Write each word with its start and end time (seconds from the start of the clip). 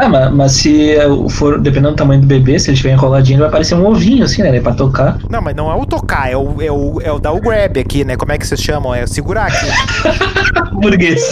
Ah, 0.00 0.08
mas, 0.08 0.32
mas 0.32 0.52
se 0.52 0.96
for, 1.30 1.60
dependendo 1.60 1.90
do 1.90 1.96
tamanho 1.96 2.20
do 2.20 2.26
bebê, 2.26 2.58
se 2.58 2.68
ele 2.70 2.74
estiver 2.74 2.92
enroladinho, 2.92 3.40
vai 3.40 3.50
parecer 3.50 3.74
um 3.74 3.86
ovinho, 3.86 4.24
assim, 4.24 4.42
né? 4.42 4.60
Pra 4.60 4.72
tocar. 4.72 5.18
Não, 5.28 5.42
mas 5.42 5.56
não 5.56 5.70
é 5.70 5.74
o 5.74 5.84
tocar, 5.84 6.30
é 6.30 6.36
o, 6.36 6.62
é 6.62 6.70
o, 6.70 7.00
é 7.02 7.12
o 7.12 7.18
dar 7.18 7.32
o 7.32 7.40
grab 7.40 7.78
aqui, 7.78 8.04
né? 8.04 8.16
Como 8.16 8.30
é 8.30 8.38
que 8.38 8.46
vocês 8.46 8.60
chamam? 8.60 8.94
É 8.94 9.06
segurar 9.06 9.46
aqui. 9.46 9.66
Burguês. 10.72 11.22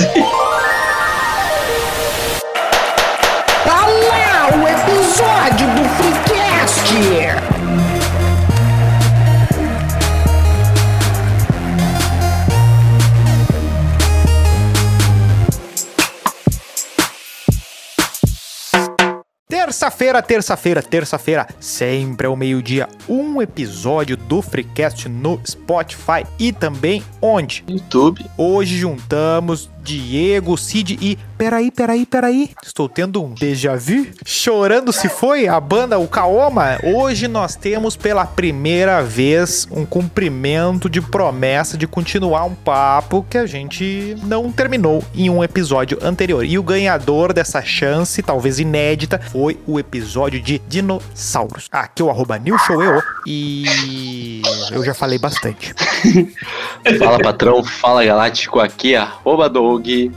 Terça-feira, 19.76 20.22
terça-feira, 20.22 20.82
terça-feira, 20.82 21.46
sempre 21.60 22.26
ao 22.26 22.34
meio-dia, 22.34 22.88
um 23.06 23.42
episódio 23.42 24.16
do 24.16 24.40
Freecast 24.40 25.06
no 25.06 25.38
Spotify 25.46 26.24
e 26.38 26.50
também 26.50 27.04
onde? 27.20 27.62
YouTube. 27.68 28.24
Hoje 28.38 28.78
juntamos 28.78 29.68
Diego, 29.86 30.58
Cid 30.58 30.98
e. 31.00 31.16
Peraí, 31.38 31.70
peraí, 31.70 32.04
peraí. 32.04 32.50
Estou 32.64 32.88
tendo 32.88 33.22
um 33.22 33.32
déjà 33.32 33.76
vu. 33.76 34.06
Chorando 34.24 34.92
se 34.92 35.08
foi 35.08 35.46
a 35.46 35.60
banda 35.60 35.98
O 35.98 36.08
Kaoma. 36.08 36.78
Hoje 36.82 37.28
nós 37.28 37.54
temos 37.54 37.94
pela 37.94 38.26
primeira 38.26 39.02
vez 39.02 39.68
um 39.70 39.86
cumprimento 39.86 40.90
de 40.90 41.00
promessa 41.00 41.76
de 41.76 41.86
continuar 41.86 42.44
um 42.44 42.54
papo 42.54 43.24
que 43.28 43.38
a 43.38 43.46
gente 43.46 44.16
não 44.24 44.50
terminou 44.50 45.04
em 45.14 45.30
um 45.30 45.44
episódio 45.44 45.98
anterior. 46.02 46.44
E 46.44 46.58
o 46.58 46.62
ganhador 46.62 47.32
dessa 47.32 47.62
chance, 47.62 48.22
talvez 48.22 48.58
inédita, 48.58 49.20
foi 49.30 49.58
o 49.66 49.78
episódio 49.78 50.40
de 50.40 50.58
dinossauros. 50.66 51.68
Aqui 51.70 52.02
é 52.02 52.04
o 52.04 52.10
arroba 52.10 52.38
NewShowEO 52.38 53.02
e 53.26 54.42
eu 54.72 54.82
já 54.82 54.94
falei 54.94 55.18
bastante. 55.18 55.74
Fala 56.98 57.18
patrão, 57.18 57.64
fala 57.64 58.04
galáctico, 58.04 58.60
aqui 58.60 58.94
é 58.94 58.98
arroba 58.98 59.48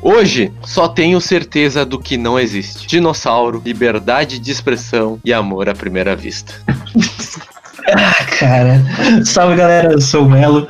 Hoje 0.01 0.51
só 0.63 0.87
tenho 0.87 1.19
certeza 1.19 1.85
do 1.85 1.99
que 1.99 2.17
não 2.17 2.39
existe: 2.39 2.87
dinossauro, 2.87 3.61
liberdade 3.63 4.39
de 4.39 4.51
expressão 4.51 5.19
e 5.23 5.33
amor 5.33 5.69
à 5.69 5.73
primeira 5.73 6.15
vista. 6.15 6.53
Ah, 7.91 8.23
cara. 8.37 8.83
Salve 9.25 9.55
galera, 9.55 9.93
eu 9.93 10.01
sou 10.01 10.25
o 10.25 10.29
Melo 10.29 10.67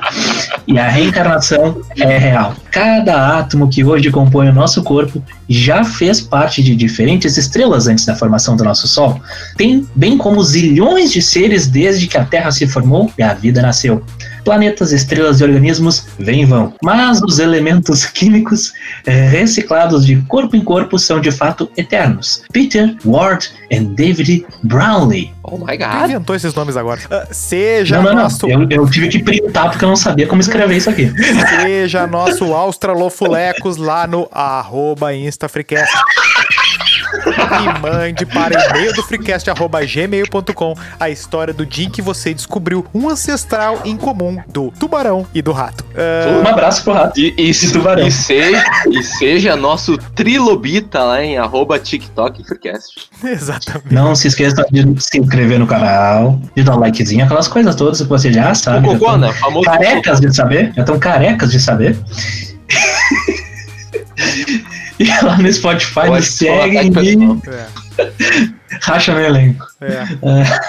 e 0.66 0.78
a 0.78 0.88
reencarnação 0.88 1.80
é 1.98 2.16
real. 2.16 2.54
Cada 2.70 3.38
átomo 3.38 3.68
que 3.68 3.84
hoje 3.84 4.10
compõe 4.10 4.48
o 4.48 4.52
nosso 4.52 4.82
corpo 4.82 5.22
já 5.48 5.84
fez 5.84 6.20
parte 6.20 6.62
de 6.62 6.74
diferentes 6.74 7.36
estrelas 7.36 7.86
antes 7.86 8.06
da 8.06 8.16
formação 8.16 8.56
do 8.56 8.64
nosso 8.64 8.88
Sol. 8.88 9.20
Tem 9.56 9.86
bem 9.94 10.16
como 10.16 10.42
zilhões 10.42 11.12
de 11.12 11.20
seres 11.20 11.66
desde 11.66 12.06
que 12.06 12.16
a 12.16 12.24
Terra 12.24 12.50
se 12.50 12.66
formou 12.66 13.10
e 13.18 13.22
a 13.22 13.34
vida 13.34 13.60
nasceu. 13.60 14.02
Planetas, 14.44 14.92
estrelas 14.92 15.40
e 15.40 15.44
organismos 15.44 16.06
vêm 16.18 16.42
e 16.42 16.44
vão, 16.44 16.74
mas 16.82 17.20
os 17.22 17.38
elementos 17.38 18.04
químicos 18.10 18.72
eh, 19.06 19.28
reciclados 19.28 20.04
de 20.06 20.16
corpo 20.28 20.56
em 20.56 20.62
corpo 20.64 20.98
são 20.98 21.20
de 21.20 21.30
fato 21.30 21.70
eternos. 21.76 22.42
Peter, 22.52 22.96
Ward 23.04 23.50
e 23.70 23.80
David 23.80 24.46
Brownlee. 24.62 25.32
Oh 25.42 25.58
my 25.58 25.76
Quem 25.76 25.78
god. 25.78 26.10
inventou 26.10 26.36
esses 26.36 26.54
nomes 26.54 26.76
agora? 26.76 27.00
Ah, 27.10 27.26
seja 27.30 27.96
Não, 27.96 28.02
não, 28.04 28.14
não. 28.14 28.22
nosso. 28.24 28.46
Eu, 28.48 28.66
eu 28.70 28.88
tive 28.90 29.08
que 29.08 29.22
printar 29.22 29.70
porque 29.70 29.84
eu 29.84 29.88
não 29.88 29.96
sabia 29.96 30.26
como 30.26 30.40
escrever 30.40 30.76
isso 30.76 30.90
aqui. 30.90 31.10
Seja 31.62 32.06
nosso 32.06 32.52
Australofulecos 32.54 33.76
lá 33.76 34.06
no 34.06 34.28
arroba 34.32 35.14
InstaFreecast. 35.14 35.92
E 37.40 37.80
mande 37.80 38.26
para 38.26 38.68
e-mail 38.70 38.92
do 38.94 39.02
freecast 39.02 39.48
arroba 39.50 39.80
gmail.com 39.84 40.74
a 40.98 41.10
história 41.10 41.52
do 41.54 41.64
dia 41.66 41.86
em 41.86 41.90
que 41.90 42.02
você 42.02 42.32
descobriu 42.34 42.86
um 42.94 43.08
ancestral 43.08 43.80
em 43.84 43.96
comum 43.96 44.38
do 44.48 44.70
tubarão 44.78 45.26
e 45.34 45.40
do 45.42 45.52
rato. 45.52 45.84
Ah, 45.94 46.40
Um 46.44 46.48
abraço 46.48 46.84
pro 46.84 46.92
rato. 46.92 47.18
E, 47.18 47.34
e, 47.36 47.52
se- 47.54 47.72
tubarão. 47.72 48.06
e 48.06 48.10
seja, 48.12 48.64
e 48.90 49.02
seja 49.02 49.56
nosso 49.56 49.96
trilobita 50.14 51.02
lá 51.02 51.22
em 51.22 51.38
arroba 51.38 51.78
TikTok 51.78 52.44
Freecast. 52.44 53.08
exatamente. 53.24 53.92
Não 53.94 54.14
se 54.14 54.28
esqueça 54.28 54.64
de 54.70 54.84
se 55.02 55.18
inscrever 55.18 55.58
no 55.58 55.66
canal, 55.66 56.38
de 56.54 56.62
dar 56.62 56.76
um 56.76 56.80
likezinho, 56.80 57.24
aquelas 57.24 57.48
coisas 57.48 57.74
todas 57.74 58.00
que 58.00 58.08
você 58.08 58.32
já 58.32 58.54
sabe. 58.54 58.86
o 58.88 58.92
já 58.92 58.98
cocô, 58.98 59.10
tão 59.12 59.18
né? 59.18 59.28
O 59.28 59.32
famoso 59.34 59.64
Carecas 59.64 60.20
de 60.20 60.34
saber, 60.34 60.72
já 60.74 60.82
estão 60.82 60.98
carecas 60.98 61.50
de 61.50 61.60
saber. 61.60 61.96
e 65.00 65.06
lá 65.24 65.38
no 65.38 65.50
Spotify, 65.50 65.94
Pode 65.94 66.10
nos 66.10 66.26
segue 66.26 66.76
e. 66.76 67.42
É, 67.48 67.66
racha 68.82 69.14
no 69.14 69.20
elenco. 69.20 69.66
é. 69.80 70.60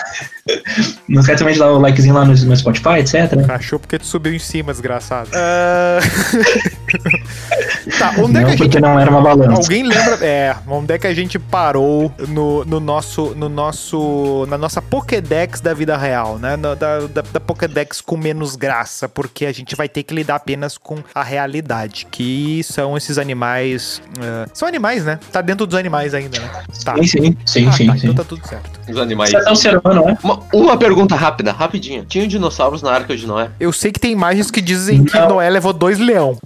Não 1.08 1.20
esquece 1.22 1.40
também 1.40 1.54
de 1.54 1.60
dar 1.60 1.72
o 1.72 1.80
likezinho 1.80 2.16
lá 2.16 2.26
no, 2.26 2.34
no 2.34 2.58
Spotify, 2.58 3.00
etc. 3.00 3.50
Achou 3.50 3.80
porque 3.80 4.00
tu 4.00 4.06
subiu 4.06 4.34
em 4.34 4.40
cima, 4.40 4.72
desgraçado. 4.72 5.30
Ah, 5.34 6.00
tá, 8.00 8.14
onde 8.18 8.38
é 8.38 8.42
Não 8.42 8.48
que 8.50 8.54
a 8.54 8.58
porque 8.58 8.64
gente 8.64 8.80
não 8.80 9.00
era 9.00 9.10
uma 9.12 9.22
balança. 9.22 9.62
Alguém 9.62 9.84
lembra? 9.84 10.18
É, 10.26 10.56
onde 10.68 10.94
é 10.94 10.98
que 11.00 11.08
a 11.08 11.14
gente 11.14 11.38
parou 11.40 12.12
no, 12.28 12.64
no 12.66 12.80
nosso, 12.80 13.34
no 13.36 13.50
nosso, 13.50 14.46
na 14.50 14.58
nossa 14.58 14.82
Pokédex 14.82 15.62
da 15.62 15.74
vida 15.74 15.98
real, 15.98 16.38
né? 16.38 16.56
Na- 16.58 16.76
da, 16.76 17.00
da, 17.02 17.22
da 17.22 17.40
Pokédex 17.40 18.02
com 18.02 18.18
menos 18.18 18.56
graça, 18.56 19.08
porque 19.10 19.46
a 19.46 19.52
gente 19.52 19.76
vai 19.76 19.88
ter 19.90 20.04
que 20.04 20.14
lidar 20.14 20.36
apenas 20.36 20.78
com 20.78 20.98
a 21.14 21.24
realidade, 21.24 22.08
que 22.10 22.62
são 22.64 22.98
esses 22.98 23.18
animais. 23.18 24.02
ah, 24.20 24.48
são 24.54 24.68
animais, 24.68 25.06
né? 25.06 25.20
Tá 25.32 25.42
dentro 25.42 25.66
dos 25.66 25.78
animais 25.78 26.14
ainda, 26.14 26.40
né? 26.40 26.50
Tá. 26.84 26.96
Sim, 26.98 27.04
sim, 27.06 27.38
sim, 27.46 27.68
Ah, 27.68 27.72
sim. 27.72 27.88
tá, 27.88 27.94
sim. 27.98 28.00
então 28.08 28.16
tá 28.16 28.24
tudo 28.24 28.48
certo. 28.48 28.80
Os 28.90 28.98
animais. 28.98 29.32
Você 29.32 29.38
é 29.48 29.52
um 29.52 29.56
ser 29.56 29.78
humano, 29.78 30.06
né? 30.06 30.18
Uma, 30.24 30.41
uma 30.54 30.78
pergunta 30.78 31.16
rápida, 31.16 31.52
rapidinho. 31.52 32.06
Tinha 32.06 32.28
dinossauros 32.28 32.82
na 32.82 32.92
Arca 32.92 33.16
de 33.16 33.26
Noé? 33.28 33.50
Eu 33.60 33.72
sei 33.72 33.92
que 33.92 34.00
tem 34.00 34.12
imagens 34.12 34.50
que 34.52 34.62
dizem 34.62 35.04
que 35.04 35.18
Não. 35.18 35.30
Noé 35.30 35.50
levou 35.50 35.74
dois 35.74 36.00
leão. 36.00 36.38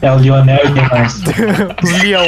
É 0.00 0.12
o 0.12 0.18
Lionel 0.18 0.60
e 0.64 0.72
quem 0.72 0.88
mais. 0.88 1.20
Os 1.82 2.02
leão. 2.02 2.24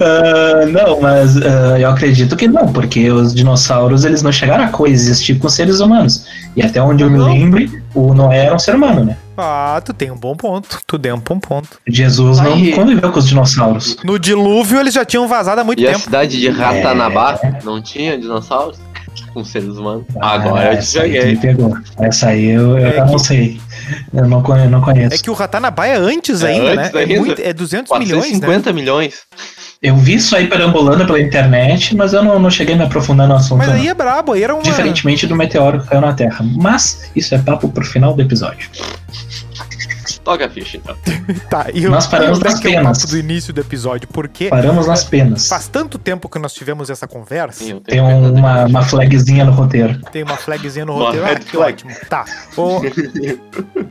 Ah, 0.00 0.66
não, 0.66 1.00
mas 1.00 1.36
ah, 1.38 1.78
eu 1.80 1.90
acredito 1.90 2.36
que 2.36 2.46
não, 2.46 2.72
porque 2.72 3.10
os 3.10 3.34
dinossauros 3.34 4.04
eles 4.04 4.22
não 4.22 4.30
chegaram 4.30 4.64
a 4.64 4.68
coexistir 4.68 5.38
com 5.38 5.48
seres 5.48 5.80
humanos. 5.80 6.26
E 6.54 6.62
até 6.62 6.80
onde 6.80 7.02
eu 7.02 7.10
me 7.10 7.18
Não. 7.18 7.26
lembre, 7.26 7.82
o 7.94 8.14
Noé 8.14 8.46
era 8.46 8.54
um 8.54 8.58
ser 8.58 8.74
humano, 8.74 9.04
né? 9.04 9.16
Ah, 9.36 9.80
tu 9.84 9.92
tem 9.92 10.10
um 10.10 10.16
bom 10.16 10.34
ponto. 10.34 10.78
Tu 10.86 10.98
tem 10.98 11.12
um 11.12 11.18
bom 11.18 11.38
ponto. 11.38 11.68
Jesus 11.86 12.38
não 12.40 12.54
Aí. 12.54 12.72
conviveu 12.72 13.12
com 13.12 13.18
os 13.18 13.28
dinossauros. 13.28 13.96
No 14.04 14.18
dilúvio 14.18 14.80
eles 14.80 14.94
já 14.94 15.04
tinham 15.04 15.28
vazado 15.28 15.60
há 15.60 15.64
muito 15.64 15.82
E 15.82 15.86
a 15.86 15.92
tempo. 15.92 16.04
cidade 16.04 16.38
de 16.40 16.48
Ratanabá 16.48 17.38
não 17.64 17.80
tinha 17.82 18.18
dinossauros? 18.18 18.78
Com 19.32 19.44
seres 19.44 19.76
humanos? 19.76 20.04
Agora 20.18 20.60
Ah, 20.60 20.72
eu 20.72 20.78
essa 20.78 21.02
aí 21.02 21.10
tu 21.10 21.12
me 21.12 21.20
joguei. 21.20 21.36
pegou. 21.36 21.76
Essa 22.00 22.26
aí 22.28 22.46
eu, 22.46 22.78
eu 22.78 22.86
É 22.86 23.00
não 23.04 23.12
que- 23.16 23.18
sei. 23.18 23.60
Eu 24.12 24.26
não, 24.28 24.42
conhe- 24.42 24.66
não 24.66 24.80
conheço. 24.80 25.14
É 25.14 25.18
que 25.18 25.30
o 25.30 25.34
Ratanabá 25.34 25.86
é 25.86 25.96
antes 25.96 26.42
É 26.42 26.48
ainda, 26.48 26.68
antes 26.82 26.92
né? 26.92 27.00
ainda. 27.00 27.12
É, 27.14 27.18
muito, 27.18 27.40
é 27.42 27.52
200 27.52 27.98
milhões, 27.98 28.24
né? 28.24 28.46
450 28.46 28.72
milhões. 28.72 29.14
Eu 29.82 29.94
vi 29.96 30.14
isso 30.14 30.34
aí 30.34 30.46
perambulando 30.46 31.04
pela 31.04 31.20
internet, 31.20 31.94
mas 31.94 32.12
eu 32.12 32.24
não, 32.24 32.38
não 32.38 32.50
cheguei 32.50 32.74
a 32.74 32.78
me 32.78 32.84
aprofundar 32.84 33.28
no 33.28 33.34
assunto. 33.34 33.58
Mas 33.58 33.68
aí 33.68 33.84
não. 33.84 33.90
é 33.90 33.94
brabo, 33.94 34.32
aí 34.32 34.42
era 34.42 34.54
uma... 34.54 34.62
Diferentemente 34.62 35.26
do 35.26 35.36
meteoro 35.36 35.80
que 35.80 35.88
caiu 35.88 36.00
na 36.00 36.14
Terra. 36.14 36.44
Mas 36.54 37.10
isso 37.14 37.34
é 37.34 37.38
papo 37.38 37.68
pro 37.68 37.84
final 37.84 38.14
do 38.14 38.22
episódio. 38.22 38.70
Toca 40.26 40.46
a 40.46 40.50
ficha, 40.50 40.76
então. 40.78 40.96
Tá, 41.48 41.66
e 41.72 41.86
Nós 41.88 42.06
paramos 42.08 42.40
é 42.40 42.44
nas 42.44 42.58
é 42.58 42.62
penas. 42.62 43.04
do 43.04 43.16
início 43.16 43.52
do 43.52 43.60
episódio, 43.60 44.08
porque 44.12 44.48
Paramos 44.48 44.86
nas 44.86 45.04
penas. 45.04 45.46
faz 45.48 45.68
tanto 45.68 45.98
tempo 45.98 46.28
que 46.28 46.38
nós 46.38 46.52
tivemos 46.52 46.90
essa 46.90 47.06
conversa, 47.06 47.64
Sim, 47.64 47.80
Tem 47.80 48.00
um- 48.00 48.34
uma, 48.34 48.64
uma 48.66 48.82
flagzinha 48.82 49.44
no 49.44 49.52
roteiro. 49.52 50.00
tem 50.12 50.22
uma 50.24 50.36
flagzinha 50.36 50.84
no 50.84 50.94
Uma 50.96 51.06
roteiro. 51.06 51.26
Ah, 51.26 51.28
red 51.30 51.38
que 51.40 51.50
flag. 51.52 51.72
ótimo. 51.74 51.90
Tá. 52.10 52.24
O... 52.56 52.80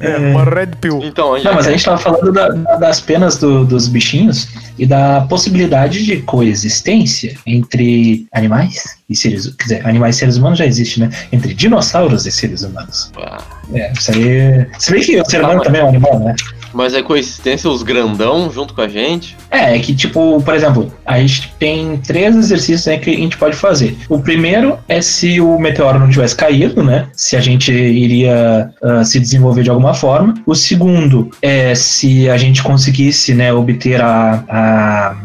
é, 0.00 0.16
uma 0.32 0.44
red 0.44 0.68
pill. 0.80 1.00
Então, 1.02 1.32
Não, 1.42 1.52
é 1.52 1.54
mas 1.54 1.66
a 1.66 1.70
gente 1.72 1.84
tava 1.84 1.98
falando 1.98 2.32
da- 2.32 2.48
das 2.78 3.00
penas 3.00 3.38
do- 3.38 3.64
dos 3.64 3.88
bichinhos 3.88 4.48
e 4.78 4.86
da 4.86 5.22
possibilidade 5.28 6.04
de 6.04 6.22
coexistência 6.22 7.36
entre 7.46 8.26
animais 8.32 8.96
e 9.08 9.16
seres 9.16 9.46
Quer 9.56 9.62
dizer, 9.64 9.86
animais 9.86 10.16
e 10.16 10.18
seres 10.20 10.36
humanos 10.36 10.58
já 10.58 10.66
existe, 10.66 11.00
né? 11.00 11.10
Entre 11.30 11.54
dinossauros 11.54 12.26
e 12.26 12.32
seres 12.32 12.62
humanos. 12.62 13.10
Ah, 13.16 13.42
É, 13.74 13.92
isso 13.92 14.10
aí. 14.12 14.66
Se 14.78 14.90
bem 14.92 15.02
que 15.02 15.20
o 15.20 15.30
ser 15.30 15.40
humano 15.40 15.56
mas- 15.56 15.66
também 15.66 15.80
é 15.80 15.84
um 15.84 15.88
animal, 15.88 16.18
né? 16.20 16.34
Mas 16.72 16.94
é 16.94 17.02
coexistência 17.02 17.68
os 17.68 17.82
grandão 17.82 18.50
junto 18.50 18.72
com 18.72 18.80
a 18.80 18.88
gente? 18.88 19.36
É, 19.50 19.76
é 19.76 19.78
que, 19.78 19.94
tipo, 19.94 20.40
por 20.42 20.54
exemplo, 20.54 20.90
a 21.04 21.18
gente 21.18 21.52
tem 21.58 21.98
três 21.98 22.34
exercícios 22.34 22.86
né, 22.86 22.96
que 22.96 23.10
a 23.10 23.14
gente 23.14 23.36
pode 23.36 23.56
fazer. 23.56 23.96
O 24.08 24.18
primeiro 24.18 24.78
é 24.88 25.02
se 25.02 25.38
o 25.40 25.58
meteoro 25.58 25.98
não 25.98 26.08
tivesse 26.08 26.34
caído, 26.34 26.82
né? 26.82 27.08
Se 27.12 27.36
a 27.36 27.40
gente 27.40 27.70
iria 27.70 28.70
ah, 28.82 29.04
se 29.04 29.20
desenvolver 29.20 29.62
de 29.62 29.70
alguma 29.70 29.92
forma. 29.92 30.34
O 30.46 30.54
segundo 30.54 31.30
é 31.42 31.74
se 31.74 32.30
a 32.30 32.38
gente 32.38 32.62
conseguisse, 32.62 33.34
né, 33.34 33.52
obter 33.52 34.00
a, 34.00 34.42
a 34.48 35.16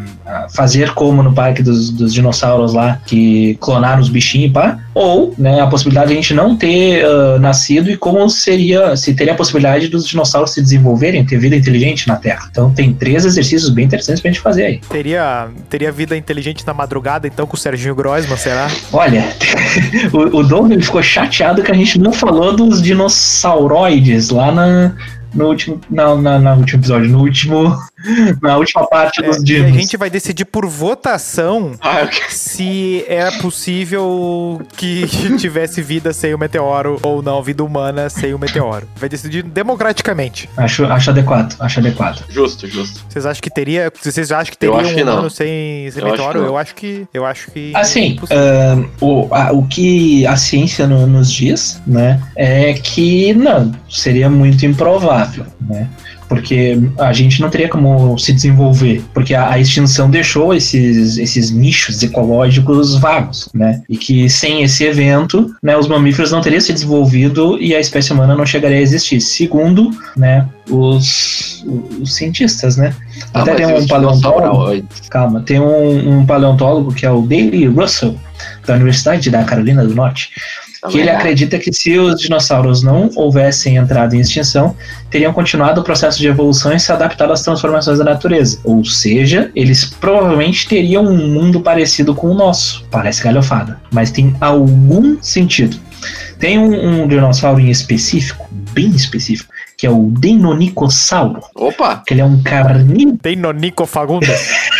fazer 0.49 0.93
como 0.93 1.23
no 1.23 1.33
parque 1.33 1.63
dos, 1.63 1.89
dos 1.89 2.13
dinossauros 2.13 2.73
lá, 2.73 2.99
que 3.05 3.57
clonaram 3.59 4.01
os 4.01 4.09
bichinhos, 4.09 4.51
pá, 4.51 4.79
ou 4.93 5.33
né, 5.37 5.61
a 5.61 5.67
possibilidade 5.67 6.07
de 6.07 6.13
a 6.13 6.15
gente 6.15 6.33
não 6.33 6.55
ter 6.55 7.05
uh, 7.05 7.39
nascido 7.39 7.89
e 7.89 7.97
como 7.97 8.29
seria, 8.29 8.95
se 8.95 9.13
teria 9.13 9.33
a 9.33 9.35
possibilidade 9.35 9.87
dos 9.87 10.07
dinossauros 10.07 10.51
se 10.51 10.61
desenvolverem, 10.61 11.25
ter 11.25 11.37
vida 11.37 11.55
inteligente 11.55 12.07
na 12.07 12.15
Terra. 12.15 12.47
Então 12.51 12.71
tem 12.73 12.93
três 12.93 13.25
exercícios 13.25 13.69
bem 13.69 13.85
interessantes 13.85 14.21
pra 14.21 14.31
gente 14.31 14.41
fazer 14.41 14.65
aí. 14.65 14.81
Teria, 14.89 15.47
teria 15.69 15.91
vida 15.91 16.15
inteligente 16.17 16.65
na 16.65 16.73
madrugada, 16.73 17.27
então, 17.27 17.45
com 17.45 17.55
o 17.55 17.59
Serginho 17.59 17.95
Grossman, 17.95 18.37
será? 18.37 18.67
Olha, 18.91 19.23
o, 20.11 20.39
o 20.39 20.43
Doug 20.43 20.71
ele 20.71 20.83
ficou 20.83 21.01
chateado 21.01 21.63
que 21.63 21.71
a 21.71 21.75
gente 21.75 21.99
não 21.99 22.11
falou 22.11 22.55
dos 22.55 22.81
dinossauroides 22.81 24.29
lá 24.29 24.51
na, 24.51 24.93
no 25.33 25.47
último. 25.47 25.79
Não, 25.89 26.21
na, 26.21 26.39
na 26.39 26.53
último 26.55 26.79
episódio, 26.79 27.09
no 27.09 27.19
último. 27.19 27.77
Na 28.41 28.57
última 28.57 28.87
parte 28.87 29.21
dos 29.21 29.37
É, 29.37 29.43
dinos. 29.43 29.71
a 29.75 29.79
gente 29.79 29.97
vai 29.97 30.09
decidir 30.09 30.45
por 30.45 30.65
votação 30.65 31.73
Ah, 31.81 32.05
quero- 32.07 32.31
se 32.31 33.03
é 33.07 33.29
possível 33.41 34.61
que 34.75 35.05
tivesse 35.37 35.81
vida 35.81 36.13
sem 36.13 36.33
o 36.33 36.37
meteoro 36.37 36.99
ou 37.03 37.21
não, 37.21 37.41
vida 37.41 37.63
humana 37.63 38.09
sem 38.09 38.33
o 38.33 38.39
meteoro. 38.39 38.87
Vai 38.95 39.09
decidir 39.09 39.43
democraticamente. 39.43 40.49
Acho, 40.57 40.85
acho 40.85 41.09
adequado, 41.09 41.55
acho 41.59 41.79
adequado. 41.79 42.23
Justo, 42.29 42.67
justo. 42.67 43.05
Vocês 43.09 43.25
acham 43.25 43.41
que 43.41 43.49
teria. 43.49 43.91
Vocês 44.01 44.31
acham 44.31 44.53
que 44.57 44.65
Eu 44.65 44.71
teria 44.73 44.85
acho 44.85 44.91
um 44.93 44.95
que 44.97 45.03
não. 45.03 45.13
humano 45.13 45.29
sem, 45.29 45.91
sem 45.91 46.01
Eu 46.01 46.07
acho 46.07 46.17
meteoro? 46.17 46.33
que 46.33 46.39
não. 46.39 46.45
eu 46.47 46.57
acho 46.57 46.75
que. 46.75 47.07
Eu 47.13 47.25
acho 47.25 47.51
que. 47.51 47.71
Assim, 47.75 48.05
impossível. 48.13 48.43
ahn, 48.43 48.85
o, 49.01 49.27
a- 49.33 49.51
o 49.51 49.67
que 49.67 50.25
a 50.25 50.35
ciência 50.35 50.87
no- 50.87 51.07
nos 51.07 51.31
diz, 51.31 51.81
né, 51.85 52.21
é 52.35 52.73
que 52.73 53.33
não, 53.33 53.71
seria 53.89 54.29
muito 54.29 54.65
improvável, 54.65 55.45
né? 55.61 55.87
Porque 56.27 56.77
a 56.97 57.13
gente 57.13 57.41
não 57.41 57.49
teria 57.49 57.69
como 57.69 58.17
se 58.17 58.33
desenvolver, 58.33 59.01
porque 59.13 59.33
a, 59.33 59.51
a 59.51 59.59
extinção 59.59 60.09
deixou 60.09 60.53
esses, 60.53 61.17
esses 61.17 61.51
nichos 61.51 62.03
ecológicos 62.03 62.95
vagos, 62.97 63.49
né? 63.53 63.81
E 63.89 63.97
que 63.97 64.29
sem 64.29 64.61
esse 64.61 64.83
evento, 64.83 65.55
né, 65.63 65.77
os 65.77 65.87
mamíferos 65.87 66.31
não 66.31 66.41
teriam 66.41 66.59
se 66.59 66.73
desenvolvido 66.73 67.57
e 67.61 67.73
a 67.73 67.79
espécie 67.79 68.11
humana 68.11 68.35
não 68.35 68.45
chegaria 68.45 68.77
a 68.77 68.81
existir, 68.81 69.21
segundo, 69.21 69.91
né, 70.15 70.47
os, 70.69 71.65
os 72.01 72.15
cientistas, 72.15 72.77
né? 72.77 72.93
Ah, 73.33 73.41
Até 73.41 73.55
tem 73.55 73.65
um 73.65 73.87
paleontólogo? 73.87 74.87
Calma, 75.09 75.41
tem 75.41 75.59
um, 75.59 76.19
um 76.19 76.25
paleontólogo 76.25 76.93
que 76.93 77.05
é 77.05 77.11
o 77.11 77.21
Daley 77.21 77.67
Russell, 77.67 78.15
da 78.65 78.75
Universidade 78.75 79.29
da 79.29 79.43
Carolina 79.43 79.85
do 79.85 79.95
Norte, 79.95 80.29
que 80.89 80.99
ele 80.99 81.09
acredita 81.09 81.59
que 81.59 81.71
se 81.73 81.97
os 81.97 82.19
dinossauros 82.19 82.83
não 82.83 83.09
houvessem 83.15 83.77
entrado 83.77 84.15
em 84.15 84.19
extinção, 84.19 84.75
teriam 85.09 85.33
continuado 85.33 85.81
o 85.81 85.83
processo 85.83 86.19
de 86.19 86.27
evolução 86.27 86.73
e 86.73 86.79
se 86.79 86.91
adaptado 86.91 87.31
às 87.31 87.41
transformações 87.43 87.99
da 87.99 88.05
natureza. 88.05 88.59
Ou 88.63 88.83
seja, 88.83 89.51
eles 89.55 89.85
provavelmente 89.85 90.67
teriam 90.67 91.03
um 91.03 91.27
mundo 91.27 91.61
parecido 91.61 92.13
com 92.15 92.27
o 92.27 92.33
nosso. 92.33 92.85
Parece 92.89 93.23
galhofada, 93.23 93.79
mas 93.91 94.11
tem 94.11 94.35
algum 94.39 95.21
sentido. 95.21 95.77
Tem 96.39 96.59
um, 96.59 97.03
um 97.03 97.07
dinossauro 97.07 97.59
em 97.59 97.69
específico, 97.69 98.47
bem 98.71 98.89
específico, 98.89 99.51
que 99.75 99.87
é 99.87 99.89
o 99.89 100.11
Deinonychossauro, 100.11 101.41
Opa! 101.55 102.03
que 102.05 102.13
ele 102.13 102.21
é 102.21 102.25
um 102.25 102.41
carnívoro 102.41 103.57
Fagundes. 103.85 104.49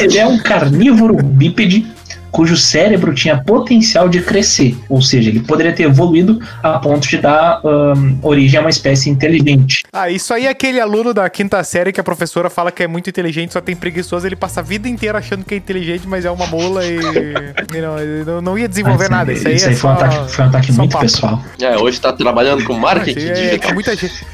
Ele 0.00 0.16
é 0.16 0.26
um 0.26 0.38
carnívoro 0.38 1.16
bípede 1.16 1.86
cujo 2.30 2.56
cérebro 2.56 3.14
tinha 3.14 3.42
potencial 3.42 4.08
de 4.08 4.20
crescer, 4.22 4.76
ou 4.88 5.02
seja, 5.02 5.30
ele 5.30 5.40
poderia 5.40 5.72
ter 5.72 5.84
evoluído 5.84 6.40
a 6.62 6.78
ponto 6.78 7.08
de 7.08 7.18
dar 7.18 7.60
ahn, 7.64 8.16
origem 8.22 8.58
a 8.58 8.62
uma 8.62 8.70
espécie 8.70 9.10
inteligente. 9.10 9.84
ah, 9.92 10.08
isso 10.10 10.32
aí 10.32 10.46
é 10.46 10.50
aquele 10.50 10.80
aluno 10.80 11.12
da 11.12 11.28
quinta 11.28 11.62
série 11.64 11.92
que 11.92 12.00
a 12.00 12.04
professora 12.04 12.48
fala 12.50 12.70
que 12.72 12.82
é 12.82 12.86
muito 12.86 13.10
inteligente, 13.10 13.52
só 13.52 13.60
tem 13.60 13.74
preguiçoso, 13.76 14.26
ele 14.26 14.36
passa 14.36 14.60
a 14.60 14.62
vida 14.62 14.88
inteira 14.88 15.18
achando 15.18 15.44
que 15.44 15.54
é 15.54 15.56
inteligente, 15.56 16.06
mas 16.06 16.24
é 16.24 16.30
uma 16.30 16.46
mula 16.46 16.84
e. 16.84 16.98
e 17.74 17.80
não, 17.80 18.34
não, 18.34 18.40
não 18.40 18.58
ia 18.58 18.68
desenvolver 18.68 19.08
Mas, 19.08 19.10
nada. 19.10 19.32
Isso 19.32 19.48
aí, 19.48 19.56
isso 19.56 19.66
é 19.66 19.68
aí 19.70 19.74
foi, 19.76 19.90
um 19.90 19.94
só- 19.94 20.04
ataque, 20.04 20.32
foi 20.32 20.44
um 20.44 20.48
ataque 20.48 20.72
muito 20.72 20.92
papo. 20.92 21.04
pessoal. 21.04 21.44
É, 21.60 21.76
hoje 21.76 22.00
tá 22.00 22.12
trabalhando 22.12 22.64
com 22.64 22.74
marketing 22.74 23.26
é, 23.26 23.32
digital. 23.32 23.58
que 23.68 23.74
muita 23.74 23.96
gente. 23.96 24.24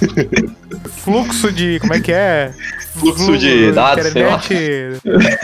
Fluxo 0.88 1.52
de. 1.52 1.78
Como 1.80 1.94
é 1.94 2.00
que 2.00 2.12
é? 2.12 2.52
Fluxo 2.94 3.38
de 3.38 3.72
dados, 3.72 4.06
sei 4.08 4.24
lá. 4.24 4.36
internet, 4.36 5.00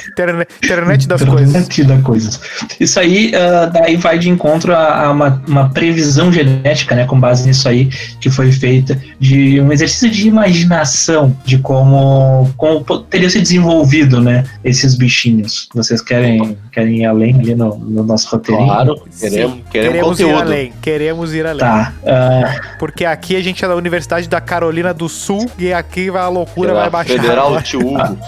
internet, 0.08 0.48
internet 0.62 1.08
das 1.08 1.22
coisas. 1.22 1.48
Internet 1.48 1.84
da 1.84 1.98
coisas. 1.98 2.40
Isso 2.78 2.98
aí 2.98 3.32
ah, 3.34 3.66
daí 3.66 3.96
vai 3.96 4.18
de 4.18 4.28
encontro 4.28 4.74
a, 4.74 5.06
a 5.06 5.12
uma, 5.12 5.42
uma 5.46 5.68
previsão 5.70 6.32
genética, 6.32 6.94
né, 6.94 7.04
com 7.04 7.18
base 7.18 7.46
nisso 7.46 7.68
aí, 7.68 7.86
que 8.20 8.28
foi 8.30 8.50
feita, 8.52 9.00
de 9.18 9.60
um 9.60 9.72
exercício 9.72 10.10
de 10.10 10.28
imaginação 10.28 11.36
de 11.44 11.58
como, 11.58 12.52
como 12.56 12.84
teria 13.04 13.30
se 13.30 13.40
desenvolvido, 13.40 14.20
né, 14.20 14.44
esses 14.64 14.96
bichinhos. 14.96 15.68
Vocês 15.74 16.00
querem, 16.00 16.58
querem 16.72 17.02
ir 17.02 17.06
além 17.06 17.38
ali 17.38 17.54
no, 17.54 17.76
no 17.78 18.02
nosso 18.02 18.28
roteirinho? 18.28 18.66
Claro, 18.66 19.02
queremos, 19.18 19.56
Sim, 19.56 19.64
queremos 19.70 20.20
ir 20.20 20.32
além. 20.32 20.72
Queremos 20.82 21.34
ir 21.34 21.46
além. 21.46 21.60
Tá. 21.60 21.92
ah, 22.06 22.76
Porque 22.78 23.04
aqui 23.04 23.36
a 23.36 23.40
gente 23.40 23.64
é 23.64 23.68
da 23.68 23.76
Universidade 23.76 24.28
da 24.28 24.40
Carolina 24.40 24.92
do 24.92 25.08
Sul 25.08 25.15
e 25.58 25.72
aqui 25.72 26.08
a 26.10 26.28
loucura 26.28 26.72
vai 26.74 26.82
Pela 26.84 26.90
baixar. 26.90 27.14
Federal 27.14 27.62
Tio 27.62 27.80
Hugo. 27.80 28.18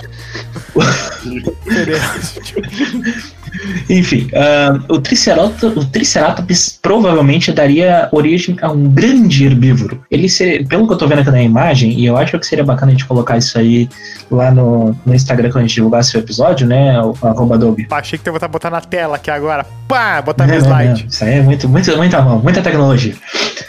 Enfim, 3.88 4.28
ah, 4.34 4.78
o, 4.88 5.00
triceratops, 5.00 5.62
o 5.62 5.84
Triceratops 5.84 6.78
provavelmente 6.80 7.52
daria 7.52 8.08
origem 8.12 8.56
a 8.60 8.70
um 8.70 8.88
grande 8.88 9.44
herbívoro. 9.44 10.02
Ele 10.10 10.28
seria, 10.28 10.64
pelo 10.66 10.86
que 10.86 10.92
eu 10.92 10.98
tô 10.98 11.06
vendo 11.06 11.20
aqui 11.20 11.30
na 11.30 11.42
imagem, 11.42 11.92
e 11.92 12.06
eu 12.06 12.16
acho 12.16 12.38
que 12.38 12.46
seria 12.46 12.64
bacana 12.64 12.92
a 12.92 12.94
gente 12.94 13.06
colocar 13.06 13.36
isso 13.36 13.58
aí 13.58 13.88
lá 14.30 14.50
no, 14.50 14.96
no 15.04 15.14
Instagram 15.14 15.50
quando 15.50 15.64
a 15.64 15.66
gente 15.66 15.74
divulgasse 15.74 16.16
o 16.16 16.20
episódio, 16.20 16.66
né? 16.66 17.00
O 17.00 17.14
arroba 17.22 17.54
Adobe. 17.54 17.86
Achei 17.90 18.18
que 18.18 18.24
tu 18.24 18.28
ia 18.28 18.32
botar, 18.32 18.48
botar 18.48 18.70
na 18.70 18.80
tela 18.80 19.16
aqui 19.16 19.30
agora. 19.30 19.64
Pá, 19.86 20.20
botar 20.20 20.46
Não, 20.46 20.54
no 20.54 20.60
slide. 20.60 21.02
não, 21.02 21.08
Isso 21.08 21.24
aí 21.24 21.34
é 21.34 21.42
muito, 21.42 21.68
muito, 21.68 21.96
muita 21.96 22.20
mão, 22.20 22.38
muita 22.40 22.60
tecnologia. 22.62 23.14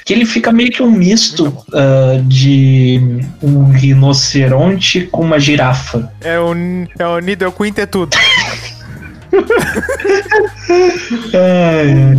Que 0.06 0.14
ele 0.14 0.26
fica 0.26 0.52
meio 0.52 0.72
que 0.72 0.84
um 0.84 0.92
misto 0.92 1.56
ah, 1.74 2.20
de 2.24 3.22
um 3.42 3.70
rinoceronte 3.70 5.02
com 5.12 5.24
uma 5.24 5.40
girafa. 5.40 6.12
É 6.22 6.40
o, 6.40 6.54
é 6.98 7.48
o 7.48 7.52
Quint 7.52 7.78
é 7.78 7.86
tudo. 7.86 8.18
é, 11.34 12.16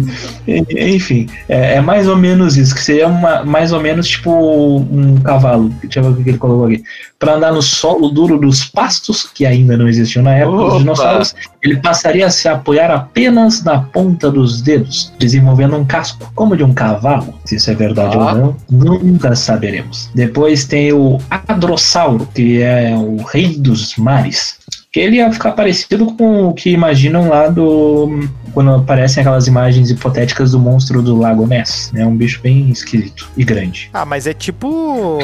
enfim, 0.94 1.28
é, 1.48 1.74
é 1.74 1.80
mais 1.80 2.08
ou 2.08 2.16
menos 2.16 2.56
isso, 2.56 2.74
que 2.74 2.82
seria 2.82 3.08
uma, 3.08 3.44
mais 3.44 3.72
ou 3.72 3.80
menos 3.80 4.08
tipo 4.08 4.30
um 4.78 5.16
cavalo, 5.20 5.68
deixa 5.82 6.00
eu 6.00 6.04
ver 6.04 6.20
o 6.20 6.24
que 6.24 6.30
ele 6.30 6.38
colocou 6.38 6.66
aqui. 6.66 6.82
Para 7.18 7.34
andar 7.34 7.52
no 7.52 7.60
solo 7.60 8.08
duro 8.08 8.38
dos 8.38 8.64
pastos, 8.64 9.28
que 9.34 9.44
ainda 9.44 9.76
não 9.76 9.86
existiam 9.86 10.22
na 10.22 10.34
época 10.34 10.56
Opa! 10.56 10.70
dos 10.70 10.78
dinossauros, 10.78 11.34
ele 11.62 11.76
passaria 11.76 12.26
a 12.26 12.30
se 12.30 12.48
apoiar 12.48 12.90
apenas 12.90 13.62
na 13.62 13.80
ponta 13.80 14.30
dos 14.30 14.62
dedos, 14.62 15.12
desenvolvendo 15.18 15.76
um 15.76 15.84
casco 15.84 16.30
como 16.34 16.56
de 16.56 16.64
um 16.64 16.72
cavalo. 16.72 17.34
Se 17.44 17.56
isso 17.56 17.70
é 17.70 17.74
verdade 17.74 18.16
Ah. 18.16 18.32
ou 18.32 18.56
não, 18.70 18.98
nunca 18.98 19.36
saberemos. 19.36 20.08
Depois 20.14 20.64
tem 20.64 20.92
o 20.92 21.18
Adrossauro, 21.30 22.26
que 22.34 22.62
é 22.62 22.94
o 22.96 23.18
rei 23.22 23.54
dos 23.58 23.96
mares 23.96 24.59
que 24.92 24.98
ele 24.98 25.16
ia 25.16 25.32
ficar 25.32 25.52
parecido 25.52 26.06
com 26.14 26.48
o 26.48 26.54
que 26.54 26.70
imaginam 26.70 27.28
lá 27.28 27.48
do. 27.48 28.28
Quando 28.52 28.74
aparecem 28.74 29.20
aquelas 29.20 29.46
imagens 29.46 29.90
hipotéticas 29.90 30.50
do 30.50 30.58
monstro 30.58 31.00
do 31.00 31.16
Lago 31.16 31.46
Ness. 31.46 31.92
É 31.94 32.04
um 32.04 32.16
bicho 32.16 32.40
bem 32.42 32.68
esquisito 32.68 33.30
e 33.36 33.44
grande. 33.44 33.88
Ah, 33.92 34.04
mas 34.04 34.26
é 34.26 34.34
tipo. 34.34 35.18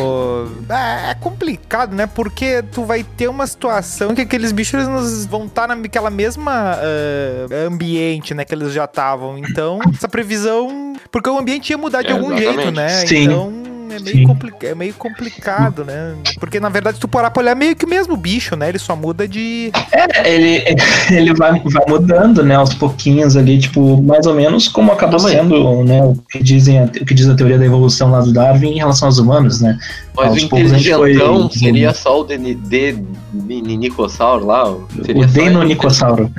É 0.69 1.11
é 1.11 1.15
complicado, 1.15 1.95
né? 1.95 2.07
Porque 2.07 2.63
tu 2.71 2.85
vai 2.85 3.03
ter 3.03 3.29
uma 3.29 3.47
situação 3.47 4.15
que 4.15 4.21
aqueles 4.21 4.53
bichos 4.53 4.87
eles 4.87 5.27
vão 5.27 5.47
estar 5.47 5.67
naquela 5.69 6.11
mesma 6.11 6.79
ah, 6.79 7.67
ambiente, 7.67 8.35
né? 8.35 8.45
Que 8.45 8.55
eles 8.55 8.73
já 8.73 8.85
estavam. 8.85 9.37
Então, 9.39 9.81
essa 9.93 10.09
previsão. 10.09 10.95
Porque 11.11 11.29
o 11.29 11.39
ambiente 11.39 11.71
ia 11.71 11.79
mudar 11.79 12.03
de 12.03 12.09
É, 12.09 12.13
algum 12.13 12.33
exatamente. 12.33 12.63
jeito, 12.63 12.77
né? 12.77 12.89
Sim. 13.07 13.25
Então. 13.25 13.66
É 13.90 13.99
meio, 14.00 14.37
é 14.62 14.75
meio 14.75 14.95
complicado, 14.95 15.85
né? 15.85 16.14
Porque 16.40 16.59
na 16.61 16.69
verdade, 16.69 16.97
se 16.97 17.00
tu 17.00 17.09
parar 17.09 17.31
pra 17.31 17.43
olhar, 17.43 17.52
é 17.52 17.55
meio 17.55 17.76
que 17.76 17.85
o 17.85 17.88
mesmo 17.88 18.16
bicho, 18.16 18.57
né? 18.57 18.69
Ele 18.69 18.78
só 18.78 18.95
muda 18.97 19.26
de. 19.28 19.71
É, 19.93 20.35
ele, 20.35 20.64
ele 21.11 21.35
vai, 21.35 21.61
vai 21.61 21.85
mudando, 21.88 22.43
né, 22.43 22.57
aos 22.57 22.75
pouquinhos 22.75 23.37
ali, 23.37 23.59
tipo, 23.59 24.02
mais 24.02 24.26
ou 24.26 24.35
menos 24.35 24.69
como 24.69 24.93
acabou 24.93 25.19
sendo, 25.21 25.85
né, 25.85 26.02
o 26.02 26.16
que, 26.31 26.43
dizem, 26.43 26.78
a- 26.81 26.85
o 26.85 26.90
que 27.05 27.14
diz 27.14 27.28
a 27.28 27.35
teoria 27.35 27.59
da 27.59 27.64
evolução 27.66 28.11
lá 28.11 28.21
do 28.21 28.33
Darwin 28.33 28.73
em 28.73 28.78
relação 28.78 29.09
aos 29.09 29.19
humanos, 29.19 29.61
né? 29.61 29.78
Mas 30.16 30.28
Aos 30.28 30.43
o 30.43 30.49
foi 30.49 30.61
inteligentão 30.61 31.05
desenvolvendo. 31.05 31.52
seria 31.59 31.95
só 31.95 32.21
o 32.21 32.25
Deni- 32.25 32.55
de 32.55 32.97
Ninicossauro 33.33 34.47
lá? 34.47 34.75
Seria 35.05 35.23
o? 35.23 35.26
Deinonychossauro. 35.26 36.31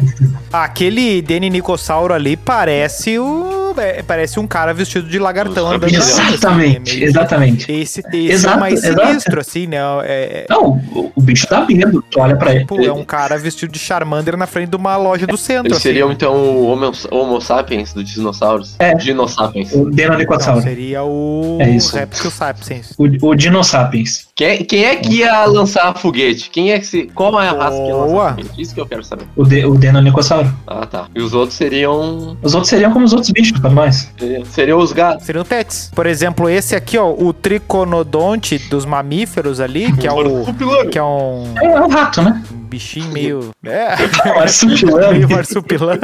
Aquele 0.51 1.21
Deninicossauro 1.21 2.13
ali 2.13 2.35
parece 2.37 3.19
o. 3.19 3.56
é, 3.79 4.03
parece 4.03 4.39
um 4.39 4.47
cara 4.47 4.73
vestido 4.73 5.07
de 5.07 5.19
lagartão 5.19 5.67
andando 5.71 5.85
assim, 5.95 6.21
Exatamente, 6.33 6.91
é 6.91 6.93
meio- 6.95 7.09
exatamente. 7.09 7.71
Esse, 7.71 7.99
esse 8.01 8.17
é 8.31 8.33
Exato, 8.33 8.57
o 8.57 8.59
mais 8.59 8.83
exato. 8.83 9.07
sinistro, 9.07 9.39
assim, 9.39 9.67
né? 9.67 9.77
É, 10.03 10.05
é, 10.05 10.45
Não, 10.49 10.81
o, 10.91 11.11
o 11.15 11.21
bicho 11.21 11.47
dá 11.49 11.65
medo, 11.65 12.03
tu 12.09 12.19
olha 12.19 12.35
pra 12.35 12.53
ele. 12.55 12.65
é 12.85 12.91
um 12.93 13.03
cara 13.03 13.37
vestido 13.37 13.71
de 13.71 13.79
Charmander 13.79 14.35
na 14.37 14.47
frente 14.47 14.69
de 14.69 14.75
uma 14.75 14.95
loja 14.97 15.25
do 15.27 15.37
centro. 15.37 15.67
Eles 15.67 15.77
assim. 15.77 15.83
seriam 15.89 16.11
então 16.11 16.33
o 16.35 16.67
Homo, 16.67 16.91
Homo 17.11 17.41
sapiens 17.41 17.93
dos 17.93 18.07
dinossauros? 18.09 18.75
É. 18.79 18.93
Dinosapiens. 18.95 19.71
O 19.73 19.83
Não, 19.85 19.91
Deinonychossauro. 19.91 20.61
seria 20.61 21.03
o 21.03 21.57
É 21.61 21.69
isso. 21.69 21.95
Reptil 21.95 22.31
Sapiens. 22.31 22.93
O, 22.97 23.27
o 23.29 23.35
Dinosapiens. 23.35 24.27
Quem, 24.35 24.63
quem 24.63 24.85
é 24.85 24.95
que 24.95 25.15
ia 25.17 25.45
lançar 25.45 25.93
foguete? 25.97 26.49
Quem 26.49 26.71
é 26.71 26.79
que 26.79 26.85
se. 26.85 27.03
Qual 27.13 27.39
é 27.41 27.47
a 27.49 27.53
raça 27.53 27.77
que 27.77 27.87
ia 27.87 27.93
Boa. 27.93 28.05
lançar 28.23 28.35
foguete? 28.35 28.61
Isso 28.61 28.73
que 28.73 28.81
eu 28.81 28.85
quero 28.85 29.03
saber. 29.03 29.25
O, 29.35 29.43
de, 29.43 29.65
o 29.65 29.75
Denonicossauro. 29.75 30.53
Ah, 30.65 30.85
tá. 30.85 31.07
E 31.15 31.21
os 31.21 31.33
outros 31.33 31.57
seriam. 31.57 32.37
Os 32.41 32.53
outros 32.53 32.69
seriam 32.69 32.91
como 32.91 33.05
os 33.05 33.13
outros 33.13 33.31
bichos, 33.31 33.59
nós. 33.69 34.11
Seriam, 34.51 34.79
os 34.79 34.91
gatos. 34.91 35.25
Seriam 35.25 35.43
pets. 35.45 35.91
Por 35.93 36.05
exemplo, 36.05 36.49
esse 36.49 36.75
aqui, 36.75 36.97
ó, 36.97 37.11
o 37.11 37.33
triconodonte 37.33 38.57
dos 38.69 38.85
mamíferos 38.85 39.59
ali, 39.59 39.91
que 39.93 40.07
é 40.07 40.11
o. 40.11 40.45
Que 40.89 40.97
é 40.97 41.03
um 41.03 41.53
É 41.61 41.79
um 41.81 41.87
rato, 41.87 42.21
né? 42.21 42.41
bichinho 42.51 43.11
meio. 43.13 43.51
É, 43.63 43.95
Marsupilame. 44.35 45.19
meio 45.19 45.29
marsupilame. 45.29 46.01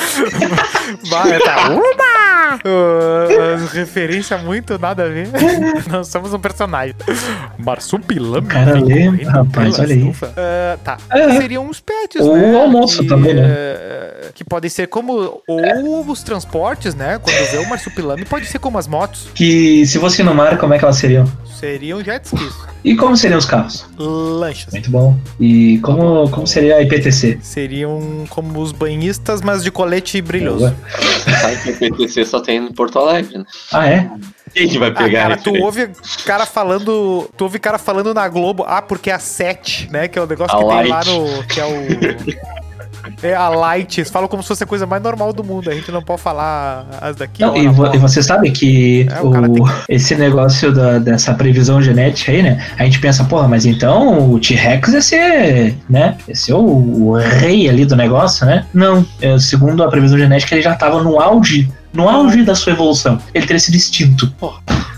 Vai, 1.08 1.38
tá. 1.40 1.70
Uma! 1.70 2.20
Uh, 2.64 3.66
referência 3.72 4.36
muito 4.38 4.78
nada 4.78 5.04
a 5.04 5.08
ver. 5.08 5.28
Nós 5.90 6.08
somos 6.08 6.32
um 6.34 6.38
personagem. 6.38 6.94
Marsupilame. 7.58 8.46
O 8.46 8.48
cara 8.50 8.80
correndo 8.80 9.22
rapaz, 9.24 9.78
olha 9.78 9.94
aí. 9.94 10.12
Ah, 10.36 10.78
tá. 10.82 10.98
É. 11.10 11.36
Seriam 11.40 11.66
uns 11.66 11.80
pets, 11.80 12.20
Ou 12.20 12.36
né? 12.36 12.52
o 12.52 12.58
almoço 12.60 13.02
Que, 13.02 13.08
também, 13.08 13.34
né? 13.34 13.42
eh, 13.46 14.30
Que 14.34 14.44
podem 14.44 14.68
ser 14.70 14.88
como. 14.88 15.42
Ou 15.46 16.06
os 16.10 16.22
transportes, 16.22 16.94
né? 16.94 17.18
Quando 17.22 17.50
vê 17.50 17.58
o 17.58 17.68
marsupilame, 17.68 18.24
pode 18.24 18.46
ser 18.46 18.58
como 18.58 18.78
as 18.78 18.86
motos. 18.88 19.28
Que 19.34 19.86
se 19.86 19.98
fosse 19.98 20.22
no 20.22 20.34
mar, 20.34 20.58
como 20.58 20.74
é 20.74 20.78
que 20.78 20.84
elas 20.84 20.96
seriam? 20.96 21.30
Seriam 21.58 22.02
jet 22.02 22.24
skis. 22.24 22.54
E 22.82 22.96
como 22.96 23.16
seriam 23.16 23.38
os 23.38 23.44
carros? 23.44 23.86
Lanchas. 23.98 24.72
Muito 24.72 24.90
bom. 24.90 25.16
E 25.38 25.78
como, 25.78 26.28
como 26.30 26.46
seria 26.46 26.76
a 26.76 26.82
IPTC? 26.82 27.38
Seriam 27.42 28.24
como 28.30 28.58
os 28.60 28.72
banhistas, 28.72 29.42
mas 29.42 29.62
de 29.62 29.70
colete 29.70 30.20
brilhoso. 30.22 30.74
Você 30.98 31.30
sabe 31.30 31.56
que 31.62 31.70
o 31.70 31.78
PTC 31.96 32.24
só 32.24 32.40
tem 32.40 32.56
em 32.58 32.72
Porto 32.72 32.98
Alegre, 32.98 33.38
né? 33.38 33.44
Ah, 33.72 33.86
é? 33.88 34.10
Quem 34.54 34.66
que 34.68 34.78
vai 34.78 34.88
Ah, 34.88 34.94
pegar 34.94 35.22
cara, 35.22 35.34
isso 35.34 35.44
tu 35.44 35.54
ouve 35.62 35.90
cara 36.24 36.44
falando. 36.46 37.30
Tu 37.36 37.44
ouve 37.44 37.58
cara 37.58 37.78
falando 37.78 38.12
na 38.14 38.26
Globo, 38.28 38.64
ah, 38.66 38.82
porque 38.82 39.10
é 39.10 39.14
a 39.14 39.18
7, 39.18 39.88
né? 39.92 40.08
Que 40.08 40.18
é 40.18 40.22
o 40.22 40.26
negócio 40.26 40.56
A 40.56 40.60
que 40.60 40.66
tem 40.66 40.88
lá 40.90 40.96
Light. 40.96 41.08
no. 41.08 41.44
Que 41.46 41.60
é 41.60 41.64
o. 41.66 41.70
É 43.22 43.34
a 43.34 43.48
Light, 43.48 43.98
eles 43.98 44.10
falam 44.10 44.28
como 44.28 44.42
se 44.42 44.48
fosse 44.48 44.62
a 44.64 44.66
coisa 44.66 44.86
mais 44.86 45.02
normal 45.02 45.32
do 45.32 45.42
mundo. 45.42 45.70
A 45.70 45.74
gente 45.74 45.90
não 45.90 46.02
pode 46.02 46.20
falar 46.20 46.86
as 47.00 47.16
daqui. 47.16 47.40
Não, 47.42 47.56
e, 47.56 47.66
vo- 47.68 47.92
e 47.94 47.98
você 47.98 48.22
sabe 48.22 48.50
que 48.50 49.06
É, 49.10 49.20
o 49.22 49.28
o 49.30 49.54
tem 49.54 49.64
esse 49.88 50.14
negócio 50.14 50.72
da- 50.72 50.98
dessa 50.98 51.32
previsão 51.34 51.80
genética 51.82 52.30
aí, 52.32 52.42
né? 52.42 52.62
A 52.78 52.84
gente 52.84 53.00
pensa, 53.00 53.24
porra, 53.24 53.48
mas 53.48 53.64
então 53.64 54.30
o 54.30 54.38
T-Rex 54.38 54.88
ia 54.92 55.02
ser, 55.02 55.76
né? 55.88 56.16
Ia 56.28 56.34
ser 56.34 56.52
o, 56.54 56.60
o 56.60 57.14
rei 57.16 57.68
ali 57.68 57.84
do 57.86 57.96
negócio, 57.96 58.44
né? 58.44 58.66
Não. 58.74 59.04
É, 59.20 59.38
segundo 59.38 59.82
a 59.82 59.88
previsão 59.88 60.18
genética, 60.18 60.54
ele 60.54 60.62
já 60.62 60.74
tava 60.74 61.02
no 61.02 61.18
auge, 61.20 61.70
no 61.92 62.08
auge 62.08 62.42
da 62.42 62.54
sua 62.54 62.72
evolução. 62.72 63.20
Ele 63.34 63.46
teria 63.46 63.60
sido 63.60 63.74
extinto. 63.76 64.32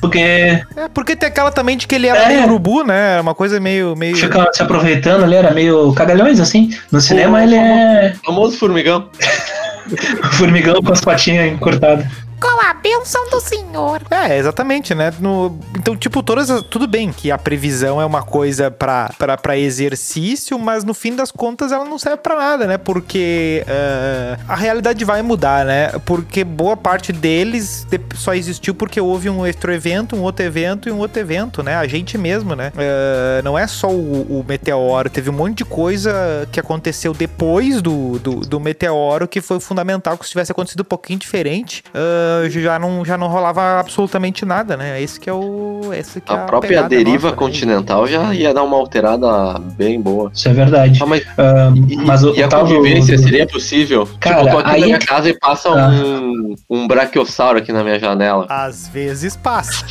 Porque 0.01 0.19
É, 0.19 0.65
porque 0.93 1.15
tem 1.17 1.29
aquela 1.29 1.51
também 1.53 1.77
de 1.77 1.87
que 1.87 1.95
ele 1.95 2.07
era 2.09 2.25
É. 2.25 2.29
meio 2.29 2.45
urubu, 2.45 2.83
né? 2.85 3.21
Uma 3.21 3.35
coisa 3.35 3.59
meio. 3.61 3.95
meio... 3.97 4.17
ficava 4.17 4.51
se 4.53 4.63
aproveitando, 4.63 5.25
ele 5.25 5.35
era 5.37 5.53
meio 5.53 5.93
cagalhões, 5.93 6.41
assim. 6.41 6.71
No 6.91 7.01
cinema 7.01 7.39
O- 7.39 7.41
ele 7.41 7.55
é 7.55 8.15
Famoso 8.25 8.59
formigão. 8.59 9.09
formigão 10.33 10.83
com 10.83 10.93
as 10.93 11.01
patinhas 11.01 11.53
encurtadas. 11.53 12.07
Com 12.43 12.61
a 12.67 12.75
bênção 12.75 13.31
do 13.31 13.41
Senhor. 13.41 14.03
É, 14.11 14.37
exatamente, 14.37 14.95
né? 14.97 15.13
No- 15.21 15.57
então, 15.79 15.97
tipo, 15.97 16.23
todas 16.25 16.51
as- 16.51 16.63
tudo 16.65 16.89
bem 16.89 17.13
que 17.13 17.31
a 17.31 17.39
previsão 17.39 18.01
é 18.01 18.05
uma 18.05 18.23
coisa 18.25 18.69
pra 18.69 19.09
exercício, 19.57 20.59
mas 20.59 20.83
no 20.83 20.93
fim 20.93 21.15
das 21.15 21.31
contas 21.31 21.71
ela 21.71 21.85
não 21.85 21.99
serve 21.99 22.19
pra 22.19 22.35
nada, 22.35 22.67
né? 22.67 22.77
Porque 22.79 23.63
eh, 23.67 24.37
a 24.49 24.57
realidade 24.57 25.05
vai 25.05 25.23
mudar, 25.23 25.65
né? 25.65 25.91
Porque 26.05 26.43
boa 26.43 26.77
parte 26.77 27.13
deles 27.13 27.87
de- 27.89 28.01
só 28.17 28.35
existiu 28.35 28.75
porque 28.75 29.01
houve 29.01 29.31
um 29.31 29.39
outro 29.47 29.73
evento, 29.73 30.17
um 30.17 30.23
outro 30.23 30.45
evento 30.45 30.89
e 30.89 30.93
um 30.93 30.99
outro 30.99 31.21
evento, 31.21 31.63
né? 31.63 31.77
A 31.77 31.87
gente 31.87 32.19
mesmo, 32.19 32.57
né? 32.57 32.73
Eh, 32.77 33.41
não 33.45 33.57
é 33.57 33.69
só 33.69 33.89
o, 33.89 34.41
o 34.41 34.45
meteoro, 34.49 35.09
teve 35.09 35.31
um 35.31 35.33
monte 35.33 35.59
de 35.59 35.65
coisa 35.65 36.49
que 36.51 36.59
aconteceu 36.59 37.15
depois 37.15 37.81
do, 37.81 38.19
do, 38.19 38.41
do 38.41 38.59
meteoro 38.59 39.29
que 39.29 39.41
foi 39.41 39.61
fundamental, 39.61 40.19
que 40.19 40.25
se 40.25 40.31
tivesse 40.33 40.51
acontecido 40.51 40.81
um 40.81 40.85
pouquinho 40.85 41.19
diferente, 41.21 41.85
ah, 41.95 42.32
já, 42.49 42.79
não, 42.79 43.05
já 43.05 43.17
não 43.19 43.27
rolava 43.29 43.81
absolutamente 43.81 44.45
nada, 44.45 44.77
né? 44.77 45.01
Esse 45.01 45.19
que 45.21 45.29
é 45.29 45.33
o. 45.33 45.81
Esse 45.93 46.21
que 46.21 46.33
é 46.33 46.35
A 46.37 46.39
própria 46.39 46.83
deriva 46.85 47.13
nossa, 47.13 47.31
né? 47.31 47.37
continental 47.37 48.07
já 48.07 48.33
ia 48.35 48.53
dar 48.55 48.63
uma 48.63 48.77
alterada 48.77 49.59
bem 49.77 50.01
boa. 50.01 50.31
Isso 50.35 50.49
é 50.49 50.53
verdade. 50.53 51.01
Ah, 51.03 51.07
mas 51.07 51.23
Ah, 51.39 51.73
e, 51.89 51.97
mas 51.97 52.23
o, 52.25 52.35
e 52.35 52.43
a 52.43 52.49
convivência 52.49 53.17
do- 53.17 53.23
seria 53.23 53.47
possível? 53.47 54.09
Cara, 54.21 54.37
tipo, 54.45 54.49
eu 54.49 54.53
tô 54.53 54.59
aqui 54.61 54.71
aí 54.71 54.81
na 54.81 54.87
minha 54.87 54.97
é 54.97 55.01
casa 55.01 55.29
e 55.29 55.39
passa 55.39 55.69
Ah. 55.69 55.89
um, 55.91 56.55
um 56.71 56.87
braquiossauro 56.89 57.59
aqui 57.59 57.73
na 57.73 57.83
minha 57.85 57.99
janela. 57.99 58.47
Às 58.49 58.89
vezes 58.89 59.37
passa. 59.37 59.85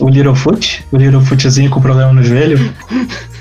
o 0.00 0.08
Littlefoot, 0.08 0.84
o 0.92 0.96
Littlefootzinho 0.96 1.70
com 1.70 1.80
problema 1.80 2.12
no 2.12 2.22
joelho. 2.22 2.58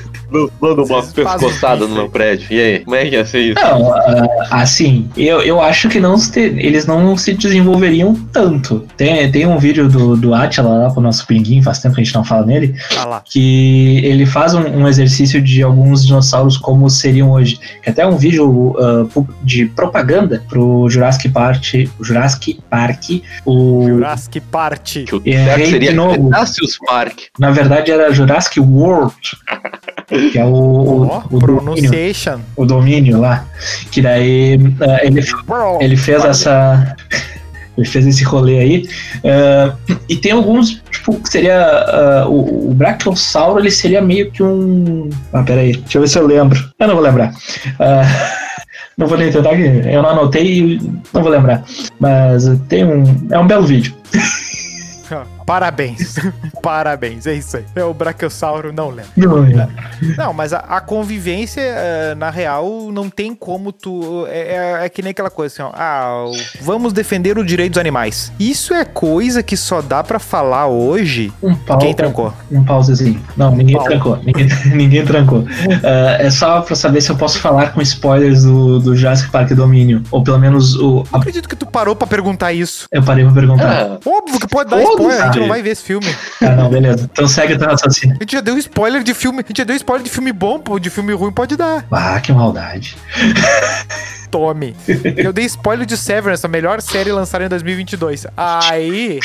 Dando 0.61 0.83
uma 0.85 1.01
pescoçada 1.03 1.79
isso 1.85 1.87
no 1.89 1.95
meu 1.95 2.09
prédio. 2.09 2.47
E 2.51 2.59
aí, 2.59 2.79
como 2.79 2.95
é 2.95 3.05
que 3.05 3.15
ia 3.15 3.25
ser 3.25 3.39
isso? 3.41 3.59
Não, 3.63 3.93
ah, 3.93 4.27
assim, 4.51 5.09
eu, 5.17 5.41
eu 5.41 5.59
acho 5.61 5.89
que 5.89 5.99
não 5.99 6.17
se- 6.17 6.39
eles 6.39 6.85
não 6.85 7.15
se 7.17 7.33
desenvolveriam 7.33 8.13
tanto. 8.31 8.85
Tem, 8.95 9.31
tem 9.31 9.45
um 9.45 9.57
vídeo 9.57 9.87
do, 9.89 10.15
do 10.15 10.33
Atila 10.33 10.69
lá 10.69 10.89
pro 10.91 11.01
nosso 11.01 11.25
pinguim, 11.25 11.61
faz 11.61 11.79
tempo 11.79 11.95
que 11.95 12.01
a 12.01 12.03
gente 12.03 12.13
não 12.15 12.23
fala 12.23 12.45
nele, 12.45 12.75
Tá 12.93 13.05
lá. 13.05 13.21
que 13.25 14.01
ele 14.05 14.25
faz 14.25 14.53
um, 14.53 14.61
um 14.61 14.87
exercício 14.87 15.41
de 15.41 15.63
alguns 15.63 16.05
dinossauros 16.05 16.57
como 16.57 16.89
seriam 16.89 17.31
hoje. 17.31 17.59
Que 17.83 17.89
até 17.89 18.03
é 18.03 18.07
um 18.07 18.17
vídeo 18.17 18.75
ah, 18.79 19.05
pu- 19.11 19.27
de 19.43 19.65
propaganda 19.67 20.43
pro 20.49 20.87
Jurassic 20.89 21.29
Park, 21.29 21.63
o 21.99 22.03
Jurassic 22.03 22.59
Park, 22.69 23.03
o, 23.45 23.83
Jurassic 23.87 24.39
Party. 24.41 25.03
Que 25.05 25.15
o 25.15 25.21
Errei 25.25 25.45
certo 25.45 25.63
de 25.65 25.69
seria 25.71 25.93
novo. 25.93 26.29
Park. 26.85 27.19
na 27.39 27.51
verdade 27.51 27.91
era 27.91 28.11
Jurassic 28.13 28.59
World, 28.59 29.15
que 30.09 30.37
é 30.37 30.43
o, 30.43 30.49
o, 30.49 31.07
Ó, 31.07 31.23
o 31.29 31.39
domínio, 31.39 31.61
pronunciation. 31.61 32.39
o 32.55 32.65
domínio 32.65 33.19
lá, 33.19 33.45
que 33.91 34.01
daí 34.01 34.59
ah, 34.81 35.05
ele 35.05 35.21
Ele 35.79 35.97
fez 35.97 36.23
essa. 36.25 36.95
Ele 37.77 37.87
fez 37.87 38.05
esse 38.05 38.25
rolê 38.25 38.59
aí. 38.59 38.89
Ah, 39.23 39.73
e 40.09 40.17
tem 40.17 40.33
alguns, 40.33 40.81
tipo, 40.91 41.17
que 41.21 41.29
seria. 41.29 41.65
ah, 41.65 42.25
o, 42.27 42.71
o 42.71 42.73
Brachiosauro, 42.73 43.57
ele 43.57 43.71
seria 43.71 44.01
meio 44.01 44.29
que 44.31 44.43
um. 44.43 45.09
Ah, 45.31 45.43
peraí. 45.43 45.77
Deixa 45.77 45.97
eu 45.97 46.01
ver 46.01 46.07
se 46.09 46.19
eu 46.19 46.27
lembro. 46.27 46.59
Eu 46.77 46.87
não 46.87 46.95
vou 46.95 47.03
lembrar. 47.03 47.33
Ah, 47.79 48.01
não 48.97 49.07
vou 49.07 49.17
nem 49.17 49.31
tentar, 49.31 49.57
eu 49.57 50.01
não 50.01 50.09
anotei 50.09 50.59
e 50.59 50.91
não 51.13 51.21
vou 51.21 51.31
lembrar. 51.31 51.63
Mas 51.97 52.43
tem 52.67 52.83
um. 52.83 53.03
É 53.31 53.39
um 53.39 53.47
belo 53.47 53.65
vídeo. 53.65 53.95
Parabéns. 55.49 56.13
Parabéns, 56.61 57.25
é 57.25 57.33
isso 57.33 57.57
aí. 57.57 57.65
É 57.75 57.83
o 57.83 57.91
Brachiosauro, 57.91 58.71
não 58.71 58.89
lembro. 58.91 59.09
Não, 59.17 59.43
é. 59.43 59.67
Não, 60.15 60.31
mas 60.31 60.53
a, 60.53 60.59
a 60.59 60.79
convivência, 60.79 61.59
eh, 61.59 62.13
na 62.15 62.29
real, 62.29 62.91
não 62.91 63.09
tem 63.09 63.33
como 63.33 63.71
tu. 63.71 64.27
É, 64.29 64.79
é- 64.81 64.85
é 64.85 64.89
que 64.89 65.01
nem 65.01 65.09
aquela 65.09 65.31
coisa 65.31 65.51
assim, 65.51 65.63
ó. 65.63 65.71
Ah, 65.73 66.25
vamos 66.61 66.93
defender 66.93 67.39
o 67.39 67.43
direito 67.43 67.71
dos 67.73 67.79
animais. 67.79 68.31
Isso 68.39 68.75
é 68.75 68.85
coisa 68.85 69.41
que 69.41 69.57
só 69.57 69.81
dá 69.81 70.03
pra 70.03 70.19
falar 70.19 70.67
hoje. 70.67 71.33
Um 71.41 71.55
pau. 71.55 71.79
Quem 71.79 71.95
trancou? 71.95 72.31
Um 72.51 72.63
pausezinho. 72.63 73.19
Não, 73.35 73.49
ninguém 73.55 73.75
Pau. 73.75 73.85
trancou. 73.85 74.17
Ninguém, 74.23 74.47
ninguém 74.75 75.03
trancou. 75.03 75.45
Ah, 75.83 76.17
é 76.19 76.29
só 76.29 76.61
pra 76.61 76.75
saber 76.75 77.01
se 77.01 77.09
eu 77.09 77.15
posso 77.15 77.39
falar 77.39 77.73
com 77.73 77.81
spoilers 77.81 78.43
do, 78.43 78.79
do 78.79 78.95
Jurassic 78.95 79.31
Park 79.31 79.49
Domínio. 79.53 80.03
Ou 80.11 80.23
pelo 80.23 80.37
menos 80.37 80.75
o. 80.75 81.03
Não 81.11 81.19
acredito 81.19 81.49
que 81.49 81.55
tu 81.55 81.65
parou 81.65 81.95
pra 81.95 82.05
perguntar 82.05 82.53
isso. 82.53 82.85
Eu 82.91 83.01
parei 83.01 83.25
pra 83.25 83.33
perguntar. 83.33 83.71
Ah, 83.71 83.99
Óbvio 84.05 84.39
que 84.39 84.47
pode 84.47 84.69
dar 84.69 84.77
Foda-se. 84.77 84.93
spoiler, 85.01 85.25
a 85.25 85.38
não 85.39 85.47
vai 85.47 85.61
ver 85.61 85.71
esse 85.71 85.83
filme. 85.83 86.07
Ah, 86.41 86.55
não, 86.55 86.69
beleza. 86.69 87.09
Então 87.11 87.27
segue 87.27 87.53
o 87.53 87.57
teu 87.57 87.67
raciocínio. 87.67 88.17
A 88.19 88.23
gente 88.23 88.31
já 88.31 88.41
deu 88.41 88.57
spoiler 88.57 89.03
de 89.03 89.13
filme. 89.13 89.39
A 89.39 89.47
gente 89.47 89.57
já 89.57 89.63
deu 89.63 89.75
spoiler 89.75 90.03
de 90.03 90.09
filme 90.09 90.31
bom, 90.31 90.59
pô. 90.59 90.79
De 90.79 90.89
filme 90.89 91.13
ruim 91.13 91.31
pode 91.31 91.55
dar. 91.55 91.85
Ah, 91.91 92.19
que 92.19 92.31
maldade. 92.31 92.97
Tome. 94.31 94.75
Eu 95.17 95.33
dei 95.33 95.45
spoiler 95.45 95.85
de 95.85 95.97
Severance, 95.97 96.45
a 96.45 96.49
melhor 96.49 96.81
série 96.81 97.11
lançada 97.11 97.45
em 97.45 97.49
2022. 97.49 98.27
Aí. 98.37 99.19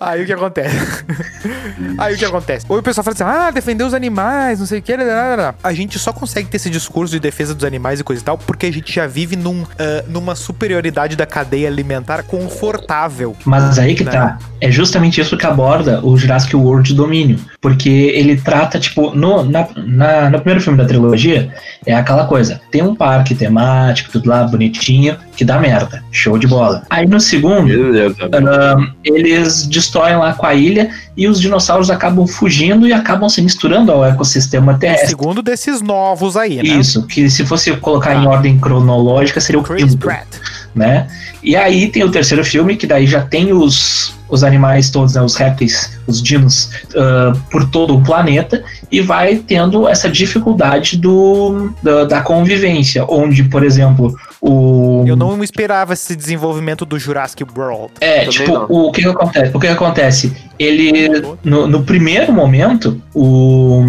Aí 0.00 0.22
o 0.22 0.26
que 0.26 0.32
acontece? 0.32 1.04
Aí 1.98 2.14
o 2.14 2.18
que 2.18 2.24
acontece? 2.24 2.66
Ou 2.68 2.78
o 2.78 2.82
pessoal 2.82 3.04
fala 3.04 3.14
assim: 3.14 3.24
ah, 3.24 3.50
defender 3.50 3.84
os 3.84 3.94
animais, 3.94 4.58
não 4.60 4.66
sei 4.66 4.78
o 4.78 4.82
que. 4.82 4.96
lá, 4.96 5.04
lá, 5.04 5.14
lá, 5.30 5.36
lá." 5.36 5.54
A 5.62 5.72
gente 5.72 5.98
só 5.98 6.12
consegue 6.12 6.48
ter 6.48 6.56
esse 6.56 6.70
discurso 6.70 7.12
de 7.12 7.20
defesa 7.20 7.54
dos 7.54 7.64
animais 7.64 8.00
e 8.00 8.04
coisa 8.04 8.22
e 8.22 8.24
tal 8.24 8.38
porque 8.38 8.66
a 8.66 8.72
gente 8.72 8.92
já 8.92 9.06
vive 9.06 9.36
num, 9.36 9.64
ah, 9.78 10.04
numa 10.08 10.34
superioridade 10.34 11.16
da 11.16 11.26
cadeia 11.26 11.68
alimentar 11.68 12.22
confortável. 12.22 13.36
Mas 13.44 13.78
aí 13.78 13.94
que 13.94 14.04
Né? 14.04 14.12
tá. 14.12 14.38
É 14.60 14.70
justamente 14.70 15.20
isso 15.20 15.36
que 15.36 15.46
aborda 15.46 16.00
o 16.04 16.16
Jurassic 16.16 16.54
World 16.54 16.94
Domínio. 16.94 17.38
Porque 17.60 17.88
ele 17.88 18.36
trata, 18.36 18.78
tipo, 18.78 19.14
no, 19.14 19.42
na, 19.44 19.66
na- 19.76 20.30
no 20.30 20.38
primeiro 20.38 20.60
filme 20.60 20.78
da 20.78 20.84
trilogia, 20.84 21.52
é 21.84 21.94
aquela 21.94 22.26
coisa. 22.26 22.60
Tem 22.70 22.82
um 22.82 22.94
parque 22.94 23.34
temático, 23.34 24.10
tudo 24.12 24.28
lá 24.28 24.44
bonitinho, 24.44 25.16
que 25.36 25.44
dá 25.44 25.58
merda. 25.58 26.02
Show 26.12 26.38
de 26.38 26.46
bola. 26.46 26.82
Aí 26.90 27.06
no 27.06 27.20
segundo, 27.20 27.66
beleza. 27.66 28.16
Ahn, 28.32 28.91
eles 29.04 29.66
destroem 29.66 30.16
lá 30.16 30.32
com 30.34 30.46
a 30.46 30.54
ilha 30.54 30.90
e 31.16 31.26
os 31.28 31.40
dinossauros 31.40 31.90
acabam 31.90 32.26
fugindo 32.26 32.86
e 32.86 32.92
acabam 32.92 33.28
se 33.28 33.42
misturando 33.42 33.90
ao 33.92 34.04
ecossistema 34.04 34.74
terrestre. 34.78 35.08
segundo 35.08 35.42
desses 35.42 35.80
novos 35.82 36.36
aí, 36.36 36.56
né? 36.56 36.62
Isso, 36.62 37.06
que 37.06 37.28
se 37.30 37.44
fosse 37.44 37.72
colocar 37.76 38.14
em 38.14 38.26
Ah. 38.26 38.30
ordem 38.30 38.58
cronológica 38.58 39.40
seria 39.40 39.60
o 39.60 39.62
Chris 39.64 39.84
quinto, 39.84 39.98
Pratt. 39.98 40.26
né? 40.74 41.06
E 41.42 41.56
aí 41.56 41.88
tem 41.88 42.04
o 42.04 42.10
terceiro 42.10 42.44
filme 42.44 42.76
que 42.76 42.86
daí 42.86 43.06
já 43.06 43.20
tem 43.22 43.52
os 43.52 44.14
os 44.32 44.42
animais 44.42 44.88
todos, 44.88 45.14
né, 45.14 45.20
os 45.20 45.36
répteis, 45.36 45.98
os 46.06 46.22
dinos, 46.22 46.70
ah, 46.96 47.32
por 47.50 47.68
todo 47.68 47.94
o 47.94 48.02
planeta 48.02 48.64
e 48.90 49.00
vai 49.02 49.36
tendo 49.36 49.86
essa 49.86 50.08
dificuldade 50.08 50.96
do, 50.96 51.70
da, 51.82 52.04
da 52.04 52.20
convivência, 52.22 53.04
onde, 53.06 53.44
por 53.44 53.62
exemplo, 53.62 54.16
o 54.40 55.04
Eu 55.06 55.14
não 55.14 55.44
esperava 55.44 55.92
esse 55.92 56.16
desenvolvimento 56.16 56.86
do 56.86 56.98
Jurassic 56.98 57.44
World. 57.56 57.92
é, 58.00 58.20
Também 58.20 58.30
tipo, 58.30 58.52
não. 58.52 58.66
o 58.68 58.90
que 58.90 59.02
que 59.02 59.08
acontece? 59.08 59.50
O 59.54 59.60
que 59.60 59.66
que 59.66 59.72
acontece? 59.72 60.36
Ele, 60.58 61.22
no, 61.44 61.66
no 61.66 61.82
primeiro 61.84 62.32
momento, 62.32 63.00
o, 63.14 63.84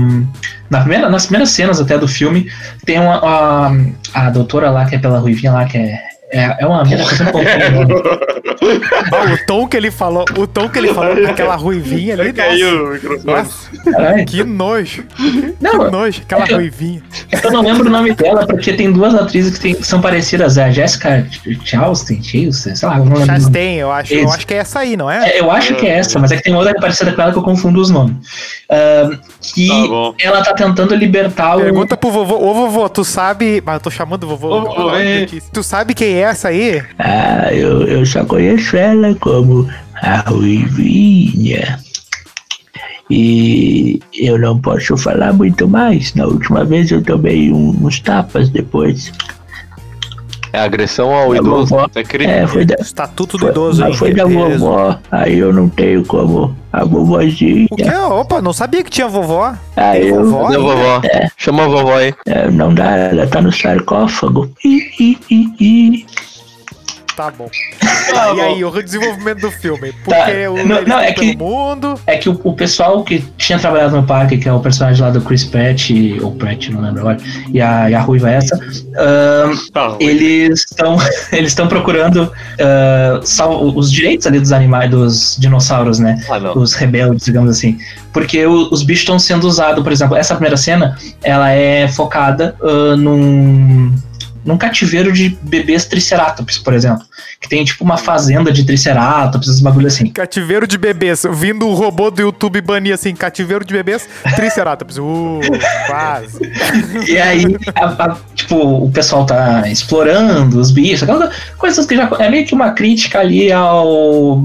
na 0.70 0.82
primeira, 0.82 1.10
nas 1.10 1.26
primeiras 1.26 1.52
cenas 1.52 1.80
até 1.80 1.98
do 1.98 2.08
filme, 2.08 2.52
tem 2.86 3.00
uma, 3.00 3.16
a, 3.18 3.72
a 4.14 4.30
doutora 4.30 4.70
lá, 4.70 4.86
que 4.86 4.96
é 4.96 5.00
pela 5.00 5.20
ruivinha 5.20 5.54
lá, 5.54 5.66
que 5.66 5.78
é, 5.78 6.00
é, 6.34 6.58
é 6.60 6.66
uma 6.66 6.84
mina 6.84 7.04
que 7.06 7.14
eu 7.14 7.18
sempre 7.18 7.32
confundo 7.34 7.94
o 7.96 8.04
nome. 8.04 8.82
Ah, 9.12 9.34
o 9.34 9.46
tom 9.46 9.68
que 9.68 9.78
ele 9.78 9.92
falou, 9.92 10.26
o 10.38 10.48
tom 10.48 10.68
que 10.70 10.80
ele 10.80 10.94
falou 10.94 11.16
com 11.16 11.28
aquela 11.28 11.56
ruivinha 11.56 12.14
ali, 12.16 12.34
Caiu 12.34 12.86
o 12.88 12.90
microfone. 12.94 14.26
que 14.26 14.44
nojo, 14.44 15.04
que 15.04 15.56
Não, 15.62 15.92
nojo, 15.92 16.22
aquela 16.22 16.44
que 16.46 16.54
eu- 16.54 16.58
ruivinha. 16.58 17.02
eu 17.44 17.52
não 17.52 17.62
lembro 17.62 17.88
o 17.88 17.90
nome 17.92 18.14
dela, 18.14 18.46
porque 18.48 18.74
tem 18.74 18.92
duas 18.92 19.14
atrizes 19.16 19.54
que, 19.56 19.60
tem- 19.60 19.76
que 19.76 19.86
são 19.86 20.02
parecidas, 20.02 20.58
é 20.58 20.64
a 20.66 20.72
Jessica 20.72 21.26
Chastain, 21.64 22.22
Chastain, 22.24 22.76
sei 22.76 22.88
lá, 22.90 22.98
eu 22.98 23.06
não 23.06 23.14
lembro. 23.18 23.26
Chastain, 23.28 23.76
eu 23.78 23.92
acho, 23.92 24.14
eu 24.14 24.30
acho 24.32 24.48
que 24.48 24.54
é 24.54 24.58
essa 24.58 24.80
aí, 24.80 24.98
não 24.98 25.10
é? 25.10 25.30
É, 25.32 25.40
eu 25.40 25.52
acho 25.52 25.76
que 25.76 25.86
é 25.86 25.98
essa, 26.00 26.18
mas 26.20 26.32
é 26.32 26.38
que 26.38 26.44
tem 26.44 26.56
outra 26.56 26.74
parecida 26.76 27.12
com 27.14 27.22
ela 27.22 27.32
que 27.32 27.38
eu 27.38 27.44
confundo 27.44 27.80
os 27.80 27.90
nomes. 27.90 28.16
Ah, 28.70 29.10
que 29.54 29.68
Tá 29.68 30.14
ela 30.28 30.42
tá 30.44 30.54
tentando 30.54 30.96
libertar 30.96 31.58
o. 31.58 31.62
Pergunta 31.62 31.96
pro 31.98 32.10
vovô, 32.10 32.36
ô 32.38 32.54
vovô, 32.54 32.90
tu 32.90 33.04
sabe. 33.04 33.62
Mas 33.64 33.76
eu 33.76 33.82
tô 33.82 33.92
chamando 33.92 34.24
o 34.24 34.28
vovô. 34.28 34.48
Ô, 34.50 34.62
vovô, 34.64 34.92
não. 34.92 34.98
Tu 35.52 35.62
sabe 35.64 35.94
quem 35.94 36.16
é 36.16 36.23
essa 36.24 36.48
aí? 36.50 36.82
Ah, 37.00 37.54
eu, 37.54 37.84
eu 37.88 38.06
só 38.06 38.24
conheço 38.26 38.76
ela 38.78 39.14
como 39.16 39.70
a 40.02 40.18
Ruivinha. 40.30 41.80
E 43.10 44.00
eu 44.14 44.40
não 44.40 44.60
posso 44.60 44.96
falar 44.98 45.34
muito 45.34 45.68
mais. 45.68 46.14
Na 46.16 46.26
última 46.26 46.64
vez 46.66 46.90
eu 46.90 47.02
tomei 47.02 47.52
um- 47.52 47.78
uns 47.86 48.00
tapas 48.00 48.50
depois. 48.50 49.12
É 50.54 50.60
agressão 50.60 51.12
ao 51.12 51.34
É, 51.34 51.40
idoso. 51.40 51.66
vovó. 51.76 51.88
É 51.96 52.04
crime. 52.04 52.32
É, 52.32 52.46
foi 52.46 52.64
da, 52.64 52.76
Estatuto 52.80 53.38
do 53.38 53.42
foi, 53.42 53.50
idoso, 53.50 53.82
hein? 53.82 53.90
mas 53.90 53.98
foi 53.98 54.14
da 54.14 54.26
Beleza. 54.28 54.60
vovó. 54.60 55.00
Aí 55.12 55.40
eu 55.40 55.52
não 55.52 55.68
tenho 55.68 56.06
como. 56.06 56.56
A 56.72 56.84
vovozinha. 56.86 57.68
O 57.72 57.76
quê? 57.76 57.84
Opa, 57.92 58.42
não 58.42 58.54
sabia 58.54 58.84
que 58.84 58.90
tinha 58.90 59.08
vovó. 59.08 59.54
Aí 59.76 60.10
eu, 60.10 60.24
vovó? 60.24 60.48
A 60.48 60.58
vovó? 60.58 61.02
Chama 61.38 61.64
a 61.66 61.68
vovó 61.68 61.96
aí. 61.98 62.14
é, 62.28 62.50
não 62.50 62.74
dá, 62.74 62.96
ela 62.98 63.28
tá 63.28 63.42
no 63.42 63.52
sarcófago. 63.52 64.50
Ih, 64.64 64.92
ih, 65.00 65.18
ih, 65.30 65.48
ih. 65.60 66.06
Tá 67.16 67.32
bom. 67.32 67.48
Tá 68.12 68.34
e 68.36 68.42
aí, 68.42 68.66
o 68.66 68.72
desenvolvimento 68.84 69.42
do 69.42 69.52
filme? 69.52 69.94
Porque 70.04 70.16
Tá, 70.20 70.52
o, 70.52 70.66
não- 70.68 70.82
não, 70.84 71.00
é 71.00 71.12
que- 71.14 71.36
pelo 71.36 71.50
mundo. 71.50 72.00
É 72.08 72.18
que 72.18 72.28
o, 72.30 72.40
o 72.44 72.54
pessoal 72.54 73.04
que 73.04 73.20
tinha 73.38 73.60
trabalhado 73.60 73.96
no 73.96 74.04
parque, 74.04 74.38
que 74.38 74.50
é 74.50 74.54
o 74.54 74.60
personagem 74.60 75.02
lá 75.04 75.12
do 75.12 75.22
Chris 75.22 75.44
Pratt, 75.44 75.90
ou 76.22 76.32
Pratt, 76.36 76.70
não 76.70 76.82
lembro 76.82 77.02
agora, 77.02 77.18
e 77.52 77.62
a, 77.62 77.90
e 77.90 77.96
a 77.96 78.02
Ruiva 78.02 78.30
essa, 78.32 78.58
Tá, 79.72 79.96
eles 80.00 80.62
estão 80.70 80.98
eles 81.32 81.52
estão 81.52 81.68
procurando 81.68 82.32
ah, 82.60 83.20
sal- 83.24 83.64
os 83.76 83.92
direitos 83.92 84.26
ali 84.28 84.40
dos 84.40 84.52
animais, 84.52 84.90
dos 84.90 85.36
dinossauros, 85.40 86.00
né? 86.00 86.20
Ah. 86.30 86.58
Os 86.58 86.74
rebeldes, 86.74 87.26
digamos 87.26 87.50
assim. 87.50 87.78
Porque 88.12 88.46
o- 88.46 88.70
os 88.72 88.84
bichos 88.84 89.02
estão 89.04 89.20
sendo 89.20 89.48
usados, 89.48 89.84
por 89.84 89.92
exemplo, 89.92 90.16
essa 90.16 90.34
primeira 90.36 90.58
cena, 90.58 90.98
ela 91.24 91.52
é 91.52 91.88
focada 91.88 92.56
ah, 92.62 92.96
num, 92.98 93.94
num 94.46 94.58
cativeiro 94.58 95.12
de 95.12 95.30
bebês 95.42 95.86
triceratops, 95.86 96.58
por 96.58 96.74
exemplo. 96.74 97.04
Que 97.40 97.48
tem 97.50 97.64
tipo 97.64 97.84
uma 97.84 97.98
fazenda 97.98 98.52
de 98.52 98.64
triceratops, 98.66 99.48
esses 99.48 99.62
bagulho 99.62 99.88
assim. 99.88 100.08
Cativeiro 100.10 100.66
de 100.68 100.78
bebês. 100.78 101.24
Vindo 101.34 101.68
o 101.68 101.74
robô 101.74 102.10
do 102.12 102.22
YouTube 102.22 102.60
banir 102.62 102.94
assim, 102.94 103.14
cativeiro 103.16 103.64
de 103.66 103.74
bebês, 103.74 104.08
Triceratops. 104.36 104.98
Uh, 104.98 105.40
quase. 105.88 106.40
E 107.08 107.18
aí, 107.18 107.44
a- 107.76 107.86
a- 108.06 108.18
tipo, 108.36 108.56
o 108.58 108.92
pessoal 108.92 109.26
tá 109.26 109.68
explorando 109.70 110.60
os 110.60 110.72
bichos, 110.72 111.04
aquelas 111.04 111.34
coisas 111.58 111.86
que 111.86 111.96
já. 111.96 112.10
É 112.20 112.30
meio 112.30 112.46
que 112.46 112.54
uma 112.54 112.72
crítica 112.72 113.20
ali 113.20 113.52
ao. 113.52 114.42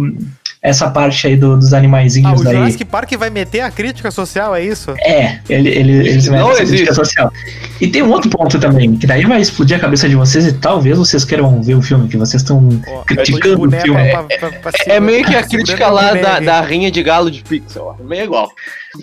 Essa 0.63 0.91
parte 0.91 1.27
aí 1.27 1.37
do- 1.37 1.57
dos 1.57 1.73
Ah, 1.73 1.79
animaizinhos 1.79 2.41
o 2.41 2.45
daí. 2.45 2.57
Jurassic 2.57 2.85
Park 2.85 3.13
vai 3.17 3.31
meter 3.31 3.61
a 3.61 3.71
crítica 3.71 4.11
social, 4.11 4.55
é 4.57 4.65
isso? 4.65 4.93
É, 4.99 5.39
ele, 5.49 5.69
ele, 5.69 5.93
eles 6.09 6.27
Não 6.27 6.33
metem 6.33 6.51
essa 6.51 6.57
crítica 6.59 6.75
existe. 6.91 6.95
social. 6.95 7.33
E 7.81 7.87
tem 7.87 8.03
um 8.03 8.11
outro 8.11 8.29
ponto 8.29 8.59
também, 8.59 8.97
que 8.97 9.07
daí 9.07 9.25
vai 9.25 9.41
explodir 9.41 9.77
a 9.77 9.81
cabeça 9.81 10.09
de 10.09 10.17
vocês 10.17 10.45
e 10.47 10.53
talvez 10.53 10.99
vocês 10.99 11.25
queiram 11.25 11.63
ver 11.63 11.75
o 11.77 11.83
filme, 11.83 12.09
que 12.09 12.17
vocês 12.17 12.43
estão 12.43 12.69
Ó, 12.89 13.03
criticando 13.03 13.69
o 13.69 13.71
filme. 13.71 14.11
pra- 14.11 14.23
pra- 14.25 14.51
pra 14.51 14.71
É 14.75 14.79
segurar- 14.79 15.01
meio 15.01 15.25
que 15.25 15.37
a 15.37 15.43
crítica 15.47 15.89
o 15.89 15.95
lá 15.95 16.13
da, 16.15 16.41
da 16.41 16.61
rinha 16.61 16.91
de 16.91 17.03
galo 17.05 17.31
de 17.31 17.41
pixel. 17.43 17.95
ó. 17.99 18.03
Meio 18.05 18.25
igual. 18.25 18.51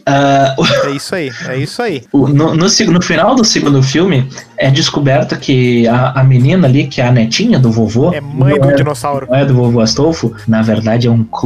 Ah, 0.05 0.55
É 0.85 0.89
isso 0.89 1.15
aí, 1.15 1.31
é 1.47 1.57
isso 1.57 1.81
aí. 1.81 2.03
O- 2.11 2.27
No, 2.27 2.53
no, 2.55 2.65
no 2.67 3.01
final 3.01 3.33
do 3.35 3.45
segundo 3.45 3.81
filme, 3.81 4.27
é 4.57 4.69
descoberto 4.69 5.37
que 5.37 5.87
a, 5.87 6.19
a 6.19 6.23
menina 6.23 6.67
ali, 6.67 6.87
que 6.87 6.99
é 6.99 7.07
a 7.07 7.11
netinha 7.11 7.59
do 7.59 7.71
vovô, 7.71 8.11
É 8.13 8.19
mãe 8.19 8.59
do 8.59 8.71
é, 8.71 8.73
dinossauro. 8.75 9.27
não 9.29 9.35
é 9.37 9.45
do 9.45 9.53
vovô 9.53 9.79
Astolfo, 9.79 10.33
na 10.47 10.61
verdade 10.61 11.07
é 11.07 11.11
um 11.11 11.23
clone 11.23 11.44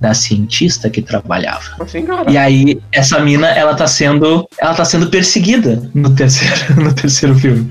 da 0.00 0.14
cientista 0.14 0.88
que 0.90 1.02
trabalhava. 1.02 1.64
Assim. 1.80 2.04
E 2.28 2.36
aí, 2.36 2.80
essa 2.92 3.18
mina, 3.20 3.48
ela 3.48 3.74
tá 3.74 3.86
sendo, 3.86 4.48
ela 4.58 4.74
tá 4.74 4.84
sendo 4.84 5.08
perseguida 5.08 5.82
no 5.94 6.14
terceiro, 6.14 6.54
no 6.82 6.92
terceiro 6.94 7.34
filme. 7.34 7.70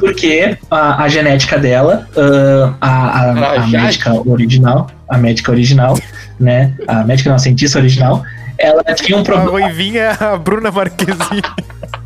Porque 0.00 0.56
a, 0.70 1.02
a 1.04 1.08
genética 1.08 1.58
dela, 1.58 2.08
ah, 2.16 2.74
a, 2.80 3.20
a, 3.20 3.38
Era 3.38 3.62
a 3.62 3.66
médica 3.66 4.28
original, 4.28 4.90
a 5.08 5.18
médica 5.18 5.52
original, 5.52 5.98
né, 6.38 6.74
a 6.86 7.04
médica 7.04 7.30
não, 7.30 7.36
a 7.36 7.38
cientista 7.38 7.78
original, 7.78 8.22
ela 8.58 8.82
tinha 8.94 9.18
um 9.18 9.22
A 9.22 9.24
problema... 9.24 9.50
ruivinha 9.50 10.02
é 10.02 10.24
a 10.24 10.36
Bruna 10.36 10.70
Marquezine. 10.70 11.42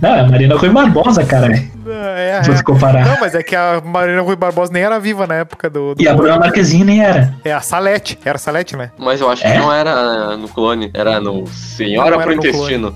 Não, 0.00 0.12
a 0.20 0.26
Marina 0.28 0.56
Rui 0.56 0.68
Barbosa, 0.70 1.24
cara, 1.24 1.52
É, 1.52 2.40
se 2.42 2.50
é. 2.50 2.54
você 2.56 2.62
comparar. 2.62 3.04
Não, 3.06 3.20
mas 3.20 3.34
é 3.34 3.42
que 3.42 3.54
a 3.56 3.80
Marina 3.84 4.20
Rui 4.22 4.36
Barbosa 4.36 4.72
nem 4.72 4.82
era 4.82 4.98
viva 4.98 5.26
na 5.26 5.34
época 5.36 5.68
do. 5.70 5.94
do 5.94 6.02
E 6.02 6.08
a 6.08 6.14
Bruna 6.14 6.38
Marquezine 6.38 6.84
nem 6.84 7.02
era. 7.04 7.34
É 7.44 7.52
a 7.52 7.60
Salete. 7.60 8.18
Era 8.24 8.36
a 8.36 8.38
Salete, 8.38 8.76
né? 8.76 8.90
Mas 8.98 9.20
eu 9.20 9.30
acho 9.30 9.46
É? 9.46 9.52
que 9.52 9.58
não 9.58 9.72
era 9.72 10.36
no 10.36 10.48
clone, 10.48 10.90
era 10.94 11.20
no 11.20 11.46
Senhora 11.46 12.18
pro. 12.18 12.32
Intestino. 12.32 12.94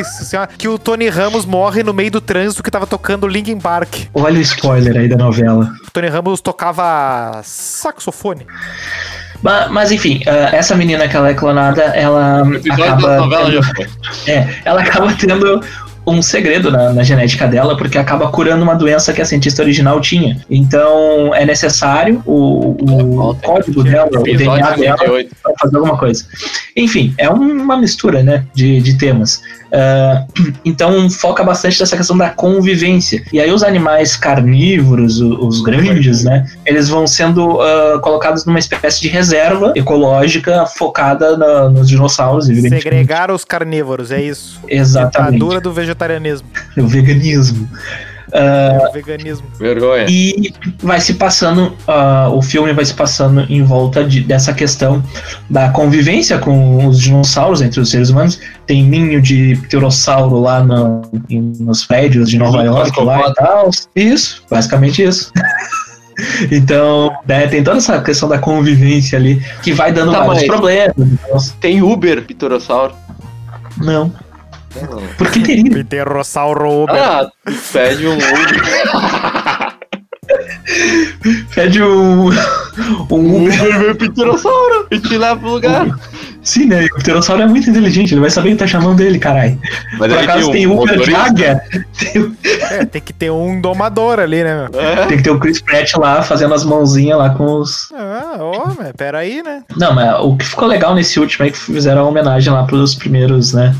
Isso, 0.00 0.24
senhora. 0.24 0.48
Que 0.56 0.68
o 0.68 0.78
Tony 0.78 1.08
Ramos 1.08 1.44
morre 1.46 1.82
no 1.82 1.92
meio 1.92 2.10
do 2.10 2.20
trânsito 2.20 2.62
que 2.62 2.70
tava 2.70 2.86
tocando 2.86 3.26
Linkin 3.26 3.58
Park. 3.58 4.04
Olha 4.14 4.38
o 4.38 4.40
spoiler 4.42 4.96
aí 4.96 5.08
da 5.08 5.16
novela. 5.16 5.70
O 5.86 5.90
Tony 5.90 6.08
Ramos 6.08 6.40
tocava 6.40 7.40
saxofone. 7.42 8.46
Mas, 9.70 9.92
enfim, 9.92 10.22
ah, 10.26 10.56
essa 10.56 10.74
menina 10.74 11.06
que 11.06 11.14
ela 11.16 11.28
é 11.28 11.34
clonada, 11.34 11.82
ela 11.82 12.42
O 12.44 12.54
episódio 12.54 12.84
acaba. 12.84 13.08
da 13.08 13.16
novela 13.18 13.44
tendo- 13.44 13.62
já 13.62 13.74
foi. 13.74 13.86
É, 14.32 14.48
ela 14.64 14.80
acaba 14.80 15.12
tendo 15.12 15.60
um 16.06 16.20
segredo 16.20 16.70
na, 16.70 16.92
na 16.92 17.02
genética 17.02 17.46
dela, 17.46 17.76
porque 17.76 17.98
acaba 17.98 18.28
curando 18.30 18.62
uma 18.62 18.74
doença 18.74 19.12
que 19.12 19.22
a 19.22 19.24
cientista 19.24 19.62
original 19.62 20.00
tinha. 20.00 20.38
Então 20.50 21.34
é 21.34 21.44
necessário 21.44 22.22
o, 22.26 22.76
o 22.80 23.16
Volta. 23.16 23.46
código 23.46 23.82
dela, 23.82 24.08
o 24.12 24.22
DNA 24.22 24.56
dela 24.56 24.98
58. 24.98 25.36
para 25.42 25.52
fazer 25.60 25.76
alguma 25.76 25.96
coisa. 25.96 26.24
Enfim, 26.76 27.14
é 27.16 27.28
uma 27.28 27.76
mistura, 27.76 28.22
né, 28.22 28.44
de, 28.54 28.80
de 28.80 28.98
temas. 28.98 29.42
Ah, 29.74 30.24
então 30.64 31.10
foca 31.10 31.42
bastante 31.42 31.80
nessa 31.80 31.96
questão 31.96 32.16
da 32.16 32.30
convivência. 32.30 33.24
E 33.32 33.40
aí 33.40 33.50
os 33.50 33.62
animais 33.64 34.16
carnívoros, 34.16 35.20
os 35.20 35.60
grandes, 35.62 36.22
né, 36.24 36.46
eles 36.64 36.88
vão 36.88 37.06
sendo 37.06 37.60
ah, 37.60 37.98
colocados 38.00 38.44
numa 38.44 38.58
espécie 38.58 39.00
de 39.00 39.08
reserva 39.08 39.72
ecológica 39.74 40.64
focada 40.66 41.36
na- 41.36 41.68
nos 41.68 41.88
dinossauros. 41.88 42.48
evidentemente. 42.48 42.82
Segregar 42.84 43.30
os 43.30 43.44
carnívoros, 43.44 44.10
é 44.12 44.22
isso. 44.22 44.60
Exatamente. 44.68 45.32
Ditadura 45.34 45.60
do 45.60 45.72
vegetarianismo. 45.72 46.46
O 46.76 46.86
veganismo. 46.86 47.68
Ah, 48.36 48.88
É 48.88 48.92
veganismo. 48.92 49.46
Vergonha. 49.58 50.06
e 50.08 50.52
vai 50.82 51.00
se 51.00 51.14
passando, 51.14 51.72
ah, 51.86 52.28
o 52.32 52.42
filme 52.42 52.72
vai 52.72 52.84
se 52.84 52.92
passando 52.92 53.40
em 53.48 53.62
volta 53.62 54.02
de- 54.04 54.22
dessa 54.22 54.52
questão 54.52 55.00
da 55.48 55.68
convivência 55.68 56.36
com 56.38 56.84
os 56.88 56.98
dinossauros 57.00 57.62
entre 57.62 57.78
os 57.80 57.90
seres 57.90 58.10
humanos. 58.10 58.40
Tem 58.66 58.82
ninho 58.82 59.22
de 59.22 59.56
pterossauro 59.62 60.40
lá 60.40 60.64
no- 60.64 61.02
em- 61.30 61.52
nos 61.60 61.84
prédios 61.84 62.28
de 62.28 62.36
Nova 62.36 62.62
York 62.64 63.00
lá 63.04 63.28
e 63.28 63.34
tal. 63.34 63.70
Isso, 63.94 64.42
basicamente 64.50 65.00
isso. 65.02 65.30
então, 66.50 67.12
né, 67.26 67.46
tem 67.46 67.62
toda 67.62 67.78
essa 67.78 68.00
questão 68.00 68.28
da 68.28 68.38
convivência 68.38 69.18
ali 69.18 69.40
que 69.62 69.72
vai 69.72 69.92
dando 69.92 70.12
Tá, 70.12 70.18
vários 70.24 70.34
mas- 70.38 70.46
problemas. 70.46 70.94
Então, 70.98 71.38
Tem 71.60 71.82
Uber, 71.82 72.22
Pterossauro. 72.22 72.94
não. 73.78 74.12
Por 75.16 75.30
que 75.30 75.40
teria? 75.40 75.70
Pterossauro 75.70 76.82
Uber. 76.84 76.96
Ah, 76.96 77.28
pede 77.72 78.06
um 78.06 78.14
Uber. 78.16 79.74
Pede 81.54 81.82
um, 81.82 82.28
um 82.28 82.34
Um 83.10 83.44
Uber. 83.44 83.80
Uber 83.80 83.96
Pterossauro 83.96 84.86
e 84.90 84.98
te 84.98 85.16
leva 85.16 85.36
pro 85.38 85.50
lugar. 85.50 85.86
Sim, 86.44 86.66
né? 86.66 86.84
O 86.92 86.96
pterossauro 86.96 87.42
é 87.42 87.46
muito 87.46 87.70
inteligente, 87.70 88.12
ele 88.12 88.20
vai 88.20 88.28
saber 88.28 88.50
que 88.50 88.56
tá 88.56 88.66
chamando 88.66 89.00
ele, 89.00 89.18
caralho. 89.18 89.58
Mas 89.98 90.12
Por 90.12 90.22
acaso 90.22 90.52
tem 90.52 90.66
um 90.66 90.78
um 90.78 90.84
de 90.84 91.14
águia, 91.14 91.62
tem, 91.98 92.36
É, 92.70 92.84
tem 92.84 93.00
que 93.00 93.14
ter 93.14 93.30
um 93.30 93.58
domador 93.62 94.20
ali, 94.20 94.44
né? 94.44 94.68
É. 94.74 95.06
tem 95.06 95.16
que 95.16 95.22
ter 95.22 95.30
o 95.30 95.40
Chris 95.40 95.62
Pratt 95.62 95.94
lá 95.96 96.22
fazendo 96.22 96.52
as 96.52 96.62
mãozinhas 96.62 97.16
lá 97.16 97.30
com 97.30 97.46
os. 97.60 97.90
Ah, 97.94 98.36
ó, 98.40 98.72
mas 98.76 98.92
peraí, 98.92 99.42
né? 99.42 99.62
Não, 99.74 99.94
mas 99.94 100.20
o 100.20 100.36
que 100.36 100.44
ficou 100.44 100.68
legal 100.68 100.94
nesse 100.94 101.18
último 101.18 101.46
é 101.46 101.50
que 101.50 101.56
fizeram 101.56 102.02
a 102.02 102.08
homenagem 102.08 102.52
lá 102.52 102.64
pros 102.64 102.94
primeiros, 102.94 103.54
né? 103.54 103.74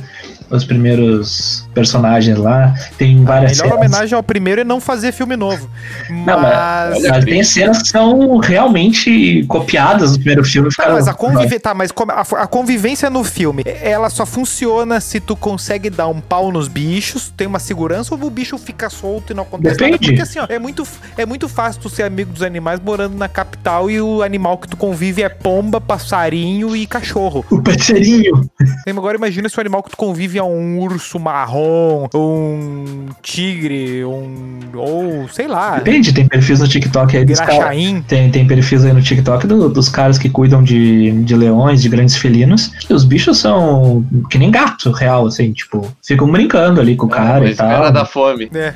Os 0.57 0.65
primeiros 0.65 1.67
personagens 1.75 2.39
lá. 2.39 2.75
Tem 2.97 3.25
várias 3.25 3.59
Melhor 3.59 3.75
cenas. 3.75 3.79
homenagem 3.79 4.17
ao 4.17 4.23
primeiro 4.23 4.61
é 4.61 4.65
não 4.65 4.81
fazer 4.81 5.13
filme 5.13 5.37
novo. 5.37 5.69
Não, 6.09 6.41
Mas. 6.41 7.03
Mas 7.03 7.25
tem 7.25 7.43
cenas 7.43 7.83
que 7.83 7.89
são 7.89 8.39
realmente 8.39 9.45
copiadas 9.49 10.13
do 10.13 10.19
primeiro 10.19 10.45
filme. 10.45 10.69
Tá, 10.69 10.75
Ficaram, 10.75 10.95
mas 10.95 11.09
a, 11.09 11.15
convive... 11.15 11.59
tá, 11.59 11.75
mas 11.75 11.91
a, 12.09 12.43
a 12.43 12.47
convivência 12.47 13.11
no 13.11 13.25
filme, 13.25 13.63
ela 13.83 14.11
só 14.11 14.25
funciona 14.25 15.01
se 15.01 15.21
tu 15.21 15.37
consegue 15.37 15.91
dar 15.91 16.09
um 16.09 16.21
pau 16.21 16.53
nos 16.53 16.69
bichos, 16.69 17.33
tem 17.37 17.47
uma 17.47 17.59
segurança, 17.59 18.15
ou 18.15 18.23
o 18.23 18.31
bicho 18.31 18.57
fica 18.59 18.89
solto 18.89 19.33
e 19.33 19.35
não 19.35 19.43
acontece 19.43 19.81
nada. 19.81 19.93
Depende. 19.93 20.07
Porque 20.09 20.23
assim, 20.23 20.39
ó, 20.39 20.47
é 20.49 20.59
muito, 20.59 20.87
é 21.17 21.27
muito 21.27 21.49
fácil 21.49 21.81
tu 21.83 21.89
ser 21.89 22.05
amigo 22.05 22.33
dos 22.33 22.43
animais 22.43 22.81
morando 22.81 23.17
na 23.17 23.29
capital 23.29 23.91
e 23.91 24.01
o 24.01 24.23
animal 24.23 24.59
que 24.59 24.69
tu 24.69 24.77
convive 24.77 25.23
é 25.23 25.29
pomba, 25.29 25.81
passarinho 25.81 26.77
e 26.77 26.87
cachorro. 26.87 27.45
O 27.51 27.61
parceirinho. 27.61 28.49
Agora 28.89 29.17
imagina 29.17 29.49
se 29.49 29.59
o 29.59 29.61
animal 29.61 29.83
que 29.83 29.91
tu 29.91 29.97
convive 29.97 30.39
é 30.39 30.43
um 30.45 30.79
urso 30.81 31.19
marrom, 31.19 32.07
um 32.15 33.07
tigre, 33.23 34.05
um. 34.05 34.61
ou 34.75 35.29
sei 35.29 35.47
lá, 35.49 35.77
Depende, 35.77 36.13
tem 36.13 36.27
perfis 36.27 36.61
no 36.61 36.69
TikTok 36.69 37.17
aí 37.17 37.25
dos 37.25 37.41
caras. 37.41 37.77
Tem, 38.07 38.31
tem 38.31 38.47
perfis 38.47 38.85
aí 38.85 38.93
no 38.93 39.03
TikTok 39.03 39.47
do- 39.47 39.69
dos 39.69 39.89
caras 39.89 40.19
que 40.19 40.29
cuidam 40.29 40.63
de, 40.63 41.11
de 41.25 41.35
leões, 41.37 41.83
de 41.83 41.89
grandes 41.89 42.17
felinos. 42.17 42.73
E 42.89 42.93
os 42.93 43.05
bichos 43.05 43.39
são 43.39 44.05
que 44.31 44.39
nem 44.39 44.51
gato 44.51 44.91
real, 44.93 45.27
assim, 45.27 45.53
tipo, 45.53 45.91
ficam 46.05 46.31
brincando 46.31 46.81
ali 46.81 46.97
com 46.97 47.07
o 47.07 47.09
cara 47.09 47.45
e 47.45 47.49
Mas 47.49 47.57
cara 47.57 47.83
tal. 47.85 47.93
da 47.93 48.05
fome. 48.05 48.51
É. 48.55 48.75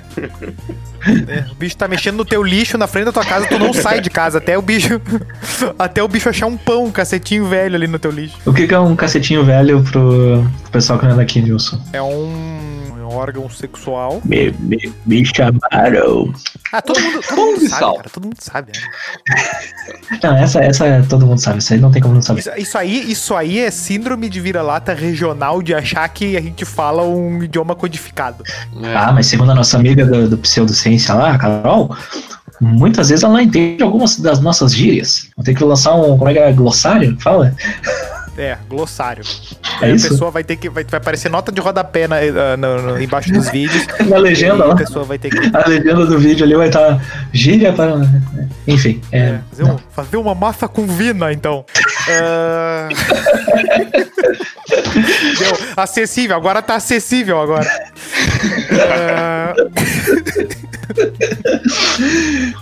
É, 1.29 1.45
o 1.53 1.55
bicho 1.55 1.77
tá 1.77 1.87
mexendo 1.87 2.17
no 2.17 2.25
teu 2.25 2.43
lixo 2.43 2.77
na 2.77 2.89
frente 2.89 3.05
da 3.07 3.13
tua 3.13 3.25
casa, 3.25 3.47
tu 3.47 3.57
não 3.57 3.73
sai 3.73 4.01
de 4.01 4.11
casa 4.11 4.39
até 4.39 4.59
o 4.59 4.63
bicho 4.63 5.01
até 5.79 6.03
o 6.03 6.09
bicho 6.09 6.29
achar 6.29 6.47
um 6.47 6.57
pão, 6.57 6.87
um 6.87 6.91
cacetinho 6.91 7.47
velho 7.47 7.77
ali 7.77 7.87
no 7.87 8.01
teu 8.01 8.11
lixo. 8.11 8.37
O 8.45 8.53
que, 8.53 8.67
que 8.67 8.75
é 8.75 8.81
um 8.81 8.97
cacetinho 8.97 9.45
velho 9.45 9.81
pro, 9.85 10.45
pro 10.63 10.71
pessoal 10.73 10.99
que 10.99 11.05
não 11.07 11.13
é 11.13 11.17
daqui, 11.17 11.41
Nilson? 11.59 11.81
É 11.93 12.01
um, 12.01 12.93
um 13.01 13.17
órgão 13.17 13.51
sexual. 13.51 14.23
Me, 14.25 14.53
me, 14.61 14.93
me 15.05 15.25
chamaram. 15.27 16.33
Ah, 16.73 16.81
todo 16.81 17.01
mundo, 17.01 17.21
todo 17.29 17.37
mundo 17.37 17.61
sabe, 17.61 17.69
sal. 17.69 17.97
cara, 17.97 18.11
todo 18.11 18.25
mundo 18.25 18.37
sabe. 18.39 18.73
né? 18.73 20.19
Não, 20.23 20.37
essa, 20.37 20.61
essa 20.61 21.05
todo 21.09 21.27
mundo 21.27 21.41
sabe, 21.41 21.59
isso 21.59 21.73
aí 21.75 21.81
não 21.81 21.91
tem 21.91 22.01
como 22.01 22.15
não 22.15 22.23
saber. 22.23 22.41
Isso, 22.41 22.51
isso 22.57 22.79
aí, 22.79 23.11
isso 23.11 23.35
aí 23.35 23.59
é 23.59 23.71
síndrome 23.71 24.29
de 24.29 24.41
vira-lata 24.41 24.95
regional 24.95 25.61
de 25.61 25.75
achar 25.75 26.09
que 26.09 26.37
a 26.37 26.41
gente 26.41 26.65
fala 26.65 27.03
um 27.03 27.43
idioma 27.43 27.75
codificado. 27.75 28.43
É. 28.83 28.97
Ah, 28.97 29.13
mas 29.13 29.27
segundo 29.27 29.53
a 29.53 29.55
nossa 29.55 29.77
amiga 29.77 30.07
do, 30.07 30.29
do 30.29 30.39
Pseudociência 30.39 31.15
lá, 31.15 31.33
a 31.33 31.39
Carol, 31.39 31.95
muitas 32.61 33.11
vezes 33.11 33.23
ela 33.23 33.35
não 33.35 33.41
entende 33.41 33.83
algumas 33.83 34.19
das 34.19 34.41
nossas 34.41 34.75
gírias. 34.75 35.29
Vou 35.37 35.45
ter 35.45 35.55
que 35.55 35.63
lançar 35.63 35.95
um, 35.95 36.17
como 36.17 36.31
é 36.31 36.33
que 36.33 36.39
é, 36.39 36.53
glossário? 36.53 37.17
Fala? 37.21 37.55
É, 38.39 38.57
glossário. 38.69 39.25
É 39.83 39.87
Aí 39.87 39.93
a 39.93 39.95
isso? 39.97 40.09
pessoa 40.11 40.31
vai 40.31 40.45
ter 40.45 40.55
que 40.57 40.69
vai, 40.71 40.85
vai 40.85 40.99
aparecer 40.99 41.29
nota 41.29 41.51
de 41.51 41.61
rodapé 41.61 42.07
na, 42.07 42.23
eh, 42.25 42.57
no- 42.57 42.81
no- 42.83 43.03
embaixo 43.03 43.33
dos 43.33 43.51
vídeos. 43.51 43.85
Na 44.09 44.17
legenda 44.17 44.65
lá. 44.65 44.75
a 44.75 44.77
pessoa 44.77 45.05
vai 45.05 45.19
ter 45.19 45.29
que 45.31 45.39
A 45.57 45.69
legenda 45.69 46.07
do 46.07 46.19
vídeo 46.19 46.45
ali 46.47 46.55
vai 46.55 46.69
estar 46.69 47.01
gíria 47.33 47.73
para. 47.73 47.95
Enfim, 48.67 49.01
é. 49.11 49.19
É, 49.19 49.41
fazer, 49.51 49.65
um- 49.65 49.79
fazer 49.91 50.17
uma 50.19 50.35
massa 50.37 50.69
com 50.69 50.87
vina, 50.87 51.33
então. 51.33 51.65
Ah, 52.11 52.89
Deu, 55.39 55.59
acessível, 55.77 56.37
agora 56.37 56.63
tá 56.63 56.77
acessível 56.77 57.41
agora. 57.41 57.69
Ah, 58.91 59.55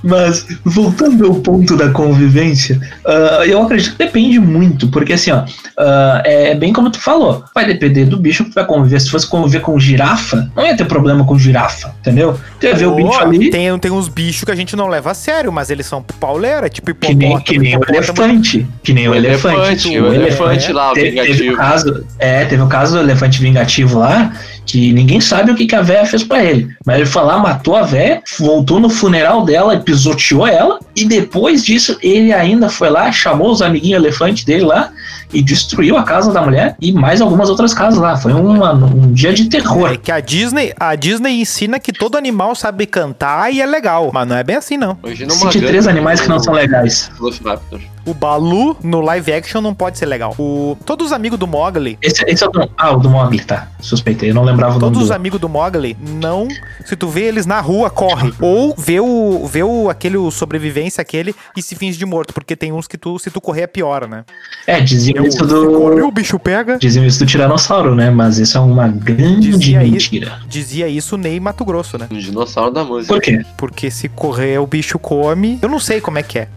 Mas, 0.03 0.47
voltando 0.65 1.27
ao 1.27 1.35
ponto 1.37 1.77
da 1.77 1.91
convivência, 1.91 2.81
ah, 3.07 3.43
eu 3.47 3.63
acredito 3.63 3.93
que 3.93 3.99
depende 3.99 4.39
muito, 4.39 4.89
porque 4.89 5.13
assim, 5.15 5.31
ó, 5.31 5.45
ah, 5.79 6.23
é 6.25 6.55
bem 6.55 6.73
como 6.73 6.91
tu 6.91 7.01
falou, 7.01 7.45
vai 7.55 7.67
depender 7.67 8.05
do 8.05 8.17
bicho 8.17 8.45
que 8.45 8.51
tu 8.51 8.55
vai 8.55 8.67
conviver. 8.67 9.01
Se 9.01 9.11
fosse 9.11 9.27
conviver 9.29 9.61
com 9.61 9.79
girafa, 9.79 10.51
não 10.57 10.65
ia 10.65 10.77
ter 10.77 10.85
problema 10.87 11.25
com 11.25 11.39
girafa, 11.39 11.95
entendeu? 12.01 12.39
Tu 12.61 12.67
ia 12.67 12.75
ver 12.75 12.87
o 12.87 12.97
pô, 12.97 12.97
bicho 12.97 13.21
ali 13.21 13.51
Tem, 13.51 13.79
tem 13.79 13.91
uns 13.91 14.09
bichos 14.09 14.45
que 14.45 14.51
a 14.51 14.57
gente 14.57 14.75
não 14.77 14.89
leva 14.89 15.11
a 15.11 15.15
sério, 15.15 15.53
mas 15.53 15.71
eles 15.71 15.87
são 15.87 16.03
pauleira, 16.03 16.69
tipo 16.69 16.93
que 16.95 17.15
nem, 17.15 17.29
hipopótamo. 17.31 17.45
que 17.45 17.59
nem 17.59 17.77
o 17.77 17.83
hipopótamo- 17.83 17.99
elefante. 17.99 18.67
Que 18.83 18.93
nem 18.93 19.09
o, 19.09 19.13
O 19.13 19.15
elefante, 19.15 19.57
elefante. 19.89 20.01
o 20.01 20.13
elefante 20.13 20.73
lá, 20.73 20.91
o 20.91 20.95
Teve, 20.95 21.11
teve 21.11 21.21
o 21.21 21.25
vingativo. 21.35 21.57
caso, 21.57 22.07
é, 22.19 22.45
teve 22.45 22.63
o 22.63 22.67
caso 22.67 22.95
do 22.95 23.01
elefante 23.01 23.41
vingativo 23.41 23.99
lá, 23.99 24.33
que 24.67 24.93
ninguém 24.93 25.21
sabe 25.21 25.53
o 25.53 25.55
que, 25.55 25.67
que 25.67 25.75
a 25.77 25.81
véia 25.81 26.05
fez 26.05 26.25
pra 26.25 26.45
ele. 26.45 26.69
Mas 26.85 26.97
ele 26.97 27.07
foi 27.07 27.23
lá, 27.23 27.39
matou 27.39 27.77
a 27.77 27.83
véia, 27.83 28.23
voltou 28.39 28.81
no 28.81 28.91
funeral 28.91 29.45
dela 29.45 29.75
e 29.75 29.81
pisoteou 29.81 30.47
ela. 30.47 30.81
E 30.95 31.05
depois 31.05 31.65
disso, 31.65 31.97
ele 32.03 32.33
ainda 32.33 32.69
foi 32.69 32.91
lá, 32.91 33.11
chamou 33.13 33.51
os 33.51 33.63
amiguinhos 33.63 34.03
elefantes 34.03 34.45
dele 34.45 34.65
lá 34.65 34.93
e 35.33 35.43
destruiu 35.43 35.97
a 35.97 36.03
casa 36.03 36.33
da 36.33 36.41
mulher 36.43 36.77
e 36.81 36.93
mais 36.93 37.21
algumas 37.21 37.49
outras 37.49 37.73
casas 37.75 37.99
lá. 38.01 38.17
Foi 38.17 38.33
uma- 38.33 38.73
um 38.73 39.13
dia 39.13 39.33
de 39.33 39.43
É 39.43 39.49
terror. 39.49 39.99
que 39.99 40.11
a 40.13 40.21
Disney, 40.21 40.73
a 40.79 40.95
Disney 40.95 41.41
ensina 41.41 41.79
que 41.79 41.93
todo 41.93 42.17
animal 42.17 42.55
sabe 42.55 42.87
cantar 42.87 43.53
e 43.53 43.61
é 43.61 43.67
legal, 43.67 44.11
mas 44.13 44.27
não 44.29 44.37
é 44.37 44.45
bem 44.45 44.57
assim 44.57 44.77
não. 44.77 44.99
Imagina 45.05 45.31
Cite 45.31 45.61
três 45.61 45.87
animais 45.87 46.21
que 46.21 46.29
não 46.29 46.39
são 46.39 46.53
legais. 46.55 47.11
Velociraptor. 47.15 47.81
O 48.05 48.15
Balu 48.15 48.77
no 48.85 49.01
live 49.01 49.33
action 49.33 49.61
não 49.61 49.75
pode 49.75 49.99
ser 49.99 50.07
legal. 50.07 50.33
O, 50.39 50.77
todos 50.87 51.07
os 51.09 51.13
amigos 51.13 51.37
do 51.41 51.47
Mogli, 51.47 51.99
Esse, 52.01 52.23
esse 52.29 52.45
é 52.45 52.47
o 52.47 52.51
do, 52.51 52.71
ah, 52.79 52.93
o 52.93 52.99
do 52.99 53.11
Mogli, 53.11 53.41
tá. 53.41 53.67
Suspeitei, 53.81 54.31
eu 54.31 54.35
não 54.35 54.45
lembrava 54.45 54.77
o 54.77 54.79
todos 54.79 54.93
nome 54.95 55.03
os 55.03 55.09
do... 55.09 55.15
amigos 55.15 55.41
do 55.41 55.49
Mogli 55.49 55.97
não, 56.01 56.47
se 56.85 56.95
tu 56.95 57.09
vê 57.09 57.23
eles 57.23 57.47
na 57.47 57.61
rua, 57.61 57.91
corre. 57.91 58.33
Ou 58.41 58.75
vê 58.79 59.01
o 59.01 59.45
vê 59.47 59.65
o 59.65 59.91
aquele 59.91 60.17
o 60.17 60.31
sobrevivência 60.31 61.03
aquele 61.03 61.35
e 61.57 61.63
se 61.63 61.75
finge 61.75 61.99
de 61.99 62.07
morto, 62.07 62.33
porque 62.33 62.55
tem 62.55 62.71
uns 62.73 62.87
que 62.87 62.97
tu 62.97 63.19
se 63.19 63.29
tu 63.29 63.41
correr 63.41 63.63
é 63.63 63.67
pior, 63.67 64.07
né? 64.07 64.25
É, 64.69 64.81
diziam 64.81 65.16
Eu, 65.17 65.25
isso 65.27 65.47
do... 65.47 66.07
o 66.07 66.11
bicho 66.11 66.39
pega. 66.39 66.79
Diziam 66.79 67.05
isso 67.05 67.19
do 67.21 67.27
Tiranossauro, 67.27 67.95
né? 67.95 68.11
Mas 68.11 68.39
isso 68.39 68.59
é 68.59 68.61
uma 68.61 68.87
grande 68.89 69.51
Dizia 69.51 69.83
isso. 69.83 69.93
mentira. 70.13 70.41
Dizia 70.47 70.89
isso 70.89 71.15
o 71.15 71.19
Ney 71.19 71.41
Mato 71.41 71.65
Grosso, 71.65 71.97
né? 71.97 72.07
Um 72.11 72.19
dinossauro 72.19 72.71
da 72.71 72.85
música. 72.85 73.15
Por 73.15 73.23
quê? 73.23 73.45
Porque 73.57 73.91
se 73.91 74.09
correr 74.09 74.59
o 74.59 74.67
bicho 74.67 74.99
come. 74.99 75.59
Eu 75.63 75.69
não 75.69 75.81
sei 75.81 76.01
como 76.01 76.19
é 76.19 76.23
que 76.23 76.41
é. 76.41 76.49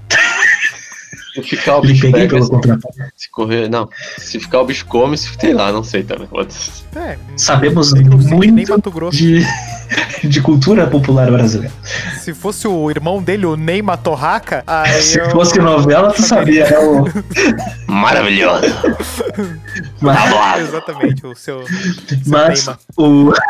Se 1.44 1.56
ficar 1.58 1.78
o 1.78 1.82
bicho 1.82 2.12
pega, 2.12 2.36
pelo 2.36 2.46
se, 2.46 2.80
se 3.16 3.30
correr. 3.32 3.70
Não. 3.70 3.90
Se 4.18 4.40
ficar 4.40 4.62
o 4.62 4.66
bicho 4.66 4.86
come, 4.86 5.18
se 5.18 5.30
sei 5.40 5.54
lá, 5.54 5.72
não 5.72 5.84
sei 5.84 6.04
também. 6.04 6.28
É, 6.96 7.18
Sabemos 7.38 7.94
muito 7.94 8.72
Mato 8.72 8.92
Grosso. 8.92 9.18
de, 9.18 9.44
de 10.24 10.42
cultura 10.42 10.88
popular 10.88 11.30
brasileira. 11.32 11.74
Se 12.20 12.34
fosse 12.34 12.68
o 12.68 12.90
irmão 12.90 13.22
dele, 13.22 13.46
o 13.46 13.56
Ney 13.56 13.82
Matorraca, 13.82 14.64
aí 14.68 15.02
Se 15.02 15.20
eu- 15.20 15.30
fosse 15.32 15.60
novela, 15.60 16.12
tu 16.12 16.22
sabia, 16.22 16.70
né? 16.70 16.78
O- 16.80 17.06
Maravilhoso. 17.92 18.64
Mas, 20.02 20.62
Exatamente, 20.62 21.26
o 21.26 21.36
seu. 21.36 21.66
seu 21.68 22.18
mas 22.28 22.66
Neymar. 22.66 22.80
o. 22.98 23.32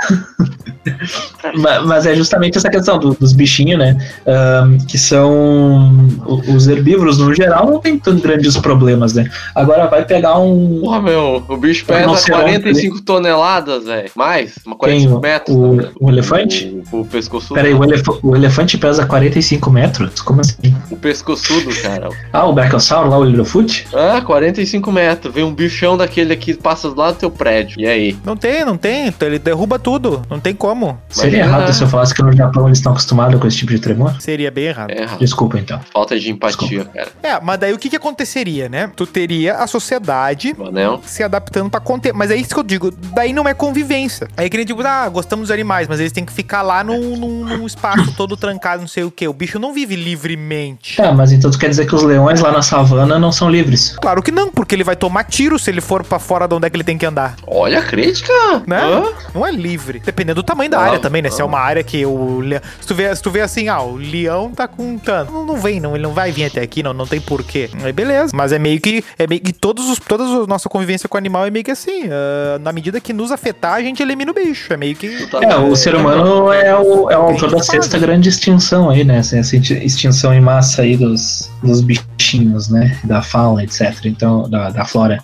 Ma- 1.58 1.82
Mas 1.82 2.06
é 2.06 2.16
justamente 2.16 2.58
essa 2.58 2.70
questão 2.70 2.98
do- 3.00 3.14
dos 3.14 3.34
bichinhos, 3.34 3.78
né? 3.80 3.98
Ahn, 4.26 4.78
que 4.88 4.98
são. 4.98 6.08
Os 6.48 6.68
herbívoros, 6.68 7.18
no 7.18 7.34
geral, 7.34 7.79
não 7.80 7.82
tem 7.82 7.98
tão 7.98 8.18
grandes 8.18 8.58
problemas, 8.58 9.14
né? 9.14 9.30
Agora 9.56 9.88
vai 9.88 10.04
pegar 10.06 10.38
um. 10.38 10.82
Porra, 10.82 11.02
meu, 11.02 11.44
o 11.48 11.58
bicho 11.58 11.86
pesa 11.86 12.16
sei 12.18 12.34
45 12.36 13.02
toneladas, 13.02 13.86
velho. 13.86 14.10
Mais, 14.16 14.56
uma 14.66 14.76
Quem? 14.78 15.06
45 15.08 15.16
O, 15.16 15.20
metros. 15.22 15.56
o, 15.56 15.74
né? 15.74 15.90
o 16.00 16.10
elefante? 16.10 16.82
O, 16.92 17.02
o 17.02 17.06
pescoçudo. 17.06 17.56
Peraí, 17.56 17.74
o, 17.74 17.84
elef 17.84 18.04
o 18.24 18.36
elefante 18.36 18.78
pesa 18.78 19.06
45 19.06 19.70
metros? 19.72 20.22
Como 20.22 20.42
assim? 20.42 20.76
O 20.92 20.98
pescoçudo, 20.98 21.70
cara. 21.82 22.10
Ah, 22.34 22.46
o 22.46 22.54
Brachiosauro 22.54 23.10
lá, 23.10 23.18
o 23.18 23.24
Littlefoot? 23.24 23.88
Ah, 23.94 24.22
45 24.22 24.92
metros. 24.92 25.34
Vem 25.34 25.44
um 25.44 25.54
bichão 25.54 25.98
daquele 25.98 26.34
aqui 26.34 26.54
passa 26.54 26.90
do 26.90 26.96
lado 27.00 27.16
do 27.16 27.20
teu 27.20 27.32
prédio. 27.32 27.80
E 27.80 27.88
aí? 27.88 28.18
Não 28.26 28.36
tem, 28.36 28.66
não 28.66 28.78
tem. 28.78 29.14
Ele 29.22 29.40
derruba 29.40 29.80
tudo. 29.80 30.22
Não 30.30 30.40
tem 30.40 30.54
como. 30.54 31.00
Seria 31.10 31.40
Imagina- 31.40 31.58
errado 31.58 31.74
se 31.74 31.84
eu 31.84 31.88
falasse 31.88 32.14
que 32.14 32.22
no 32.22 32.32
Japão 32.36 32.68
eles 32.68 32.80
estão 32.80 32.92
acostumados 32.92 33.40
com 33.40 33.48
esse 33.48 33.58
tipo 33.58 33.72
de 33.72 33.80
tremor? 33.80 34.16
Seria 34.20 34.52
bem 34.52 34.66
errado. 34.66 34.90
É 34.92 35.02
errado. 35.04 35.20
Desculpa 35.20 35.58
então. 35.60 35.80
Falta 35.94 36.18
de 36.20 36.32
empatia, 36.32 36.86
cara. 36.86 37.10
É, 37.22 37.40
mas 37.42 37.60
daí 37.60 37.69
o 37.74 37.78
que 37.78 37.90
que 37.90 37.96
aconteceria, 37.96 38.68
né? 38.70 38.92
Tu 38.96 39.06
teria 39.06 39.56
a 39.56 39.68
sociedade 39.68 40.56
O 40.58 40.68
anel. 40.68 41.02
se 41.06 41.24
adaptando 41.24 41.70
pra 41.70 41.80
conter. 41.80 42.14
Mas 42.14 42.32
é 42.32 42.36
isso 42.36 42.50
que 42.54 42.60
eu 42.60 42.64
digo, 42.64 42.92
daí 43.14 43.34
não 43.34 43.48
é 43.48 43.54
convivência. 43.54 44.28
Aí 44.38 44.50
que 44.50 44.58
nem 44.58 44.66
tipo, 44.66 44.82
ah, 44.86 45.08
gostamos 45.10 45.48
dos 45.48 45.52
animais, 45.52 45.88
mas 45.88 46.00
eles 46.00 46.12
têm 46.12 46.26
que 46.26 46.34
ficar 46.34 46.62
lá 46.62 46.84
num, 46.84 47.16
num- 47.18 47.46
num 47.46 47.66
espaço 47.68 48.14
todo 48.16 48.36
trancado, 48.38 48.82
não 48.82 48.88
sei 48.88 49.04
o 49.04 49.12
quê. 49.12 49.28
O 49.28 49.34
bicho 49.34 49.60
não 49.60 49.74
vive 49.74 49.96
livremente. 49.96 50.98
Tá, 50.98 51.12
mas 51.12 51.32
então 51.32 51.50
tu 51.52 51.58
quer 51.58 51.70
dizer 51.70 51.86
que 51.88 51.96
os 51.96 52.04
leões 52.04 52.40
lá 52.40 52.52
na 52.52 52.62
savana 52.62 53.18
não 53.20 53.32
são 53.32 53.50
livres? 53.50 53.96
Claro 54.02 54.22
que 54.22 54.32
não, 54.32 54.50
porque 54.50 54.76
ele 54.76 54.84
vai 54.84 54.96
tomar 54.96 55.24
tiro 55.24 55.58
se 55.60 55.70
ele 55.70 55.82
for 55.82 56.04
pra 56.04 56.20
fora 56.20 56.48
de 56.48 56.54
onde 56.56 56.68
é 56.68 56.70
que 56.70 56.76
ele 56.76 56.84
tem 56.84 56.98
que 56.98 57.06
andar. 57.06 57.36
Olha 57.48 57.80
a 57.80 57.84
crítica. 57.84 58.32
Né? 58.68 58.80
Hã? 58.82 59.04
Não 59.34 59.46
é 59.46 59.52
livre. 59.52 60.00
Dependendo 60.06 60.42
do 60.42 60.44
tamanho 60.44 60.70
da 60.70 60.80
Ah, 60.80 60.84
área 60.84 61.00
também, 61.00 61.22
né? 61.22 61.30
Se 61.30 61.42
é 61.42 61.44
ah. 61.44 61.48
uma 61.48 61.60
área 61.60 61.84
que 61.84 62.06
o. 62.06 62.42
Se 62.80 62.88
tu 62.88 62.96
vê, 62.96 63.16
se 63.16 63.22
tu 63.22 63.32
vê 63.32 63.42
assim, 63.42 63.68
ah, 63.68 63.82
o 63.82 63.96
leão 63.96 64.52
tá 64.52 64.68
com 64.68 64.98
tanto. 64.98 65.32
Não, 65.32 65.46
não 65.46 65.58
vem, 65.58 65.80
não, 65.80 65.96
ele 65.96 66.04
não 66.04 66.14
vai 66.14 66.32
vir 66.32 66.46
até 66.46 66.62
aqui, 66.62 66.82
não, 66.84 66.94
não 66.94 67.06
tem 67.08 67.20
porquê. 67.20 67.49
Aí 67.84 67.92
beleza. 67.92 68.32
Mas 68.36 68.52
é 68.52 68.60
meio 68.60 68.80
que. 68.80 69.04
É 69.18 69.28
meio 69.28 69.42
que 69.42 69.54
todos 69.54 69.90
os, 69.90 70.00
toda 70.00 70.24
a 70.24 70.48
nossa 70.48 70.70
convivência 70.70 71.10
com 71.10 71.16
o 71.16 71.18
animal 71.18 71.46
é 71.46 71.50
meio 71.50 71.66
que 71.66 71.72
assim. 71.72 72.04
ah, 72.12 72.60
na 72.60 72.72
medida 72.72 73.00
que 73.00 73.14
nos 73.14 73.32
afetar, 73.32 73.74
a 73.74 73.82
gente 73.82 74.02
elimina 74.02 74.32
o 74.32 74.34
bicho. 74.34 74.72
É 74.72 74.78
meio 74.78 74.96
que. 74.96 75.28
É, 75.42 75.56
o 75.56 75.76
ser 75.76 75.96
humano 75.96 76.52
é 76.54 76.76
o, 76.78 77.10
é 77.10 77.18
o 77.18 77.22
autor 77.22 77.52
da 77.52 77.64
sexta 77.64 77.98
grande 77.98 78.30
extinção 78.30 78.90
aí, 78.90 79.04
né? 79.04 79.18
Essa 79.18 79.38
essa 79.38 79.56
extinção 79.56 80.34
em 80.34 80.42
massa 80.42 80.82
aí 80.82 80.96
dos, 80.98 81.50
dos 81.64 81.82
bichinhos, 81.82 82.70
né? 82.70 82.98
Da 83.04 83.22
fauna, 83.22 83.64
etc. 83.64 84.06
Então, 84.06 84.50
da, 84.50 84.70
da 84.70 84.86
flora. 84.86 85.20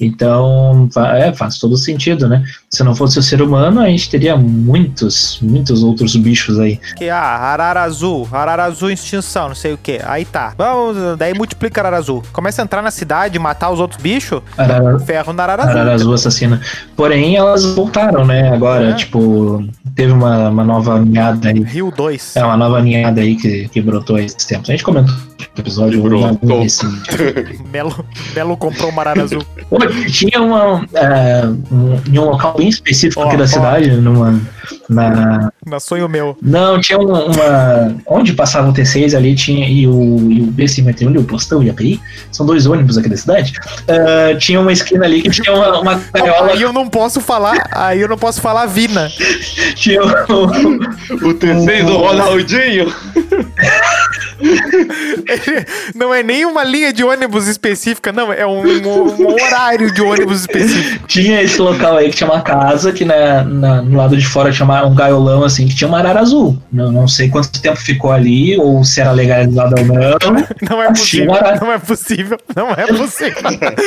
Então, 0.00 0.88
é, 1.16 1.32
faz 1.32 1.58
todo 1.58 1.76
sentido, 1.76 2.28
né? 2.28 2.44
Se 2.70 2.82
não 2.82 2.94
fosse 2.94 3.18
o 3.18 3.22
ser 3.22 3.42
humano, 3.42 3.80
a 3.80 3.88
gente 3.88 4.10
teria 4.10 4.36
muitos, 4.36 5.38
muitos 5.40 5.82
outros 5.82 6.16
bichos 6.16 6.58
aí. 6.58 6.78
Que, 6.96 7.08
ah, 7.08 7.20
arara 7.20 7.82
azul, 7.82 8.28
arara 8.30 8.64
azul 8.64 8.90
extinção, 8.90 9.48
não 9.48 9.54
sei 9.54 9.72
o 9.72 9.78
que. 9.78 10.00
Aí 10.04 10.24
tá. 10.24 10.54
Vamos, 10.56 11.18
daí 11.18 11.34
multiplica 11.34 11.67
arara 11.78 11.96
azul. 11.96 12.22
Começa 12.32 12.62
a 12.62 12.64
entrar 12.64 12.82
na 12.82 12.90
cidade, 12.90 13.38
matar 13.38 13.70
os 13.70 13.80
outros 13.80 14.00
bichos, 14.00 14.40
Arara, 14.56 14.98
ferro 15.00 15.32
na 15.32 15.42
arara 15.42 15.62
azul. 15.64 15.74
Arara 15.74 15.94
Azul 15.94 16.14
assassina. 16.14 16.60
Porém, 16.96 17.36
elas 17.36 17.64
voltaram, 17.74 18.24
né? 18.24 18.52
Agora, 18.52 18.90
É. 18.90 18.94
tipo, 18.94 19.64
teve 19.94 20.12
uma, 20.12 20.48
uma 20.48 20.64
nova 20.64 20.98
ninhada 21.00 21.48
aí. 21.48 21.60
Rio 21.62 21.92
2. 21.94 22.36
É 22.36 22.44
uma 22.44 22.56
nova 22.56 22.80
ninhada 22.80 23.20
aí 23.20 23.36
que, 23.36 23.68
que 23.68 23.80
brotou 23.80 24.18
esses 24.18 24.44
tempos. 24.44 24.68
A 24.68 24.72
gente 24.72 24.84
comentou 24.84 25.14
no 25.14 25.60
episódio 25.62 26.02
Brotou. 26.02 26.64
Melo, 27.72 28.04
Melo 28.34 28.56
comprou 28.56 28.90
uma 28.90 29.02
arara 29.02 29.22
azul. 29.22 29.44
Pô, 29.68 29.78
tinha 30.10 30.40
uma, 30.42 30.84
é, 30.94 31.44
um, 31.72 32.00
em 32.12 32.18
um 32.18 32.24
local 32.24 32.54
bem 32.56 32.68
específico 32.68 33.20
Ó, 33.22 33.26
aqui 33.28 33.36
da 33.36 33.44
ó. 33.44 33.46
cidade, 33.46 33.90
numa. 33.92 34.40
Na, 34.88 35.50
Na 35.66 35.80
sonho 35.80 36.08
meu. 36.08 36.36
não, 36.42 36.80
tinha 36.80 36.98
uma, 36.98 37.24
uma- 37.24 37.96
Onde 38.06 38.32
passava 38.32 38.68
o 38.70 38.72
T6 38.72 39.14
ali 39.16 39.34
tinha. 39.34 39.68
E 39.68 39.86
o, 39.86 40.30
e 40.30 40.40
o 40.42 40.46
B51 40.52 41.14
e 41.14 41.18
o 41.18 41.24
Postão 41.24 41.57
e 41.62 41.70
a 41.70 41.74
PI, 41.74 42.00
são 42.32 42.44
dois 42.46 42.66
ônibus 42.66 42.96
aqui 42.98 43.08
da 43.08 43.16
cidade. 43.16 43.52
é, 43.86 44.34
tinha 44.36 44.60
uma 44.60 44.72
esquina 44.72 45.04
ali 45.04 45.22
que 45.22 45.30
tinha 45.30 45.54
uma, 45.54 45.80
uma 45.80 46.00
gaiola. 46.12 46.52
Aí 46.52 46.62
eu 46.62 46.72
não 46.72 46.88
posso 46.88 47.20
falar, 47.20 47.68
aí 47.72 48.00
eu 48.00 48.08
não 48.08 48.18
posso 48.18 48.40
falar 48.40 48.66
Vina. 48.66 49.08
Tinha 49.76 50.02
um, 50.02 50.08
O 51.28 51.34
T6 51.34 51.84
do 51.84 51.96
Ronaldinho. 51.98 52.92
Não 55.94 56.12
é 56.14 56.22
nem 56.22 56.44
uma 56.44 56.64
linha 56.64 56.92
de 56.92 57.02
ônibus 57.04 57.46
específica, 57.48 58.12
não, 58.12 58.32
é 58.32 58.46
um, 58.46 58.60
um- 58.62 59.22
um 59.22 59.32
horário 59.32 59.92
de 59.92 60.00
ônibus 60.02 60.40
específico. 60.40 61.06
tinha 61.06 61.42
esse 61.42 61.60
local 61.60 61.96
aí 61.96 62.10
que 62.10 62.16
tinha 62.16 62.30
uma 62.30 62.40
casa 62.40 62.92
que 62.92 63.04
na, 63.04 63.42
na- 63.44 63.82
no 63.82 63.96
lado 63.96 64.16
de 64.16 64.26
fora 64.26 64.50
tinha 64.52 64.64
uma- 64.64 64.84
um 64.86 64.94
gaiolão 64.94 65.44
assim 65.44 65.66
que 65.66 65.74
tinha 65.74 65.88
uma 65.88 65.98
arara 65.98 66.20
azul. 66.20 66.56
Não, 66.72 66.90
não 66.92 67.08
sei 67.08 67.28
quanto 67.28 67.60
tempo 67.60 67.76
ficou 67.78 68.12
ali 68.12 68.56
ou 68.58 68.84
se 68.84 69.00
era 69.00 69.10
legalizado 69.12 69.74
ou 69.78 69.84
não. 69.84 70.44
Não 70.68 70.82
é 70.82 70.88
possível. 70.88 71.26
Não 71.60 71.72
é 71.72 71.78
possível, 71.78 72.38
não 72.54 72.70
é 72.70 72.86
possível. 72.86 73.42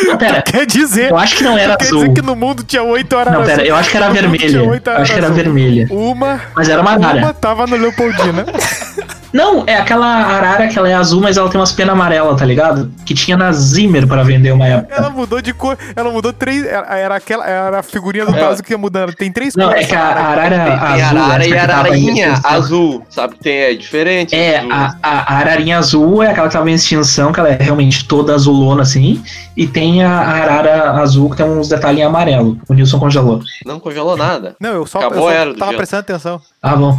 Não, 0.07 0.17
pera, 0.17 0.41
Quer 0.41 0.65
dizer, 0.65 1.11
eu 1.11 1.17
acho 1.17 1.35
que 1.37 1.43
não 1.43 1.57
era 1.57 1.75
quer 1.77 1.85
azul. 1.85 1.99
dizer 2.01 2.13
que 2.13 2.21
no 2.21 2.35
mundo 2.35 2.63
tinha 2.63 2.83
oito 2.83 3.15
horas 3.15 3.33
Não, 3.33 3.43
pera, 3.43 3.63
eu 3.65 3.75
acho 3.75 3.89
que 3.89 3.97
era 3.97 4.09
vermelha. 4.09 4.57
Eu 4.57 4.73
acho 4.95 5.11
que 5.13 5.17
era 5.19 5.29
vermelha. 5.29 5.87
Uma, 5.89 6.41
Mas 6.55 6.69
era 6.69 6.81
uma 6.81 6.97
uma 6.97 7.07
arara. 7.09 7.33
tava 7.33 7.67
no 7.67 7.75
Leopoldina. 7.77 8.45
Não, 9.33 9.63
é 9.65 9.75
aquela 9.77 10.05
arara 10.07 10.67
que 10.67 10.77
ela 10.77 10.89
é 10.89 10.93
azul, 10.93 11.21
mas 11.21 11.37
ela 11.37 11.49
tem 11.49 11.59
umas 11.59 11.71
penas 11.71 11.93
amarelas, 11.93 12.37
tá 12.37 12.45
ligado? 12.45 12.91
Que 13.05 13.13
tinha 13.13 13.37
na 13.37 13.51
Zimmer 13.51 14.05
pra 14.07 14.23
vender 14.23 14.51
uma 14.51 14.67
época. 14.67 14.93
Ela 14.95 15.09
mudou 15.09 15.41
de 15.41 15.53
cor, 15.53 15.77
ela 15.95 16.11
mudou 16.11 16.33
três, 16.33 16.65
era, 16.65 16.97
era 16.97 17.15
aquela, 17.15 17.47
era 17.47 17.79
a 17.79 17.83
figurinha 17.83 18.25
do 18.25 18.35
É. 18.35 18.39
Tazo 18.39 18.61
que 18.63 18.73
ia 18.73 18.77
mudando. 18.77 19.13
Tem 19.13 19.31
três 19.31 19.55
Não, 19.55 19.69
é 19.69 19.73
cores. 19.73 19.87
que 19.87 19.95
a, 19.95 20.01
a 20.01 20.25
arara 20.27 20.49
Tem, 20.49 20.65
tem 20.65 21.03
azul. 21.03 21.17
arara 21.19 21.47
e 21.47 21.57
ararinha 21.57 22.39
azul. 22.43 23.05
Sabe 23.09 23.35
que 23.35 23.39
tem, 23.41 23.57
é 23.57 23.73
diferente. 23.73 24.35
É, 24.35 24.57
azul. 24.59 24.71
a, 24.73 24.95
a, 25.03 25.37
ararinha 25.37 25.77
azul 25.77 26.23
é 26.23 26.31
aquela 26.31 26.47
que 26.47 26.53
tava 26.53 26.69
em 26.69 26.73
extinção, 26.73 27.31
que 27.31 27.39
ela 27.39 27.49
é 27.49 27.57
realmente 27.61 28.05
toda 28.05 28.33
azulona 28.33 28.81
assim. 28.81 29.23
E 29.55 29.67
tem 29.67 30.03
a, 30.03 30.11
arara 30.19 30.91
azul 31.01 31.29
que 31.29 31.37
tem 31.37 31.45
uns 31.45 31.69
detalhes 31.69 31.99
em 31.99 32.03
amarelo. 32.03 32.57
O 32.67 32.73
Nilson 32.73 32.99
congelou. 32.99 33.41
Não 33.65 33.79
congelou 33.79 34.17
nada. 34.17 34.55
Não, 34.59 34.71
eu 34.73 34.85
só, 34.85 34.99
Acabou 34.99 35.31
eu 35.31 35.53
só 35.53 35.59
tava 35.59 35.73
prestando 35.73 36.01
atenção. 36.01 36.41
Ah, 36.61 36.75
bom. 36.75 36.97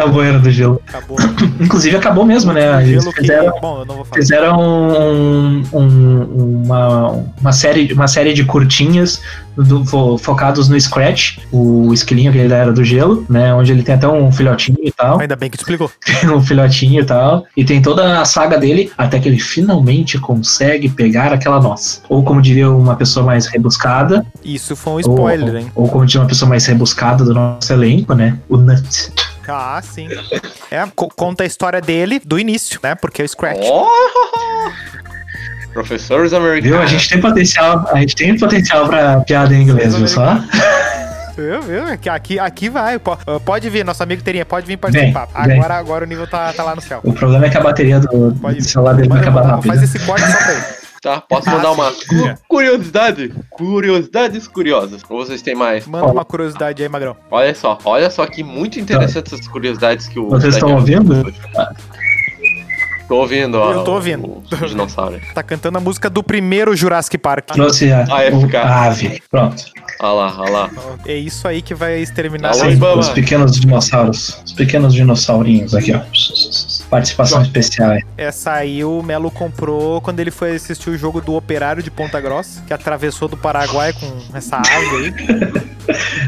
Acabou 0.00 0.20
a 0.20 0.26
era 0.26 0.38
do 0.38 0.50
gelo. 0.50 0.80
Acabou. 0.88 1.16
Inclusive 1.60 1.96
acabou 1.96 2.24
mesmo, 2.24 2.52
né? 2.52 2.82
Eles 2.82 3.02
Gelo 3.02 3.12
que. 3.14 3.20
fizeram, 3.20 3.60
Bom, 3.60 3.84
fizeram 4.14 4.60
um- 4.60 5.62
um- 5.72 6.62
uma, 6.64 7.24
uma, 7.40 7.52
série, 7.52 7.92
uma 7.92 8.08
série 8.08 8.32
de 8.32 8.44
curtinhas 8.44 9.22
do- 9.56 9.84
fo- 9.84 10.18
focados 10.18 10.68
no 10.68 10.80
Scratch, 10.80 11.38
o 11.52 11.92
esquilinho 11.92 12.32
que 12.32 12.38
ele 12.38 12.52
Era 12.52 12.72
do 12.72 12.84
Gelo, 12.84 13.24
né? 13.28 13.52
Onde 13.54 13.72
ele 13.72 13.82
tem 13.82 13.94
até 13.94 14.06
um 14.08 14.30
filhotinho 14.30 14.78
e 14.82 14.92
tal. 14.92 15.20
Ainda 15.20 15.36
bem 15.36 15.50
que 15.50 15.56
explicou. 15.56 15.90
um 16.34 16.40
filhotinho 16.40 17.00
e 17.02 17.04
tal. 17.04 17.44
E 17.56 17.64
tem 17.64 17.80
toda 17.82 18.20
a 18.20 18.24
saga 18.24 18.58
dele 18.58 18.90
até 18.96 19.18
que 19.18 19.28
ele 19.28 19.38
finalmente 19.38 20.18
consegue 20.18 20.88
pegar 20.88 21.32
aquela 21.32 21.60
noz. 21.60 22.02
Ou 22.08 22.22
como 22.24 22.40
diria 22.40 22.70
uma 22.70 22.96
pessoa 22.96 23.24
mais 23.26 23.46
rebuscada. 23.46 24.24
Isso 24.44 24.74
foi 24.76 24.94
um 24.94 25.00
spoiler, 25.00 25.54
ou, 25.54 25.58
hein? 25.60 25.72
Ou 25.74 25.88
como 25.88 26.06
diria 26.06 26.20
uma 26.22 26.28
pessoa 26.28 26.48
mais 26.48 26.64
rebuscada 26.66 27.24
do 27.24 27.34
nosso 27.34 27.72
elenco, 27.72 28.14
né? 28.14 28.38
O 28.48 28.56
Nut. 28.56 29.12
Ah, 29.46 29.80
sim. 29.82 30.08
É, 30.70 30.86
co- 30.96 31.10
conta 31.14 31.42
a 31.42 31.46
história 31.46 31.80
dele 31.80 32.20
do 32.24 32.38
início, 32.38 32.80
né? 32.82 32.94
Porque 32.94 33.20
é 33.20 33.24
o 33.24 33.28
Scratch. 33.28 33.60
Oh! 33.70 33.84
Professores 35.74 36.30
Viu? 36.30 36.40
americanos. 36.40 36.80
A 36.80 36.86
gente 36.86 37.08
tem 37.08 37.20
potencial, 37.20 37.84
a 37.92 37.98
gente 38.00 38.14
tem 38.16 38.38
potencial 38.38 38.86
pra 38.88 39.20
piada 39.20 39.52
em 39.54 39.62
inglês, 39.62 39.94
viu 39.94 40.08
só? 40.08 40.38
Viu, 41.36 41.60
viu? 41.62 41.82
Aqui, 42.12 42.38
aqui, 42.38 42.68
vai. 42.68 42.94
Ah, 42.94 43.40
Pode 43.44 43.68
vir, 43.68 43.84
nosso 43.84 44.00
amigo 44.04 44.22
Terinha, 44.22 44.44
pode 44.46 44.68
vir 44.68 44.76
participar. 44.76 45.26
Vem, 45.34 45.46
vem. 45.48 45.56
agora, 45.58 45.74
agora 45.74 46.04
o 46.04 46.08
nível 46.08 46.28
tá, 46.28 46.52
tá 46.52 46.62
lá 46.62 46.76
no 46.76 46.80
céu. 46.80 47.00
O 47.02 47.12
problema 47.12 47.46
é 47.46 47.50
que 47.50 47.58
a 47.58 47.60
bateria 47.60 47.98
do, 47.98 48.30
do 48.30 48.62
celular 48.62 48.92
dele 48.94 49.08
vai 49.08 49.18
acabar 49.20 49.42
rápido. 49.44 49.66
fazer 49.66 49.84
esse 49.84 49.98
corte 50.06 50.24
só 50.30 50.36
pra 50.38 50.52
ele. 50.52 50.62
Tá, 51.02 51.20
posso 51.20 51.50
Ah, 51.50 51.52
mandar 51.56 51.72
uma 51.72 51.90
cu- 51.90 52.38
curiosidade? 52.46 53.34
Curiosidades 53.50 54.46
curiosas. 54.46 55.02
Ou 55.10 55.26
vocês 55.26 55.42
têm 55.42 55.56
mais? 55.56 55.86
Manda 55.88 56.06
uma 56.06 56.24
curiosidade 56.24 56.80
aí, 56.84 56.88
Magrão. 56.88 57.16
Olha 57.30 57.52
só, 57.52 57.78
olha 57.84 58.08
só 58.10 58.24
que 58.26 58.44
muito 58.44 58.78
interessante 58.78 59.34
essas 59.34 59.48
curiosidades 59.48 60.06
que 60.06 60.20
o. 60.20 60.28
Vocês 60.30 60.54
estão 60.54 60.72
ouvindo? 60.72 61.26
Tô 63.08 63.16
ouvindo, 63.16 63.58
ó. 63.58 63.72
Eu 63.72 63.84
tô 63.84 63.94
ouvindo. 63.94 64.24
O, 64.24 64.42
o 64.50 64.66
dinossauro. 64.66 65.20
Tá 65.34 65.42
cantando 65.42 65.78
a 65.78 65.80
música 65.80 66.08
do 66.08 66.22
primeiro 66.22 66.74
Jurassic 66.74 67.18
Park. 67.18 67.48
Trouxe 67.52 67.92
a, 67.92 68.06
é 68.22 68.56
a 68.56 68.84
ave. 68.84 69.22
Pronto. 69.30 69.62
Olha 70.00 70.12
lá, 70.12 70.40
olha 70.40 70.50
lá. 70.50 70.70
É 71.06 71.14
isso 71.14 71.46
aí 71.46 71.62
que 71.62 71.74
vai 71.74 72.00
exterminar. 72.00 72.52
Alô, 72.52 72.70
Sim. 72.70 72.98
Os 72.98 73.08
pequenos 73.10 73.60
dinossauros. 73.60 74.40
Os 74.44 74.52
pequenos 74.52 74.94
dinossaurinhos 74.94 75.74
aqui, 75.74 75.92
ó. 75.94 76.00
Participação 76.88 77.42
especial 77.42 77.90
aí. 77.90 78.02
Essa 78.16 78.52
aí 78.52 78.84
o 78.84 79.02
Melo 79.02 79.30
comprou 79.30 80.00
quando 80.00 80.20
ele 80.20 80.30
foi 80.30 80.54
assistir 80.54 80.90
o 80.90 80.96
jogo 80.96 81.20
do 81.20 81.34
Operário 81.34 81.82
de 81.82 81.90
Ponta 81.90 82.20
Grossa, 82.20 82.62
que 82.66 82.72
atravessou 82.72 83.28
do 83.28 83.36
Paraguai 83.36 83.92
com 83.92 84.36
essa 84.36 84.56
ave 84.58 84.96
aí. 84.96 85.73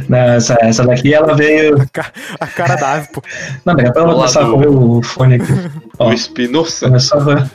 Né, 0.08 0.36
Essa, 0.36 0.56
essa 0.60 0.84
daqui 0.84 1.14
ela 1.14 1.34
veio. 1.34 1.80
A 1.80 1.86
ca- 1.86 2.12
A 2.40 2.46
cara 2.46 2.76
da 2.76 2.92
ave, 2.94 3.08
pô. 3.12 3.22
Não, 3.64 3.74
daqui 3.74 3.88
a 3.88 3.92
pouco 3.92 4.08
eu 4.08 4.12
vou 4.12 4.16
começar 4.16 4.42
a 4.42 4.46
correr 4.50 4.68
o 4.68 5.02
fone 5.02 5.34
aqui. 5.36 5.52
Ó, 5.98 6.10
O 6.10 6.12
Espinosa. 6.12 6.86
começou 6.86 7.18
a. 7.20 7.48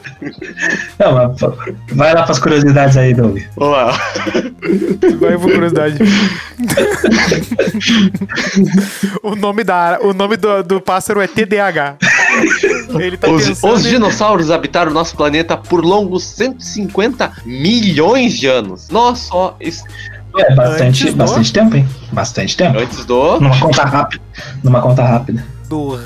Não, 1.00 1.36
vai 1.96 2.14
lá 2.14 2.24
pras 2.24 2.40
curiosidades 2.40 2.98
aí, 2.98 3.14
Doug. 3.14 3.40
Olá. 3.56 3.92
Vai 5.20 5.38
por 5.38 5.52
curiosidade. 5.52 5.98
o 9.24 9.36
nome, 9.36 9.64
da, 9.64 10.00
o 10.02 10.14
nome 10.14 10.38
do, 10.38 10.64
do 10.64 10.82
pássaro 10.82 11.22
é 11.22 11.28
TDAH. 11.28 11.98
Ele 13.00 13.18
tá 13.18 13.30
Os, 13.30 13.48
pensando 13.48 13.74
os 13.74 13.86
em- 13.86 13.90
dinossauros 13.90 14.52
habitaram 14.52 14.92
nosso 14.92 15.16
planeta 15.16 15.58
por 15.58 15.84
longos 15.84 16.24
150 16.24 17.32
milhões 17.46 18.38
de 18.38 18.48
anos. 18.48 18.90
Nós 18.90 19.20
só 19.20 19.56
es- 19.60 19.84
É, 20.38 20.56
bastante, 20.56 20.84
Antes 20.84 21.06
do- 21.14 21.18
bastante 21.18 21.54
tempo, 21.54 21.76
hein? 21.78 21.88
Bastante 22.12 22.58
tempo. 22.58 22.80
antes 22.80 23.06
do. 23.06 23.40
Numa 23.40 23.60
conta 23.60 23.84
rápida. 23.84 24.24
Numa 24.64 24.82
conta 24.82 25.04
rápida. 25.04 25.44
do 25.68 26.00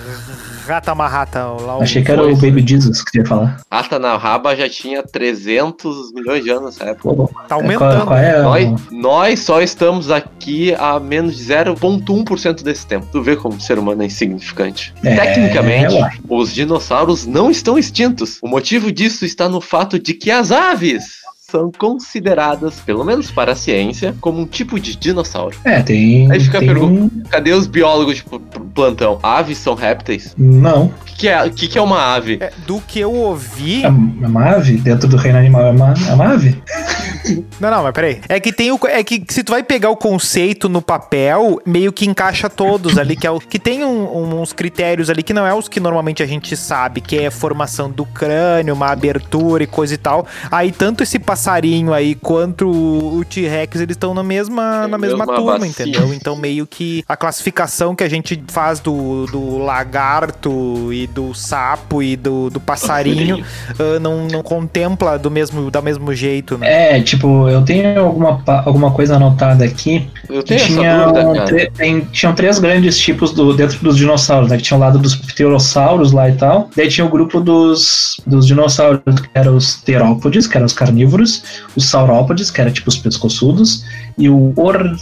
Rata 0.68 0.96
Marrata. 0.96 1.44
Lá 1.46 1.78
Achei 1.80 2.04
que 2.04 2.12
era 2.12 2.24
o. 2.26 2.36
Baby 2.36 2.66
Jesus 2.68 3.04
que 3.04 3.20
ia 3.20 3.26
falar. 3.26 3.62
Rata 3.72 4.00
na 4.00 4.18
raba 4.18 4.56
já 4.56 4.68
tinha 4.68 5.04
300 5.04 6.12
milhões 6.12 6.44
de 6.44 6.50
anos 6.50 6.78
nessa 6.78 6.86
época. 6.92 7.16
Pô, 7.16 7.28
Tá 7.28 7.34
qual, 7.50 7.62
aumentando. 7.62 8.06
qual 8.08 8.18
é? 8.18 8.42
Nós, 8.42 8.82
nós 8.92 9.40
só 9.42 9.62
estamos 9.62 10.10
aqui 10.10 10.74
a 10.74 11.00
menos 11.00 11.38
de 11.38 11.44
0,1% 11.44 12.64
desse 12.64 12.86
tempo. 12.88 13.08
Tu 13.12 13.22
vê 13.22 13.36
como 13.36 13.56
o 13.58 13.62
ser 13.62 13.78
humano 13.78 14.02
é 14.02 14.06
insignificante. 14.08 14.94
É, 15.04 15.16
Tecnicamente, 15.16 15.96
os 16.28 16.52
dinossauros 16.54 17.26
não 17.28 17.52
estão 17.52 17.78
extintos. 17.78 18.40
O 18.42 18.48
motivo 18.48 18.92
disso 18.92 19.24
está 19.26 19.48
no 19.48 19.62
fato 19.62 20.00
de 20.00 20.14
que 20.14 20.32
as 20.32 20.52
aves 20.52 21.24
são 21.49 21.71
consideradas, 21.71 22.79
pelo 22.79 23.03
menos 23.03 23.29
para 23.29 23.51
a 23.51 23.55
ciência, 23.55 24.15
como 24.19 24.41
um 24.41 24.45
tipo 24.45 24.79
de 24.79 24.95
dinossauro. 24.95 25.55
É, 25.63 25.81
tem. 25.81 26.31
Aí 26.31 26.39
fica 26.39 26.58
a 26.58 26.60
tem... 26.60 26.69
pergunta. 26.69 27.29
Cadê 27.29 27.53
os 27.53 27.67
biólogos 27.67 28.21
pl- 28.21 28.41
plantão? 28.76 29.20
Aves 29.24 29.58
são 29.58 29.74
répteis? 29.74 30.36
Não. 30.38 30.86
O 30.86 31.06
que, 31.06 31.16
que 31.16 31.28
é, 31.30 31.44
o 31.46 31.52
que, 31.52 31.68
que 31.70 31.78
é 31.78 31.82
uma 31.82 32.14
ave? 32.14 32.38
É, 32.42 32.52
do 32.68 32.80
que 32.82 33.00
eu 33.00 33.12
ouvi, 33.14 33.84
É 33.84 33.88
uma 33.88 34.44
ave? 34.56 34.78
Dentro 34.78 35.08
do 35.08 35.16
reino 35.18 35.38
animal 35.40 35.62
é 35.68 35.72
uma, 35.72 35.94
é 36.08 36.14
uma 36.14 36.34
ave? 36.34 36.62
Não, 37.60 37.72
não, 37.72 37.82
mas 37.82 37.92
peraí. 37.92 38.22
É 38.30 38.40
que 38.40 38.54
tem 38.54 38.72
o. 38.72 38.80
É 38.84 39.04
que 39.04 39.24
se 39.30 39.44
tu 39.44 39.52
vai 39.52 39.64
pegar 39.64 39.90
o 39.90 39.98
conceito 39.98 40.70
no 40.70 40.80
papel, 40.80 41.60
meio 41.66 41.92
que 41.92 42.06
encaixa 42.08 42.48
todos 42.52 43.00
ali, 43.00 43.16
que 43.16 43.26
é 43.26 43.32
o. 43.32 43.40
Que 43.40 43.58
tem 43.58 43.84
um- 43.84 44.40
uns 44.42 44.54
critérios 44.54 45.10
ali 45.10 45.24
que 45.24 45.34
não 45.34 45.44
é 45.44 45.52
os 45.52 45.68
que 45.68 45.80
normalmente 45.80 46.22
a 46.22 46.28
gente 46.28 46.56
sabe, 46.56 47.02
que 47.02 47.18
é 47.18 47.32
formação 47.32 47.90
do 47.90 48.06
crânio, 48.06 48.76
uma 48.76 48.92
abertura 48.92 49.64
e 49.64 49.68
coisa 49.68 49.96
e 49.96 49.98
tal. 49.98 50.28
Aí 50.52 50.72
tanto 50.72 51.02
esse 51.02 51.18
passarinho 51.18 51.94
aí 51.94 52.14
quanto 52.14 52.68
o 52.70 53.16
o 53.18 53.26
T-Rex, 53.26 53.82
eles 53.82 53.96
estão 53.96 54.14
na 54.14 54.22
mesma, 54.22 54.88
na 54.88 54.98
mesma, 55.00 55.18
mesma 55.26 55.26
turma, 55.36 55.54
bacia. 55.58 55.68
entendeu? 55.70 56.14
Então 56.14 56.36
meio 56.36 56.68
que 56.68 57.04
a 57.08 57.18
classificação 57.18 57.96
que 57.96 58.04
a 58.04 58.10
gente 58.10 58.44
faz 58.50 58.64
do, 58.73 59.25
do 59.28 59.58
lagarto 59.58 60.91
e 60.91 61.08
do 61.08 61.34
sapo 61.34 62.01
e 62.01 62.15
do, 62.15 62.49
do 62.49 62.60
passarinho 62.60 63.43
ah, 63.80 63.99
não, 63.99 64.28
não 64.28 64.41
contempla 64.43 65.17
do 65.17 65.30
mesmo, 65.32 65.69
do 65.69 65.82
mesmo 65.82 66.13
jeito, 66.13 66.58
né? 66.58 66.97
É, 66.97 67.01
tipo, 67.01 67.47
eu 67.49 67.63
tenho 67.63 67.99
alguma, 67.99 68.41
alguma 68.65 68.91
coisa 68.91 69.15
anotada 69.15 69.63
aqui. 69.63 70.10
Eu 70.30 70.41
Que 70.43 70.49
tenho 70.49 70.60
essa 70.60 70.67
tinha 70.67 71.06
dúvida, 71.06 71.28
um 71.30 71.69
tem- 71.71 72.01
tinham 72.12 72.34
três 72.34 72.60
grandes 72.60 72.97
tipos 72.97 73.32
do, 73.32 73.54
dentro 73.54 73.80
dos 73.80 73.95
dinossauros, 73.97 74.49
né? 74.49 74.58
Que 74.58 74.63
tinha 74.63 74.78
o 74.78 74.80
lado 74.80 74.97
dos 74.99 75.15
pterossauros 75.15 76.12
lá 76.12 76.30
e 76.30 76.34
tal. 76.34 76.69
Daí 76.75 76.88
tinha 76.88 77.06
o 77.06 77.10
grupo 77.10 77.39
dos, 77.39 78.19
dos 78.25 78.47
dinossauros, 78.47 78.99
que 79.06 79.30
eram 79.34 79.56
os 79.56 79.75
terópodes, 79.75 80.47
que 80.47 80.58
eram 80.58 80.65
os 80.65 80.73
carnívoros, 80.73 81.43
os 81.75 81.86
saurópodes, 81.86 82.51
que 82.51 82.62
eram 82.62 82.71
tipo 82.71 82.89
os 82.89 82.97
pescoçudos, 82.97 83.86
e 84.17 84.30
o 84.30 84.54
or, 84.56 84.95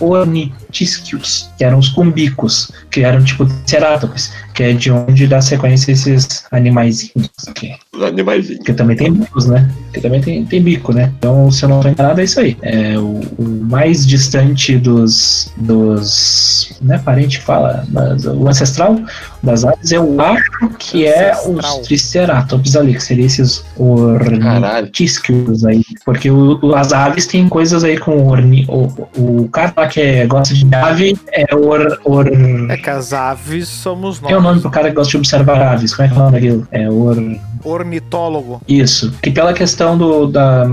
ornitisquios, 0.00 1.50
que 1.56 1.64
eram 1.64 1.78
os 1.78 1.88
cumbicos, 1.88 2.70
que 2.90 3.02
eram 3.08 3.24
tipo 3.24 3.46
ceratops, 3.66 4.32
que 4.58 4.64
é 4.64 4.72
de 4.72 4.90
onde 4.90 5.28
dá 5.28 5.40
sequência 5.40 5.92
esses 5.92 6.44
animaizinhos 6.50 7.30
aqui. 7.46 7.76
Os 7.94 8.02
animaizinhos. 8.02 8.64
Que 8.64 8.72
também 8.72 8.96
tem 8.96 9.12
bicos, 9.12 9.46
né? 9.46 9.70
Que 9.92 10.00
também 10.00 10.20
tem, 10.20 10.44
tem 10.44 10.60
bico, 10.60 10.92
né? 10.92 11.12
Então, 11.16 11.48
se 11.48 11.64
eu 11.64 11.68
não 11.68 11.78
tô 11.80 11.88
enganado, 11.88 12.20
é 12.20 12.24
isso 12.24 12.40
aí. 12.40 12.56
É 12.62 12.98
o, 12.98 13.20
o 13.38 13.44
mais 13.70 14.04
distante 14.04 14.76
dos. 14.76 15.52
dos. 15.58 16.76
Né, 16.82 16.98
parente 16.98 17.38
fala, 17.40 17.84
mas 17.88 18.24
o 18.24 18.48
ancestral 18.48 19.00
das 19.42 19.64
aves, 19.64 19.90
eu 19.92 20.20
acho 20.20 20.68
que 20.78 21.06
é 21.06 21.30
Ancestral. 21.32 21.80
os 21.80 21.86
triceratops 21.86 22.76
ali, 22.76 22.94
que 22.94 23.02
seriam 23.02 23.26
esses 23.26 23.64
ornitisquios 23.76 25.64
aí. 25.64 25.82
Porque 26.04 26.30
o- 26.30 26.74
as 26.74 26.92
aves 26.92 27.26
têm 27.26 27.48
coisas 27.48 27.84
aí 27.84 27.98
com 27.98 28.26
orni. 28.26 28.64
O, 28.68 28.88
o 29.16 29.48
cara 29.48 29.72
lá 29.76 29.86
que 29.86 30.00
é- 30.00 30.26
gosta 30.26 30.54
de 30.54 30.66
ave 30.74 31.16
é 31.32 31.54
or. 31.54 31.98
or 32.04 32.26
É 32.70 32.76
que 32.76 32.90
as 32.90 33.12
aves 33.12 33.68
somos 33.68 34.20
nós. 34.20 34.28
tem 34.28 34.36
o 34.38 34.42
nome 34.48 34.60
pro 34.60 34.70
cara 34.70 34.88
que 34.88 34.94
gosta 34.96 35.10
de 35.12 35.16
observar 35.18 35.60
aves. 35.60 35.94
Como 35.94 36.06
é 36.06 36.08
que 36.10 36.14
é 36.14 36.16
o 36.16 36.20
nome 36.20 36.32
daquilo? 36.32 36.68
É 36.72 36.88
or. 36.90 37.16
Ornitólogo. 37.64 38.60
Isso. 38.68 39.12
Que 39.22 39.30
pela 39.30 39.52
questão 39.52 39.96
do. 39.98 40.26
Da, 40.26 40.66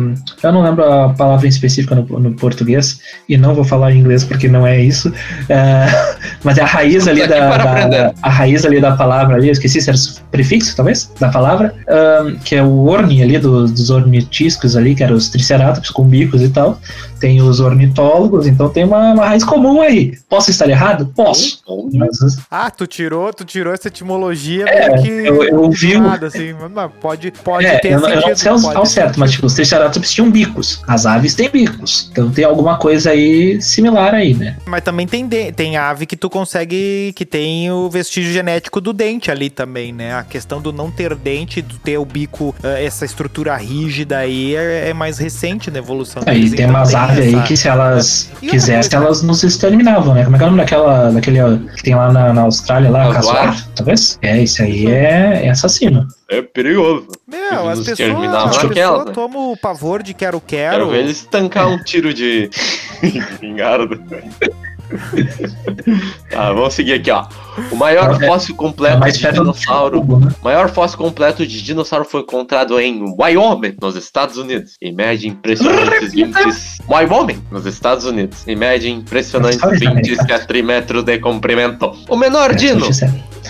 eu 0.44 0.52
não 0.52 0.62
lembro 0.64 0.84
a 0.84 1.10
palavra 1.10 1.46
em 1.46 1.50
específica 1.50 1.96
no, 1.96 2.20
no 2.20 2.34
português, 2.34 3.00
e 3.28 3.38
não 3.38 3.54
vou 3.56 3.64
falar 3.64 3.92
em 3.92 4.00
inglês 4.00 4.24
porque 4.24 4.48
não 4.48 4.66
é 4.66 4.80
isso. 4.82 5.12
é, 5.50 5.86
mas 6.44 6.58
é 6.58 6.62
a 6.62 6.66
raiz 6.66 7.08
ali 7.08 7.28
da, 7.28 7.58
da-. 7.58 8.14
A 8.22 8.30
raiz 8.30 8.66
ali 8.66 8.80
da 8.80 8.96
palavra 8.96 9.36
ali, 9.36 9.48
eu 9.48 9.52
esqueci 9.54 9.82
se 9.82 9.90
era 9.90 9.98
prefixo, 10.32 10.76
talvez, 10.76 11.12
da 11.20 11.30
palavra, 11.30 11.74
que 12.44 12.56
é 12.56 12.64
o 12.64 12.86
orni 12.86 13.22
ali, 13.24 13.38
do- 13.38 13.68
dos 13.68 13.90
ornitiscos 13.90 14.76
ali, 14.76 14.96
que 14.96 15.04
eram 15.04 15.16
os 15.16 15.30
triceratops 15.30 15.90
com 15.90 16.04
bicos 16.04 16.42
e 16.42 16.50
tal. 16.50 16.80
Tem 17.26 17.42
os 17.42 17.60
ornitólogos, 17.60 18.46
então 18.46 18.70
tem 18.70 18.84
uma, 18.84 19.14
uma 19.14 19.26
raiz 19.26 19.44
comum 19.44 19.82
aí. 19.82 20.14
Posso 20.30 20.52
estar 20.52 20.70
errado? 20.70 21.12
Posso. 21.16 21.60
Mas, 21.92 22.38
Ah, 22.52 22.70
tu 22.70 22.86
tirou, 22.86 23.34
tu 23.34 23.44
tirou 23.44 23.74
essa 23.74 23.88
etimologia 23.88 24.66
É, 24.68 24.90
meio 24.90 25.02
que. 25.02 25.10
eu- 25.28 25.44
eu 25.44 25.72
vi 25.72 25.96
assim, 26.24 26.54
mas 26.72 26.92
pode, 27.02 27.32
pode 27.44 27.66
É, 27.66 27.80
ter 27.80 27.94
eu, 27.94 28.00
não- 28.00 28.10
eu 28.10 28.16
não 28.18 28.22
sentido, 28.36 28.38
sei 28.60 28.70
ao, 28.72 28.78
ao 28.78 28.86
certo, 28.86 29.20
mas 29.20 29.30
sentido. 29.32 29.36
tipo, 29.38 29.48
os 29.48 29.54
triceratops 29.56 30.14
tinham 30.14 30.30
bicos. 30.30 30.84
As 30.88 31.08
aves 31.08 31.34
têm 31.34 31.50
bicos. 31.50 32.10
Então 32.12 32.30
tem 32.30 32.46
alguma 32.46 32.78
coisa 32.78 33.10
aí 33.10 33.60
similar 33.60 34.14
aí, 34.14 34.36
né? 34.36 34.58
Mas 34.68 34.84
também 34.84 35.08
tem, 35.08 35.28
de- 35.28 35.52
tem 35.52 35.78
ave 35.78 36.06
que 36.06 36.16
tu 36.16 36.30
consegue. 36.30 37.12
que 37.16 37.26
tem 37.26 37.72
o 37.72 37.90
vestígio 37.90 38.32
genético 38.32 38.80
do 38.80 38.94
dente 38.94 39.32
ali 39.32 39.50
também, 39.50 39.92
né? 39.92 40.14
A 40.14 40.24
questão 40.24 40.62
do 40.62 40.72
não 40.72 40.92
ter 40.92 41.16
dente, 41.16 41.60
do 41.62 41.76
ter 41.80 41.98
o 41.98 42.06
bico, 42.06 42.54
eh, 42.64 42.86
essa 42.86 43.04
estrutura 43.06 43.56
rígida 43.56 44.18
aí, 44.20 44.56
é, 44.56 44.90
é 44.90 44.94
mais 44.94 45.18
recente 45.18 45.72
na 45.72 45.80
evolução. 45.80 46.22
Aí 46.26 46.36
deles, 46.36 46.52
tem 46.52 46.66
então 46.66 46.76
umas 46.76 46.94
aí 47.22 47.42
que 47.44 47.58
se 47.58 47.68
elas 47.68 48.32
quisessem, 48.40 48.92
coisa? 48.92 49.06
elas 49.06 49.22
nos 49.22 49.44
exterminavam, 49.44 50.14
né? 50.14 50.24
Como 50.24 50.36
é 50.36 50.40
que 50.40 50.44
é 50.44 50.48
o 50.48 50.50
nome 50.52 50.62
daquela, 50.62 51.12
daquele 51.12 51.42
ó, 51.42 51.58
que 51.76 51.84
tem 51.84 51.96
lá 51.96 52.12
na, 52.12 52.34
na 52.34 52.42
Austrália, 52.42 52.90
lá, 52.90 53.12
Casuar? 53.12 53.68
Talvez? 53.76 54.18
É, 54.22 54.42
isso 54.42 54.62
aí 54.62 54.88
é, 54.88 55.46
é 55.46 55.50
assassino. 55.50 56.08
É 56.30 56.42
perigoso. 56.42 57.08
Meu, 57.28 57.70
as 57.70 57.82
pessoas, 57.82 58.34
as 58.34 58.64
naquela, 58.64 59.00
pessoas 59.00 59.16
tomam 59.16 59.52
o 59.52 59.58
pavor 59.58 60.02
de 60.02 60.14
quero-quero. 60.14 60.72
Quero 60.72 60.90
ver 60.90 61.00
eles 61.00 61.24
tancar 61.24 61.68
um 61.68 61.78
tiro 61.84 62.14
de 62.14 62.50
espingarda. 63.04 64.00
tá, 66.30 66.54
vamos 66.54 66.74
seguir 66.74 66.94
aqui, 66.94 67.12
ó. 67.12 67.26
O 67.72 67.76
maior 67.76 68.22
É- 68.22 68.28
fóssil 68.28 68.54
É 68.54 68.58
completo 68.58 69.00
mais 69.00 69.18
de 69.18 69.32
dinossauro. 69.32 70.04
né? 70.20 70.32
Maior 70.44 70.70
fóssil 70.70 70.98
completo 70.98 71.46
de 71.46 71.62
dinossauro 71.62 72.06
foi 72.06 72.22
encontrado 72.22 72.80
em 72.80 73.16
Wyoming, 73.18 73.76
nos 73.82 73.96
Estados 73.96 74.38
Unidos. 74.38 74.74
E 74.82 74.92
mede 74.92 75.28
impressionantes 75.28 76.12
20. 76.14 76.36
Wyoming, 76.90 77.42
nos 77.52 77.66
Estados 77.66 78.06
Unidos. 78.06 78.44
E 78.48 78.56
mede 78.56 78.90
impressionantes 78.90 79.60
Nos 79.62 79.74
Estados 79.74 79.96
27 80.08 80.62
metros 80.62 81.04
de 81.04 81.18
comprimento. 81.20 81.92
O 82.10 82.16
menor 82.16 82.52
É, 82.52 82.54
dino 82.56 82.88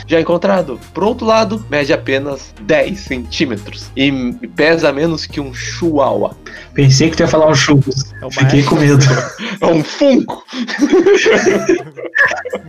já 0.08 0.20
encontrado. 0.20 0.80
Por 0.94 1.04
outro 1.04 1.26
lado, 1.26 1.66
mede 1.70 1.92
apenas 1.94 2.54
10 2.62 3.00
centímetros. 3.00 3.90
E 3.96 4.12
pesa 4.56 4.92
menos 4.92 5.26
que 5.26 5.40
um 5.40 5.54
chihuahua. 5.54 6.36
Pensei 6.74 7.10
que 7.10 7.18
tu 7.18 7.22
ia 7.22 7.28
falar 7.28 7.48
um 7.48 7.56
churros. 7.56 8.04
É 8.22 8.30
Fiquei 8.30 8.64
com 8.64 8.76
medo. 8.76 9.04
É 9.62 9.66
um 9.68 9.84
funko. 9.84 10.44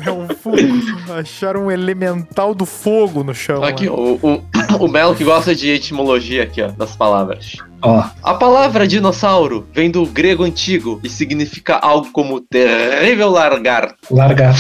É 0.05 0.11
um 0.13 0.29
fogo. 0.29 0.57
Acharam 1.27 1.67
um 1.67 1.71
elemental 1.73 2.55
do 2.55 2.65
fogo 2.65 3.25
no 3.25 3.35
chão. 3.35 3.65
Aqui, 3.65 3.87
né? 3.87 3.91
o, 3.91 4.19
o, 4.23 4.43
o 4.85 4.89
Melo 4.89 5.15
que 5.15 5.25
gosta 5.25 5.55
de 5.55 5.69
etimologia 5.69 6.45
aqui, 6.45 6.63
ó, 6.63 6.69
das 6.69 6.95
palavras. 6.95 7.57
Ó, 7.83 8.05
A 8.23 8.35
palavra 8.35 8.87
dinossauro 8.87 9.67
vem 9.73 9.91
do 9.91 10.07
grego 10.07 10.45
antigo 10.45 11.01
e 11.03 11.09
significa 11.09 11.77
algo 11.77 12.11
como 12.13 12.41
terrível 12.41 13.29
largar. 13.29 13.95
largar. 14.09 14.55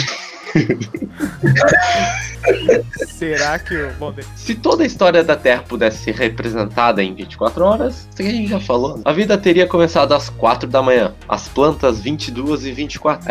Será 3.06 3.58
que. 3.58 3.74
Bom, 3.98 4.12
de- 4.12 4.24
Se 4.36 4.54
toda 4.54 4.82
a 4.82 4.86
história 4.86 5.22
da 5.24 5.36
Terra 5.36 5.64
pudesse 5.66 5.98
ser 6.04 6.14
representada 6.14 7.02
em 7.02 7.14
24 7.14 7.64
horas, 7.64 7.94
isso 8.08 8.08
que 8.16 8.22
a 8.22 8.30
gente 8.30 8.48
já 8.48 8.60
falou, 8.60 8.96
né? 8.96 9.02
a 9.04 9.12
vida 9.12 9.36
teria 9.36 9.66
começado 9.66 10.12
às 10.12 10.28
4 10.28 10.68
da 10.68 10.82
manhã, 10.82 11.12
as 11.28 11.48
plantas 11.48 12.00
22 12.00 12.66
e 12.66 12.72
24, 12.72 13.28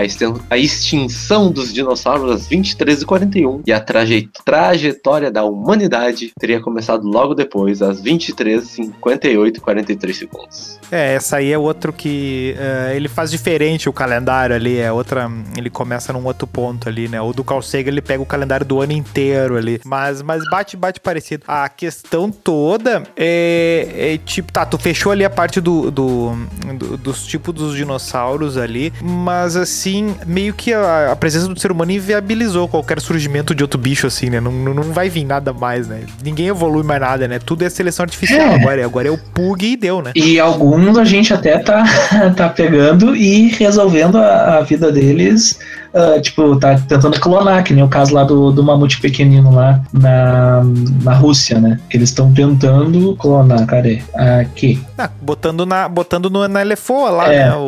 a, 0.50 0.58
extinção 0.58 1.52
dos 1.52 1.74
dinossauros 1.74 2.32
às 2.32 2.48
23 2.48 3.02
e 3.02 3.06
41 3.06 3.62
e 3.66 3.72
a 3.72 3.80
traje- 3.80 4.30
trajetória 4.44 5.32
da 5.32 5.44
humanidade 5.44 6.32
teria 6.40 6.60
começado 6.60 7.08
logo 7.08 7.34
depois, 7.34 7.82
às 7.82 8.02
23 8.02 8.64
58 8.64 9.58
e 9.58 9.62
43 9.62 10.18
segundos. 10.18 10.80
É, 10.92 11.16
essa 11.16 11.38
aí 11.38 11.52
é 11.52 11.58
outro 11.58 11.92
que. 11.94 12.56
eh, 12.58 12.94
ele 12.96 13.08
faz 13.08 13.32
diferente 13.32 13.90
o 13.90 13.94
calendário 13.94 14.56
ali. 14.56 14.78
É 14.78 14.92
outra. 14.92 15.30
Ele 15.58 15.70
começa 15.70 16.14
num 16.14 16.24
outro 16.26 16.46
ponto 16.46 16.88
ali, 16.88 17.08
né? 17.08 17.14
O 17.21 17.34
do 17.34 17.43
Carl 17.43 17.62
Sagan 17.62 17.89
ele 17.89 18.01
pega 18.01 18.21
o 18.21 18.25
calendário 18.25 18.65
do 18.65 18.82
ano 18.82 18.91
inteiro 18.93 19.58
ali. 19.58 19.80
Mas, 19.86 20.21
mas 20.21 20.43
bate, 20.49 20.75
bate 20.78 20.99
parecido. 20.99 21.43
A 21.47 21.67
questão 21.69 22.32
toda 22.32 23.04
é, 23.15 24.13
é 24.13 24.17
tipo, 24.23 24.51
tá, 24.51 24.65
tu 24.65 24.78
fechou 24.78 25.12
ali 25.12 25.23
a 25.25 25.30
parte 25.30 25.60
do, 25.62 25.89
do, 25.91 26.32
do- 26.78 26.97
dos 26.97 27.25
tipos 27.25 27.54
dos 27.54 27.75
dinossauros 27.75 28.58
ali. 28.58 28.91
Mas 29.01 29.56
assim, 29.56 30.15
meio 30.25 30.54
que 30.54 30.73
a, 30.73 31.12
a 31.12 31.15
presença 31.15 31.47
do 31.47 31.60
ser 31.60 31.71
humano 31.71 31.91
inviabilizou 31.91 32.67
qualquer 32.67 32.99
surgimento 32.99 33.54
de 33.56 33.63
outro 33.63 33.80
bicho, 33.80 34.08
assim, 34.08 34.30
né? 34.30 34.39
Não, 34.39 34.51
não 34.51 34.73
não 34.73 34.84
vai 34.84 35.10
vir 35.10 35.25
nada 35.25 35.51
mais, 35.54 35.88
né? 35.88 36.01
Ninguém 36.23 36.47
evolui 36.47 36.84
mais 36.84 36.99
nada, 37.01 37.28
né? 37.28 37.39
Tudo 37.39 37.63
é 37.63 37.69
seleção 37.69 38.04
artificial 38.04 38.39
É. 38.47 38.56
agora. 38.56 38.86
Agora 38.86 39.08
é 39.08 39.12
o 39.12 39.17
Pug 39.17 39.65
e 39.65 39.75
deu, 39.78 40.01
né? 40.01 40.12
E 40.15 40.39
alguns 40.39 40.97
a 40.97 41.04
gente 41.04 41.34
até 41.34 41.58
tá, 41.60 41.84
tá 42.36 42.49
pegando 42.49 43.15
e 43.15 43.47
resolvendo 43.49 44.17
a, 44.17 44.58
a 44.58 44.62
vida 44.62 44.91
deles. 44.91 45.60
Ah, 45.96 46.20
tipo, 46.22 46.56
tá 46.58 46.78
tentando 46.88 47.20
clonar, 47.20 47.64
que 47.64 47.74
nem 47.74 47.84
o 47.84 47.88
caso 47.88 48.14
lá 48.14 48.24
do, 48.24 48.52
do 48.52 48.62
mamute 48.64 49.00
pequenino 49.00 49.54
lá 49.54 49.82
na, 49.94 50.62
na 51.04 51.14
Rússia, 51.14 51.60
né? 51.60 51.80
Que 51.90 51.98
eles 51.98 52.10
estão 52.10 52.32
tentando 52.34 53.16
clonar. 53.16 53.66
Cadê? 53.66 54.02
Aqui. 54.42 54.82
Ah, 54.98 55.10
botando 55.22 55.66
na, 55.66 55.88
botando 55.88 56.30
no, 56.30 56.48
na 56.48 56.62
Elefoa 56.62 57.10
lá, 57.10 57.34
É. 57.34 57.50
né? 57.50 57.56
O, 57.56 57.62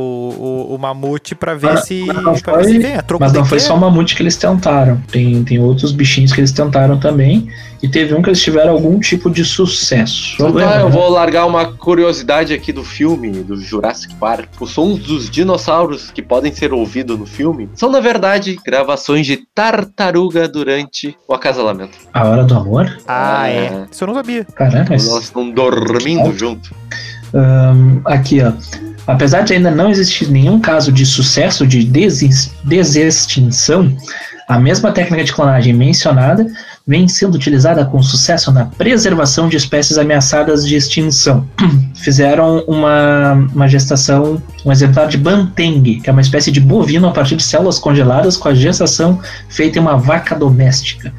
o, 0.69 0.75
o 0.75 0.77
mamute 0.77 1.33
pra 1.35 1.53
ver 1.55 1.73
Mas- 1.73 1.85
se. 1.85 2.03
mas 2.05 2.21
não 2.23 2.35
foi- 2.35 2.63
se 2.65 2.77
vem. 2.79 2.97
Troco 3.07 3.23
Mas 3.23 3.33
não 3.33 3.45
foi 3.45 3.59
só 3.59 3.75
o 3.75 3.79
mamute 3.79 4.15
que 4.15 4.21
eles 4.21 4.35
tentaram. 4.35 5.01
Tem, 5.11 5.43
tem 5.43 5.59
outros 5.59 5.91
bichinhos 5.91 6.33
que 6.33 6.39
eles 6.41 6.51
tentaram 6.51 6.97
também. 6.97 7.47
E 7.81 7.87
teve 7.87 8.13
um 8.13 8.21
que 8.21 8.29
eles 8.29 8.41
tiveram 8.41 8.73
algum 8.73 8.99
tipo 8.99 9.29
de 9.29 9.45
sucesso. 9.45 10.35
Ah, 10.43 10.79
eu 10.79 10.85
né? 10.85 10.89
vou 10.89 11.09
largar 11.09 11.45
uma 11.45 11.73
curiosidade 11.73 12.53
aqui 12.53 12.73
do 12.73 12.83
filme, 12.83 13.31
do 13.43 13.55
Jurassic 13.59 14.15
Park. 14.15 14.49
Os 14.59 14.71
sons 14.71 14.99
dos 14.99 15.29
dinossauros 15.29 16.09
que 16.09 16.21
podem 16.21 16.53
ser 16.53 16.73
ouvidos 16.73 17.17
no 17.19 17.25
filme 17.25 17.69
são, 17.75 17.91
na 17.91 17.99
verdade, 17.99 18.57
gravações 18.65 19.25
de 19.25 19.37
tartaruga 19.53 20.47
durante 20.47 21.15
o 21.27 21.33
acasalamento. 21.33 21.97
A 22.13 22.27
hora 22.27 22.43
do 22.43 22.55
amor? 22.55 22.97
Ah, 23.07 23.47
é. 23.47 23.57
É. 23.57 23.85
Isso 23.91 24.03
eu 24.03 24.07
não 24.07 24.15
sabia. 24.15 24.43
Caramba, 24.55 24.93
elas 24.93 25.23
estão 25.23 25.49
dormindo 25.51 26.37
junto. 26.37 26.73
Ahn, 27.33 28.01
aqui, 28.05 28.41
ó. 28.41 28.53
Apesar 29.05 29.41
de 29.41 29.53
ainda 29.53 29.71
não 29.71 29.89
existir 29.89 30.29
nenhum 30.29 30.59
caso 30.59 30.91
de 30.91 31.05
sucesso 31.05 31.65
de 31.65 31.83
desextinção, 32.63 33.95
a 34.47 34.59
mesma 34.59 34.91
técnica 34.91 35.23
de 35.23 35.33
clonagem 35.33 35.73
mencionada 35.73 36.45
vem 36.87 37.07
sendo 37.07 37.35
utilizada 37.35 37.83
com 37.85 38.01
sucesso 38.01 38.51
na 38.51 38.65
preservação 38.65 39.49
de 39.49 39.57
espécies 39.57 39.97
ameaçadas 39.97 40.65
de 40.65 40.75
extinção. 40.75 41.45
Fizeram 41.95 42.63
uma, 42.67 43.33
uma 43.53 43.67
gestação, 43.67 44.41
um 44.65 44.71
exemplar 44.71 45.07
de 45.07 45.17
Banteng, 45.17 45.99
que 46.01 46.09
é 46.09 46.13
uma 46.13 46.21
espécie 46.21 46.49
de 46.49 46.61
bovino 46.61 47.07
a 47.07 47.11
partir 47.11 47.35
de 47.35 47.43
células 47.43 47.77
congeladas 47.77 48.37
com 48.37 48.47
a 48.47 48.53
gestação 48.53 49.19
feita 49.49 49.77
em 49.77 49.81
uma 49.81 49.97
vaca 49.97 50.33
doméstica. 50.33 51.13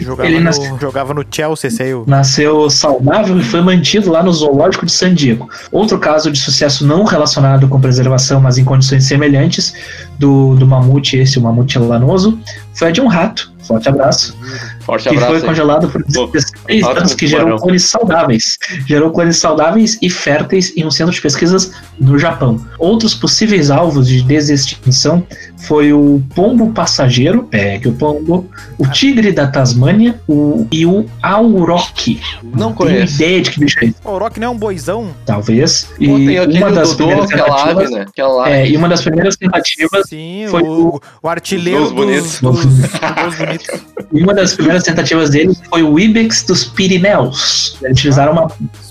Jogava, 0.00 0.28
Ele 0.28 0.38
no, 0.38 0.44
nasceu- 0.44 0.78
jogava 0.80 1.14
no 1.14 1.24
Chelsea, 1.28 1.70
Nasceu 2.06 2.70
saudável 2.70 3.38
e 3.38 3.42
foi 3.42 3.60
mantido 3.60 4.10
lá 4.10 4.22
no 4.22 4.32
zoológico 4.32 4.86
de 4.86 4.92
San 4.92 5.14
Diego. 5.14 5.48
Outro 5.70 5.98
caso 5.98 6.30
de 6.30 6.38
sucesso 6.38 6.86
não 6.86 7.04
relacionado 7.04 7.68
com 7.68 7.80
preservação, 7.80 8.40
mas 8.40 8.56
em 8.56 8.64
condições 8.64 9.04
semelhantes 9.04 9.74
do, 10.18 10.54
do 10.54 10.66
mamute, 10.66 11.16
esse, 11.16 11.38
o 11.38 11.42
mamute 11.42 11.78
lanoso, 11.78 12.38
foi 12.74 12.88
a 12.88 12.90
de 12.90 13.00
um 13.00 13.08
rato. 13.08 13.51
Forte 13.72 13.88
abraço. 13.88 14.36
Forte 14.84 15.08
Que 15.08 15.14
abraço. 15.14 15.32
foi 15.32 15.40
aí. 15.40 15.46
congelado 15.46 15.88
por 15.88 16.02
Pô, 16.04 16.26
16 16.26 16.82
ótimo 16.82 16.98
anos, 16.98 17.14
que 17.14 17.26
gerou 17.26 17.44
tubarão. 17.44 17.62
clones 17.62 17.82
saudáveis. 17.84 18.58
Gerou 18.86 19.10
clones 19.10 19.36
saudáveis 19.36 19.98
e 20.02 20.10
férteis 20.10 20.72
em 20.76 20.84
um 20.84 20.90
centro 20.90 21.12
de 21.14 21.20
pesquisas 21.20 21.72
no 22.00 22.18
Japão. 22.18 22.60
Outros 22.78 23.14
possíveis 23.14 23.70
alvos 23.70 24.08
de 24.08 24.22
desextinção 24.22 25.24
foi 25.66 25.92
o 25.92 26.20
pombo 26.34 26.72
passageiro, 26.72 27.48
é, 27.52 27.78
que 27.78 27.86
o 27.88 27.92
pombo, 27.92 28.48
o 28.78 28.86
tigre 28.88 29.30
da 29.30 29.46
Tasmânia 29.46 30.20
o, 30.28 30.66
e 30.72 30.84
o 30.84 31.06
auroque. 31.22 32.20
Não 32.42 32.72
Tenho 32.72 32.74
conheço. 32.74 33.14
ideia 33.14 33.40
de 33.40 33.50
que 33.52 33.60
bicho 33.60 33.78
é 33.80 33.84
esse, 33.86 33.94
O 34.04 34.10
Orochi 34.10 34.40
não 34.40 34.48
é 34.48 34.50
um 34.50 34.58
boizão? 34.58 35.08
talvez. 35.24 35.88
E 36.00 36.08
uma 36.08 36.72
das 36.72 36.96
Dodô, 36.96 37.06
primeiras 37.06 37.30
ave, 37.32 37.38
tentativas. 37.38 37.90
né? 37.92 38.06
Ave. 38.44 38.50
É, 38.50 38.68
e 38.68 38.76
uma 38.76 38.88
das 38.88 39.00
primeiras 39.02 39.36
tentativas 39.36 40.08
Sim, 40.08 40.46
foi 40.50 40.62
o, 40.62 41.00
o 41.22 41.28
artilheiro 41.28 41.82
Os 41.82 41.92
dos, 41.92 41.96
bonitos. 41.96 42.40
dos, 42.40 42.66
dos 42.66 43.36
bonitos. 43.38 43.80
E 44.12 44.22
uma 44.22 44.34
das 44.34 44.54
primeiras 44.54 44.82
tentativas 44.82 45.30
dele 45.30 45.56
foi 45.70 45.82
o 45.82 45.98
Ibex 45.98 46.42
dos 46.42 46.64
Pirineus. 46.64 47.78
Eles 47.82 47.98
utilizaram 47.98 48.32
uma 48.32 48.48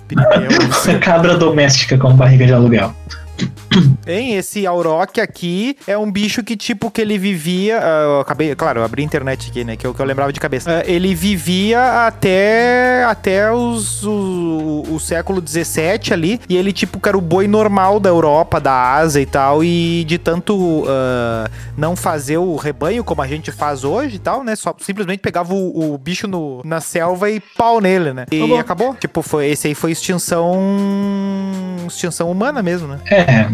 Pirineus. 0.07 0.87
cabra 1.01 1.37
doméstica 1.37 1.97
como 1.97 2.15
barriga 2.15 2.45
de 2.45 2.53
aluguel. 2.53 2.93
Hein, 4.07 4.35
esse 4.35 4.65
Auroch 4.65 5.21
aqui 5.21 5.77
é 5.85 5.97
um 5.97 6.11
bicho 6.11 6.43
que, 6.43 6.57
tipo, 6.57 6.89
que 6.89 6.99
ele 7.01 7.17
vivia. 7.17 7.75
eu 7.75 8.19
acabei, 8.19 8.53
claro, 8.55 8.79
eu 8.79 8.83
abri 8.83 9.03
a 9.03 9.05
internet 9.05 9.49
aqui, 9.49 9.63
né? 9.63 9.75
Que 9.75 9.85
é 9.85 9.89
o 9.89 9.93
que 9.93 10.01
eu 10.01 10.05
lembrava 10.05 10.33
de 10.33 10.39
cabeça. 10.39 10.79
Ah, 10.79 10.83
ele 10.85 11.13
vivia 11.13 12.07
até, 12.07 13.03
até 13.05 13.51
os, 13.51 14.03
o, 14.03 14.83
o 14.89 14.99
século 14.99 15.41
XVII 15.45 16.13
ali. 16.13 16.41
E 16.49 16.57
ele, 16.57 16.73
tipo, 16.73 16.99
que 16.99 17.07
era 17.07 17.17
o 17.17 17.21
boi 17.21 17.47
normal 17.47 17.99
da 17.99 18.09
Europa, 18.09 18.59
da 18.59 18.95
Ásia 18.95 19.21
e 19.21 19.25
tal. 19.25 19.63
E 19.63 20.03
de 20.05 20.17
tanto 20.17 20.83
ah, 20.87 21.49
não 21.77 21.95
fazer 21.95 22.37
o 22.37 22.55
rebanho 22.55 23.03
como 23.03 23.21
a 23.21 23.27
gente 23.27 23.51
faz 23.51 23.83
hoje 23.83 24.15
e 24.15 24.19
tal, 24.19 24.43
né? 24.43 24.55
Só 24.55 24.75
simplesmente 24.79 25.19
pegava 25.19 25.53
o, 25.53 25.93
o 25.93 25.97
bicho 25.97 26.27
no, 26.27 26.61
na 26.65 26.81
selva 26.81 27.29
e 27.29 27.39
pau 27.39 27.79
nele, 27.79 28.13
né? 28.13 28.25
E 28.31 28.37
Acabou. 28.37 28.59
acabou. 28.59 28.95
Tipo, 28.95 29.21
foi, 29.21 29.47
esse 29.47 29.67
aí 29.67 29.75
foi 29.75 29.91
extinção. 29.91 30.59
Extinção 31.87 32.31
humana 32.31 32.63
mesmo, 32.63 32.87
né? 32.87 32.99
É, 33.05 33.47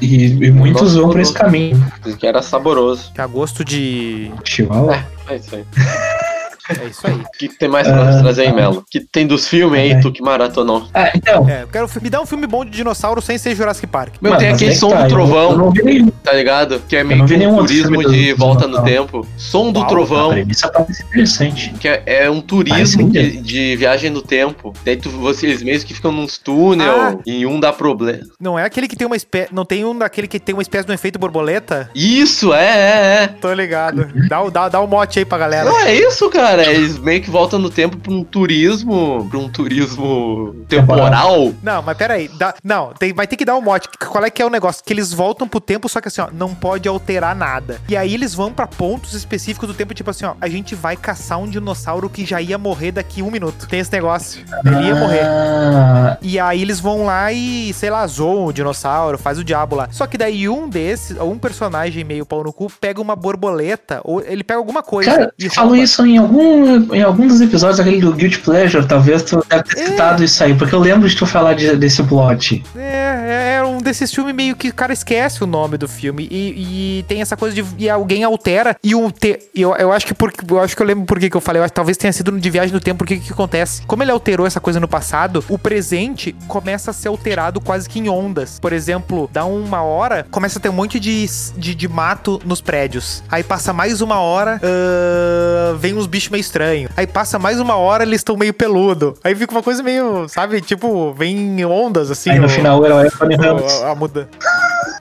e, 0.00 0.46
e 0.46 0.50
muitos 0.50 0.82
Nossa, 0.82 1.00
vão 1.00 1.10
por 1.10 1.20
esse 1.20 1.32
caminho. 1.32 1.84
Que 2.18 2.26
era 2.26 2.42
saboroso. 2.42 3.12
Que 3.12 3.20
a 3.20 3.26
gosto 3.26 3.64
de. 3.64 4.30
Chihuahua. 4.44 5.04
É 5.28 5.36
isso 5.36 5.56
aí. 5.56 5.64
É 6.68 6.84
isso 6.86 7.06
aí. 7.06 7.14
O 7.14 7.24
que 7.38 7.48
tem 7.48 7.68
mais 7.68 7.86
pra 7.88 8.00
Ah, 8.02 8.04
nos 8.12 8.20
trazer 8.22 8.42
aí, 8.42 8.48
tá. 8.48 8.54
Melo? 8.54 8.84
que 8.90 9.00
tem 9.00 9.26
dos 9.26 9.46
filmes 9.48 9.80
aí, 9.80 9.92
É. 9.92 10.00
tu 10.00 10.12
que 10.12 10.22
maratonou? 10.22 10.86
Ah, 10.92 11.10
então. 11.14 11.48
É, 11.48 11.62
eu 11.62 11.68
quero 11.68 11.88
me 12.02 12.10
dar 12.10 12.20
um 12.20 12.26
filme 12.26 12.46
bom 12.46 12.64
de 12.64 12.70
dinossauro 12.70 13.20
sem 13.22 13.38
ser 13.38 13.54
Jurassic 13.54 13.86
Park. 13.86 14.14
Meu, 14.20 14.30
mano, 14.32 14.40
tem 14.42 14.52
aquele 14.52 14.70
é 14.70 14.74
que 14.74 14.78
som 14.80 14.90
tá, 14.90 14.98
do 14.98 15.04
eu- 15.04 15.08
trovão, 15.08 15.50
Eu 15.52 15.58
não 15.58 15.70
vi 15.70 16.10
tá 16.22 16.32
ligado? 16.32 16.80
Que 16.88 16.96
é 16.96 17.04
meio 17.04 17.24
que 17.26 17.34
um 17.46 17.56
turismo 17.58 18.08
de 18.10 18.32
volta 18.34 18.66
no 18.66 18.82
tempo. 18.82 19.26
Som 19.36 19.72
do 19.72 19.78
Uau, 19.80 19.86
A 19.86 19.88
trovão, 19.90 20.30
premissa 20.30 20.68
parece 20.70 21.02
interessante. 21.02 21.72
que 21.80 21.88
é, 21.88 22.02
é 22.06 22.30
um 22.30 22.40
turismo 22.40 23.08
de, 23.10 23.76
viagem 23.76 24.10
no 24.10 24.20
tempo. 24.22 24.72
Daí 24.84 24.96
tu, 24.96 25.10
vocês 25.10 25.62
mesmos 25.62 25.84
que 25.84 25.94
ficam 25.94 26.12
nos 26.12 26.38
túnel 26.38 26.90
Ah. 27.00 27.16
e 27.26 27.46
um 27.46 27.58
dá 27.58 27.72
problema. 27.72 28.20
Não 28.40 28.58
é 28.58 28.64
aquele 28.64 28.86
que 28.88 28.96
tem 28.96 29.06
uma 29.06 29.16
espécie. 29.16 29.52
Não 29.54 29.64
tem 29.64 29.84
um 29.84 29.96
daquele 29.96 30.26
que 30.28 30.38
tem 30.38 30.54
uma 30.54 30.62
espécie 30.62 30.84
de 30.86 30.90
um 30.92 30.94
efeito 30.94 31.18
borboleta? 31.18 31.90
Isso, 31.94 32.52
é, 32.52 32.64
é, 32.66 33.22
é. 33.24 33.26
Tô 33.28 33.52
ligado. 33.52 34.08
Dá, 34.28 34.42
o- 34.42 34.50
dá, 34.50 34.68
dá 34.68 34.80
um 34.80 34.86
mote 34.86 35.18
aí 35.18 35.24
pra 35.24 35.38
galera. 35.38 35.64
Não, 35.70 35.78
é 35.80 35.94
isso, 35.94 36.28
cara. 36.30 36.57
Eles 36.64 36.98
meio 36.98 37.22
que 37.22 37.30
voltam 37.30 37.58
no 37.58 37.70
tempo 37.70 37.96
pra 37.96 38.12
um 38.12 38.22
turismo. 38.24 39.26
pra 39.30 39.38
um 39.38 39.48
turismo 39.48 40.54
temporal. 40.68 41.52
Não, 41.62 41.82
mas 41.82 41.96
pera 41.96 42.14
aí. 42.14 42.28
Dá, 42.28 42.54
não, 42.62 42.92
tem, 42.98 43.12
vai 43.12 43.26
ter 43.26 43.36
que 43.36 43.44
dar 43.44 43.56
um 43.56 43.60
mote. 43.60 43.88
Qual 43.98 44.24
é 44.24 44.30
que 44.30 44.42
é 44.42 44.46
o 44.46 44.50
negócio? 44.50 44.82
Que 44.84 44.92
eles 44.92 45.12
voltam 45.12 45.48
pro 45.48 45.60
tempo, 45.60 45.88
só 45.88 46.00
que 46.00 46.08
assim, 46.08 46.20
ó, 46.20 46.28
não 46.32 46.54
pode 46.54 46.88
alterar 46.88 47.34
nada. 47.34 47.80
E 47.88 47.96
aí 47.96 48.14
eles 48.14 48.34
vão 48.34 48.52
pra 48.52 48.66
pontos 48.66 49.14
específicos 49.14 49.68
do 49.68 49.74
tempo, 49.74 49.94
tipo 49.94 50.10
assim, 50.10 50.24
ó, 50.24 50.34
a 50.40 50.48
gente 50.48 50.74
vai 50.74 50.96
caçar 50.96 51.38
um 51.38 51.46
dinossauro 51.48 52.08
que 52.08 52.24
já 52.24 52.40
ia 52.40 52.58
morrer 52.58 52.92
daqui 52.92 53.22
um 53.22 53.30
minuto. 53.30 53.66
Tem 53.68 53.80
esse 53.80 53.92
negócio. 53.92 54.42
Ele 54.64 54.86
ia 54.86 54.94
morrer. 54.94 55.22
Ah, 55.24 56.18
E 56.22 56.38
aí 56.38 56.62
eles 56.62 56.80
vão 56.80 57.04
lá 57.04 57.32
e, 57.32 57.72
sei 57.74 57.90
lá, 57.90 58.06
zoam 58.06 58.46
o 58.46 58.52
dinossauro, 58.52 59.18
faz 59.18 59.38
o 59.38 59.44
diabo 59.44 59.76
lá. 59.76 59.88
Só 59.90 60.06
que 60.06 60.16
daí 60.18 60.48
um 60.48 60.68
desses, 60.68 61.16
um 61.20 61.38
personagem 61.38 62.04
meio 62.04 62.24
pau 62.26 62.42
no 62.42 62.52
cu, 62.52 62.70
pega 62.80 63.00
uma 63.00 63.16
borboleta, 63.16 64.00
ou 64.04 64.20
ele 64.20 64.44
pega 64.44 64.58
alguma 64.58 64.82
coisa 64.82 65.10
cara, 65.10 65.32
falou 65.54 65.76
isso 65.76 66.04
em 66.06 66.18
algum, 66.18 66.47
em 66.92 67.02
algum 67.02 67.26
dos 67.26 67.40
episódios 67.40 67.78
daquele 67.78 68.00
do 68.00 68.12
Guilty 68.12 68.38
Pleasure, 68.40 68.86
talvez 68.86 69.22
tu 69.22 69.44
deve 69.48 69.62
ter 69.64 69.80
É. 69.80 69.86
citado 69.86 70.24
isso 70.24 70.42
aí, 70.42 70.54
porque 70.54 70.74
eu 70.74 70.78
lembro 70.80 71.08
de 71.08 71.16
tu 71.16 71.26
falar 71.26 71.54
de- 71.54 71.76
desse 71.76 72.02
plot. 72.02 72.62
É, 72.76 72.97
é 73.08 73.62
um 73.64 73.78
desses 73.78 74.12
filmes 74.12 74.34
meio 74.34 74.54
que 74.56 74.68
o 74.68 74.74
cara 74.74 74.92
esquece 74.92 75.42
o 75.42 75.46
nome 75.46 75.76
do 75.76 75.88
filme 75.88 76.28
e, 76.30 76.98
e 77.00 77.02
tem 77.04 77.20
essa 77.20 77.36
coisa 77.36 77.54
de 77.54 77.64
e 77.78 77.88
alguém 77.88 78.24
altera 78.24 78.76
e 78.82 78.94
o 78.94 79.10
te, 79.10 79.38
eu, 79.54 79.74
eu 79.76 79.92
acho 79.92 80.06
que 80.06 80.14
porque 80.14 80.40
eu 80.52 80.60
acho 80.60 80.76
que 80.76 80.82
eu 80.82 80.86
lembro 80.86 81.04
por 81.04 81.18
que 81.18 81.34
eu 81.34 81.40
falei, 81.40 81.60
eu 81.60 81.64
acho 81.64 81.72
talvez 81.72 81.96
tenha 81.96 82.12
sido 82.12 82.32
de 82.38 82.50
viagem 82.50 82.72
no 82.72 82.80
tempo, 82.80 82.98
porque 82.98 83.16
que 83.16 83.26
que 83.26 83.32
acontece? 83.32 83.82
Como 83.86 84.02
ele 84.02 84.10
alterou 84.10 84.46
essa 84.46 84.60
coisa 84.60 84.78
no 84.80 84.88
passado, 84.88 85.44
o 85.48 85.58
presente 85.58 86.34
começa 86.46 86.90
a 86.90 86.94
ser 86.94 87.08
alterado 87.08 87.60
quase 87.60 87.88
que 87.88 87.98
em 87.98 88.08
ondas. 88.08 88.58
Por 88.60 88.72
exemplo, 88.72 89.28
dá 89.32 89.44
uma 89.44 89.82
hora, 89.82 90.26
começa 90.30 90.58
a 90.58 90.62
ter 90.62 90.68
um 90.68 90.72
monte 90.72 90.98
de, 91.00 91.26
de, 91.56 91.74
de 91.74 91.88
mato 91.88 92.40
nos 92.44 92.60
prédios. 92.60 93.22
Aí 93.30 93.42
passa 93.42 93.72
mais 93.72 94.00
uma 94.00 94.20
hora, 94.20 94.60
ah, 94.62 95.74
vem 95.78 95.94
uns 95.94 96.06
bichos 96.06 96.30
meio 96.30 96.40
estranhos. 96.40 96.90
Aí 96.96 97.06
passa 97.06 97.38
mais 97.38 97.60
uma 97.60 97.76
hora, 97.76 98.02
eles 98.04 98.20
estão 98.20 98.36
meio 98.36 98.54
peludo. 98.54 99.16
Aí 99.22 99.34
fica 99.34 99.52
uma 99.52 99.62
coisa 99.62 99.82
meio, 99.82 100.28
sabe, 100.28 100.60
tipo, 100.60 101.12
vem 101.14 101.64
ondas 101.64 102.10
assim. 102.10 102.30
aí 102.30 102.38
no 102.38 102.46
o- 102.46 102.48
final 102.48 102.78
o 102.80 102.86
herói 102.98 103.06
é 103.06 103.10
Tony 103.10 103.36
Ramos. 103.36 103.82
a, 103.82 103.90
a 103.90 103.94
muda. 103.94 104.28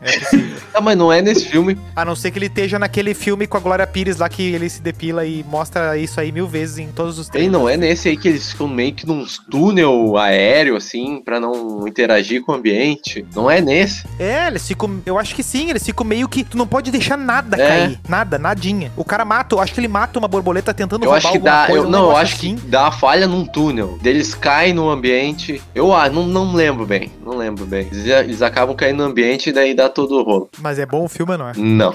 É 0.01 0.19
possível. 0.19 0.57
Ah, 0.73 0.81
mas 0.81 0.97
não 0.97 1.11
é 1.11 1.21
nesse 1.21 1.45
filme. 1.45 1.77
A 1.95 2.05
não 2.05 2.15
ser 2.15 2.31
que 2.31 2.37
ele 2.39 2.45
esteja 2.47 2.77
naquele 2.77 3.13
filme 3.13 3.47
com 3.47 3.57
a 3.57 3.59
Glória 3.59 3.87
Pires 3.87 4.17
lá 4.17 4.29
que 4.29 4.53
ele 4.53 4.69
se 4.69 4.81
depila 4.81 5.25
e 5.25 5.43
mostra 5.49 5.97
isso 5.97 6.19
aí 6.19 6.31
mil 6.31 6.47
vezes 6.47 6.77
em 6.79 6.87
todos 6.89 7.17
os 7.17 7.29
Ele 7.33 7.49
não 7.49 7.67
é 7.67 7.75
nesse 7.75 8.09
aí 8.09 8.17
que 8.17 8.27
eles 8.27 8.51
ficam 8.51 8.67
meio 8.67 8.93
que 8.93 9.05
num 9.07 9.25
túnel 9.49 10.17
aéreo, 10.17 10.75
assim, 10.75 11.21
pra 11.23 11.39
não 11.39 11.87
interagir 11.87 12.43
com 12.43 12.51
o 12.51 12.55
ambiente. 12.55 13.25
Não 13.35 13.49
é 13.49 13.59
nesse. 13.61 14.05
É, 14.19 14.47
eles 14.47 14.67
ficam. 14.67 15.01
Eu 15.05 15.17
acho 15.17 15.33
que 15.33 15.41
sim, 15.43 15.69
eles 15.69 15.83
ficam 15.83 16.05
meio 16.05 16.27
que. 16.29 16.43
Tu 16.43 16.57
não 16.57 16.67
pode 16.67 16.91
deixar 16.91 17.17
nada 17.17 17.57
É. 17.59 17.67
cair. 17.67 17.99
Nada, 18.07 18.37
nadinha. 18.37 18.91
O 18.95 19.03
cara 19.03 19.25
mata, 19.25 19.55
eu 19.55 19.59
acho 19.59 19.73
que 19.73 19.79
ele 19.79 19.87
mata 19.87 20.19
uma 20.19 20.27
borboleta 20.27 20.73
tentando 20.73 21.03
Eu 21.03 21.09
roubar 21.09 21.17
acho 21.17 21.31
que 21.31 21.37
alguma 21.37 21.51
dá. 21.61 21.67
coisa, 21.67 21.85
eu, 21.85 21.89
não, 21.89 22.09
eu 22.11 22.17
acho 22.17 22.35
assim. 22.35 22.55
que 22.55 22.67
dá 22.67 22.87
a 22.87 22.91
falha 22.91 23.27
num 23.27 23.45
túnel. 23.45 23.97
Eles 24.03 24.35
caem 24.35 24.73
no 24.73 24.89
ambiente. 24.89 25.61
Eu 25.73 25.93
ah, 25.93 26.09
não, 26.09 26.25
não 26.27 26.53
lembro 26.53 26.85
bem. 26.85 27.11
Não 27.25 27.35
lembro 27.35 27.65
bem. 27.65 27.87
Eles, 27.91 28.05
eles 28.05 28.41
acabam 28.41 28.75
caindo 28.75 28.97
no 28.97 29.03
ambiente 29.05 29.49
e 29.49 29.53
daí 29.53 29.73
dá 29.73 29.86
todo 29.89 30.15
o 30.19 30.23
rolo. 30.23 30.49
Mas 30.59 30.79
é 30.79 30.85
bom 30.85 31.03
o 31.05 31.09
filme, 31.09 31.35
não 31.37 31.49
é? 31.49 31.53
Não. 31.55 31.93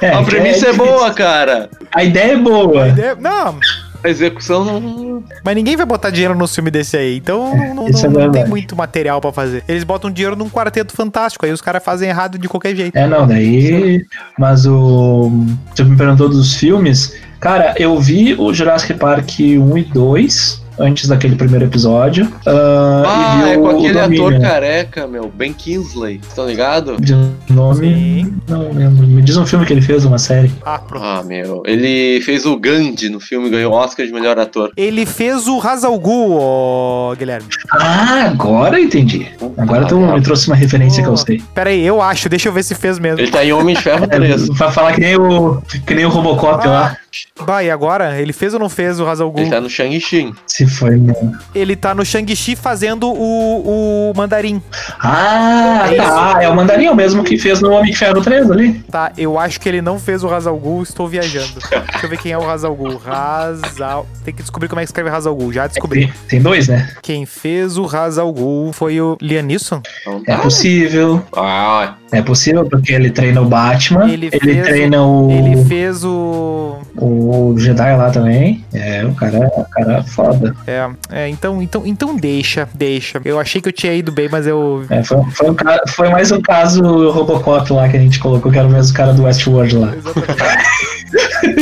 É, 0.00 0.08
a 0.10 0.22
premissa 0.22 0.66
é, 0.68 0.70
difícil. 0.72 0.76
boa, 0.86 1.12
cara. 1.12 1.68
A 1.94 2.02
ideia 2.04 2.32
é 2.32 2.36
boa. 2.36 2.86
É- 2.88 3.14
Não, 3.14 3.58
A 4.02 4.08
execução 4.08 4.64
não. 4.64 5.22
mas 5.44 5.54
ninguém 5.54 5.76
vai 5.76 5.84
botar 5.86 6.10
dinheiro 6.10 6.34
no 6.34 6.46
filme 6.48 6.70
desse 6.70 6.96
aí. 6.96 7.16
Então 7.16 7.54
não, 7.56 7.74
não- 7.74 7.88
isso 7.88 8.06
é 8.06 8.08
não 8.08 8.30
tem 8.32 8.46
muito 8.46 8.74
material 8.74 9.20
pra 9.20 9.32
fazer. 9.32 9.62
Eles 9.68 9.84
botam 9.84 10.10
dinheiro 10.10 10.34
num 10.36 10.48
quarteto 10.48 10.94
fantástico. 10.96 11.44
Aí 11.44 11.52
os 11.52 11.60
caras 11.60 11.84
fazem 11.84 12.08
errado 12.08 12.38
de 12.38 12.48
qualquer 12.48 12.74
jeito. 12.74 12.96
É, 12.96 13.06
não, 13.06 13.26
daí. 13.26 14.02
Mas 14.38 14.64
o. 14.66 15.30
Você 15.74 15.84
me 15.84 15.96
perguntou 15.96 16.28
dos 16.28 16.54
filmes. 16.54 17.14
Cara, 17.40 17.74
eu 17.78 17.98
vi 18.00 18.34
o 18.34 18.52
Jurassic 18.54 18.94
Park 18.94 19.28
1 19.40 19.76
e 19.78 19.84
2 19.84 20.63
antes 20.78 21.08
daquele 21.08 21.36
primeiro 21.36 21.64
episódio. 21.66 22.28
ah, 22.46 23.02
Ah, 23.06 23.48
e 23.48 23.52
é 23.52 23.56
com 23.56 23.68
aquele 23.68 23.98
ator 23.98 24.40
careca, 24.40 25.06
meu. 25.06 25.28
Ben 25.34 25.52
Kingsley. 25.52 26.20
Estão 26.26 26.46
ligado? 26.46 26.96
De 27.00 27.14
nome. 27.50 27.86
Sim. 28.24 28.34
Não 28.48 28.72
lembro. 28.72 29.06
Me 29.06 29.22
diz 29.22 29.36
um 29.36 29.46
filme 29.46 29.64
que 29.66 29.72
ele 29.72 29.82
fez, 29.82 30.04
uma 30.04 30.18
série. 30.18 30.50
Ah, 30.64 30.78
pronto. 30.78 31.04
Ah, 31.04 31.22
meu. 31.24 31.62
Ele 31.66 32.20
fez 32.22 32.44
o 32.46 32.56
Gandhi 32.56 33.08
no 33.08 33.20
filme, 33.20 33.48
ganhou 33.50 33.72
o 33.72 33.76
Oscar 33.76 34.06
de 34.06 34.12
melhor 34.12 34.38
ator. 34.38 34.70
Ele 34.76 35.04
fez 35.06 35.46
o 35.48 35.60
Hazalgu, 35.60 36.36
ó, 36.40 37.14
Guilherme. 37.14 37.48
Ah, 37.72 38.24
agora 38.26 38.78
eu 38.78 38.84
entendi. 38.84 39.26
Agora 39.58 39.86
tu 39.86 39.96
Ah, 40.04 40.14
me 40.14 40.22
trouxe 40.22 40.46
uma 40.48 40.56
referência 40.56 41.02
que 41.02 41.08
eu 41.08 41.16
sei. 41.16 41.42
Pera 41.54 41.70
aí, 41.70 41.84
eu 41.84 42.00
acho. 42.00 42.28
Deixa 42.28 42.48
eu 42.48 42.52
ver 42.52 42.62
se 42.62 42.74
fez 42.74 42.98
mesmo. 42.98 43.20
Ele 43.20 43.30
tá 43.30 43.44
em 43.44 43.52
Homem 43.52 43.74
de 43.74 43.82
Ferro 43.82 44.06
3. 44.06 44.48
É, 44.48 44.52
vai 44.54 44.72
falar 44.72 44.92
que 44.94 45.00
nem 45.00 45.16
o, 45.16 45.62
que 45.86 45.94
nem 45.94 46.04
o 46.04 46.08
Robocop 46.08 46.66
Ah, 46.66 46.70
lá. 46.70 46.96
Bah, 47.44 47.62
e 47.62 47.70
agora? 47.70 48.20
Ele 48.20 48.32
fez 48.32 48.54
ou 48.54 48.60
não 48.60 48.68
fez 48.68 48.98
o 49.00 49.06
Hazal 49.06 49.32
Ele 49.36 49.50
tá 49.50 49.60
no 49.60 49.68
Shang-Chi. 49.70 50.32
Se 50.46 50.66
foi. 50.66 50.96
no- 50.96 51.14
Ele 51.54 51.76
tá 51.76 51.94
no 51.94 52.04
Shang-Chi 52.04 52.56
fazendo 52.56 53.08
o, 53.10 54.10
o 54.10 54.12
mandarim. 54.16 54.62
Ah, 55.00 55.86
É 55.90 55.96
tá. 55.96 56.38
É 56.42 56.48
o 56.48 56.54
mandarim 56.56 56.88
o 56.88 56.94
mesmo 56.94 57.22
que 57.24 57.38
fez 57.38 57.60
no 57.60 57.70
Homem 57.70 57.90
de 57.92 57.96
Ferro 57.98 58.20
3 58.22 58.50
ali. 58.50 58.74
Tá, 58.90 59.12
eu 59.16 59.38
acho 59.38 59.60
que 59.60 59.68
ele 59.68 59.82
não 59.82 59.98
fez 59.98 60.22
o 60.24 60.28
Hazal 60.32 60.56
Ghul, 60.58 60.82
estou 60.82 61.06
viajando. 61.08 61.52
Deixa 61.90 62.06
eu 62.06 62.08
ver 62.10 62.18
quem 62.18 62.32
é 62.32 62.38
o 62.38 62.48
Hazal 62.48 62.74
Ghul. 62.74 63.00
Hazal... 63.06 64.06
Tem 64.24 64.32
que 64.34 64.42
descobrir 64.42 64.68
como 64.68 64.80
é 64.80 64.84
que 64.84 64.88
escreve 64.88 65.10
Hazal 65.10 65.34
Ghul. 65.34 65.52
Já 65.52 65.66
descobri. 65.66 66.06
Tem, 66.06 66.12
tem 66.28 66.42
dois, 66.42 66.68
né? 66.68 66.90
Quem 67.02 67.26
fez 67.26 67.76
o 67.76 67.84
Hazal 67.84 68.32
Ghul 68.32 68.72
foi 68.72 69.00
o. 69.00 69.16
Então 69.20 70.22
É 70.26 70.36
possível. 70.36 71.22
Ah, 71.36 71.94
É 72.14 72.22
possível, 72.22 72.64
porque 72.64 72.92
ele 72.92 73.10
treina 73.10 73.40
o 73.40 73.44
Batman. 73.46 74.08
Ele 74.08 74.30
Ele, 74.32 74.40
fez 74.40 74.58
o- 74.58 74.62
treina 74.62 75.04
o, 75.04 75.30
Ele 75.30 75.64
fez 75.64 76.04
o... 76.04 76.78
o 76.96 77.54
Jedi 77.58 77.96
lá 77.96 78.10
também. 78.10 78.64
É, 78.72 79.04
o 79.04 79.14
cara, 79.14 79.38
o 79.56 79.64
cara 79.64 79.98
é 79.98 80.02
foda. 80.02 80.54
É, 80.66 80.88
é, 81.10 81.28
então, 81.28 81.60
então, 81.60 81.82
então 81.84 82.16
deixa, 82.16 82.68
deixa. 82.74 83.20
Eu 83.24 83.40
achei 83.40 83.60
que 83.60 83.68
eu 83.68 83.72
tinha 83.72 83.92
ido 83.92 84.12
bem, 84.12 84.28
mas 84.30 84.46
eu... 84.46 84.84
É, 84.88 85.02
foi, 85.02 85.18
foi, 85.32 85.50
um 85.50 85.56
foi 85.88 86.08
mais 86.08 86.30
um 86.30 86.40
caso 86.40 86.82
Robocop 87.10 87.72
lá 87.72 87.88
que 87.88 87.96
a 87.96 88.00
gente 88.00 88.18
colocou, 88.20 88.52
que 88.52 88.58
era 88.58 88.68
o 88.68 88.70
mesmo 88.70 88.96
cara 88.96 89.12
do 89.12 89.24
Westworld 89.24 89.76
lá. 89.76 89.92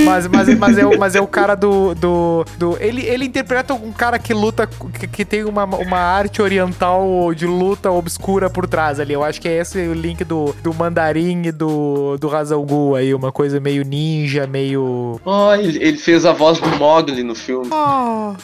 Mas, 0.05 0.27
mas, 0.29 0.59
mas, 0.59 0.79
é, 0.79 0.87
o- 0.87 0.99
mas 0.99 1.15
é 1.15 1.21
o 1.21 1.27
cara 1.27 1.55
do. 1.55 1.95
do, 1.95 2.45
do 2.57 2.77
ele, 2.81 3.03
ele 3.03 3.25
interpreta 3.25 3.75
um 3.75 3.93
cara 3.93 4.19
que 4.19 4.33
luta, 4.33 4.67
que, 4.67 5.07
que 5.07 5.25
tem 5.25 5.45
uma, 5.45 5.65
uma 5.65 5.99
arte 5.99 6.41
oriental 6.41 7.33
de 7.35 7.47
luta 7.47 7.91
obscura 7.91 8.49
por 8.49 8.67
trás 8.67 8.99
ali. 9.01 9.13
Eu 9.13 9.23
acho 9.25 9.41
que 9.41 9.49
é 9.49 9.59
esse 9.59 9.79
o 9.89 9.93
link 9.95 10.25
do, 10.25 10.55
do 10.63 10.73
mandarim 10.73 11.43
e 11.47 11.53
do, 11.53 12.17
do 12.19 12.35
Hazal 12.35 12.63
Ghul 12.65 12.95
aí. 12.97 13.13
Uma 13.15 13.31
coisa 13.33 13.61
meio 13.61 13.85
ninja, 13.85 14.47
meio. 14.47 15.21
ó, 15.25 15.55
ele, 15.55 15.83
ele 15.83 15.99
fez 15.99 16.25
a 16.25 16.33
voz 16.33 16.59
do 16.61 16.69
Mogli 16.79 17.23
no 17.23 17.35
filme. 17.35 17.69
Oh, 17.71 18.35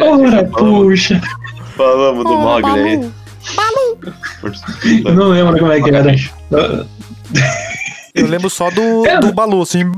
Ora, 0.00 0.44
puxa. 0.44 1.20
Falamos 1.76 2.24
do 2.24 2.36
Mogli 2.38 2.70
aí. 2.80 3.10
Eu 5.04 5.14
não 5.14 5.28
lembro 5.28 5.58
como 5.58 5.72
é 5.72 5.80
que 5.80 5.90
era. 5.94 6.14
Eu 8.16 8.26
lembro 8.26 8.50
só 8.50 8.70
do, 8.70 9.04
do 9.20 9.32
Balu, 9.32 9.62
assim. 9.62 9.82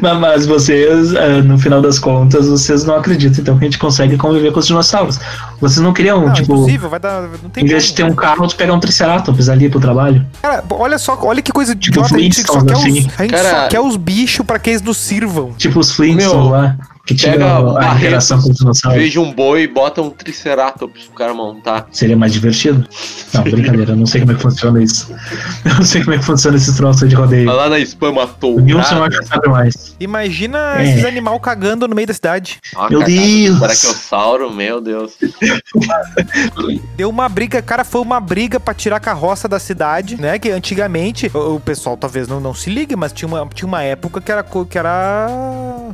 Mas, 0.00 0.18
mas 0.18 0.46
vocês, 0.46 1.14
ah, 1.14 1.40
no 1.42 1.56
final 1.56 1.80
das 1.80 1.98
contas, 1.98 2.48
vocês 2.48 2.84
não 2.84 2.96
acreditam 2.96 3.40
então 3.40 3.58
que 3.58 3.64
a 3.64 3.68
gente 3.68 3.78
consegue 3.78 4.16
conviver 4.16 4.52
com 4.52 4.58
os 4.58 4.66
dinossauros. 4.66 5.20
Vocês 5.60 5.78
não 5.78 5.92
queriam, 5.92 6.26
Não, 6.26 6.32
tipo, 6.32 6.52
impossível, 6.54 6.90
vai 6.90 6.98
dar. 6.98 7.22
Não 7.42 7.48
tem 7.48 7.64
em 7.64 7.68
vez 7.68 7.84
de 7.84 7.94
ter 7.94 8.02
um 8.04 8.14
carro, 8.14 8.46
tu 8.48 8.56
pegar 8.56 8.74
um 8.74 8.80
Triceratops 8.80 9.48
ali 9.48 9.68
pro 9.68 9.78
trabalho? 9.78 10.26
Cara, 10.42 10.64
olha 10.70 10.98
só, 10.98 11.16
olha 11.22 11.40
que 11.40 11.52
coisa 11.52 11.76
Tipo 11.76 12.00
idiota. 12.00 12.16
A 12.16 12.18
gente 12.18 12.42
só 12.44 12.60
quer 12.64 12.72
assim. 12.74 12.90
os, 13.06 13.20
a 13.20 13.22
gente 13.22 13.30
Cara- 13.30 13.50
só 13.62 13.68
quer 13.68 13.80
os 13.80 13.96
bichos 13.96 14.44
pra 14.44 14.58
que 14.58 14.70
eles 14.70 14.82
nos 14.82 14.96
sirvam. 14.96 15.52
Tipo 15.52 15.78
os 15.78 15.92
Flintstones 15.92 16.34
Meu, 16.34 16.48
lá, 16.50 16.76
que 17.04 17.14
Pega 17.14 17.56
a 17.56 17.62
Barretos, 17.62 17.98
interação 18.02 18.40
com 18.42 18.50
os 18.50 18.56
dinossauros. 18.56 19.00
veja 19.02 19.20
um 19.20 19.32
boi 19.32 19.62
e 19.62 19.66
bota 19.66 20.00
um 20.02 20.10
Triceratops 20.10 21.04
pro 21.06 21.14
cara 21.14 21.34
montar. 21.34 21.86
Seria 21.90 22.16
mais 22.16 22.32
divertido? 22.32 22.86
Não, 23.34 23.42
brincadeira, 23.42 23.92
eu 23.92 23.96
não 23.96 24.06
sei 24.06 24.20
como 24.20 24.32
é 24.32 24.34
que 24.36 24.42
funciona 24.42 24.82
isso. 24.82 25.12
Eu 25.64 25.74
não 25.76 25.82
sei 25.84 26.02
como 26.02 26.14
é 26.14 26.18
que 26.18 26.24
funciona 26.24 26.56
esses 26.56 26.76
troços 26.76 27.08
de 27.08 27.14
rodeio. 27.14 27.46
Vai 27.46 27.54
lá 27.56 27.68
na 27.68 27.78
spam 27.80 28.12
matou 28.12 28.56
O 28.58 28.62
o 28.62 28.66
cara. 28.82 29.06
acho 29.06 29.20
que 29.20 29.26
sabe 29.26 29.48
mais. 29.48 29.96
Imagina 29.98 30.76
É. 30.80 30.84
esses 30.90 31.04
animal 31.04 31.38
cagando 31.40 31.86
no 31.88 31.94
meio 31.94 32.06
da 32.06 32.14
cidade. 32.14 32.58
Ah, 32.76 32.88
Meu 32.90 33.00
cagada 33.00 33.20
do 33.20 33.26
Deus. 33.26 33.58
Brachiosauro, 33.58 34.52
meu 34.52 34.80
Deus. 34.80 35.12
Deu 36.96 37.08
uma 37.08 37.28
briga, 37.28 37.62
cara, 37.62 37.84
foi 37.84 38.00
uma 38.00 38.20
briga 38.20 38.58
pra 38.60 38.74
tirar 38.74 39.00
carroça 39.00 39.48
da 39.48 39.58
cidade, 39.58 40.20
né? 40.20 40.38
Que 40.38 40.50
antigamente, 40.50 41.30
o, 41.34 41.56
o 41.56 41.60
pessoal 41.60 41.96
talvez 41.96 42.28
não, 42.28 42.40
não 42.40 42.54
se 42.54 42.70
ligue, 42.70 42.94
mas 42.96 43.12
tinha 43.12 43.28
uma, 43.28 43.46
tinha 43.52 43.66
uma 43.66 43.82
época 43.82 44.20
que 44.20 44.30
era, 44.30 44.42
que 44.68 44.78
era 44.78 45.26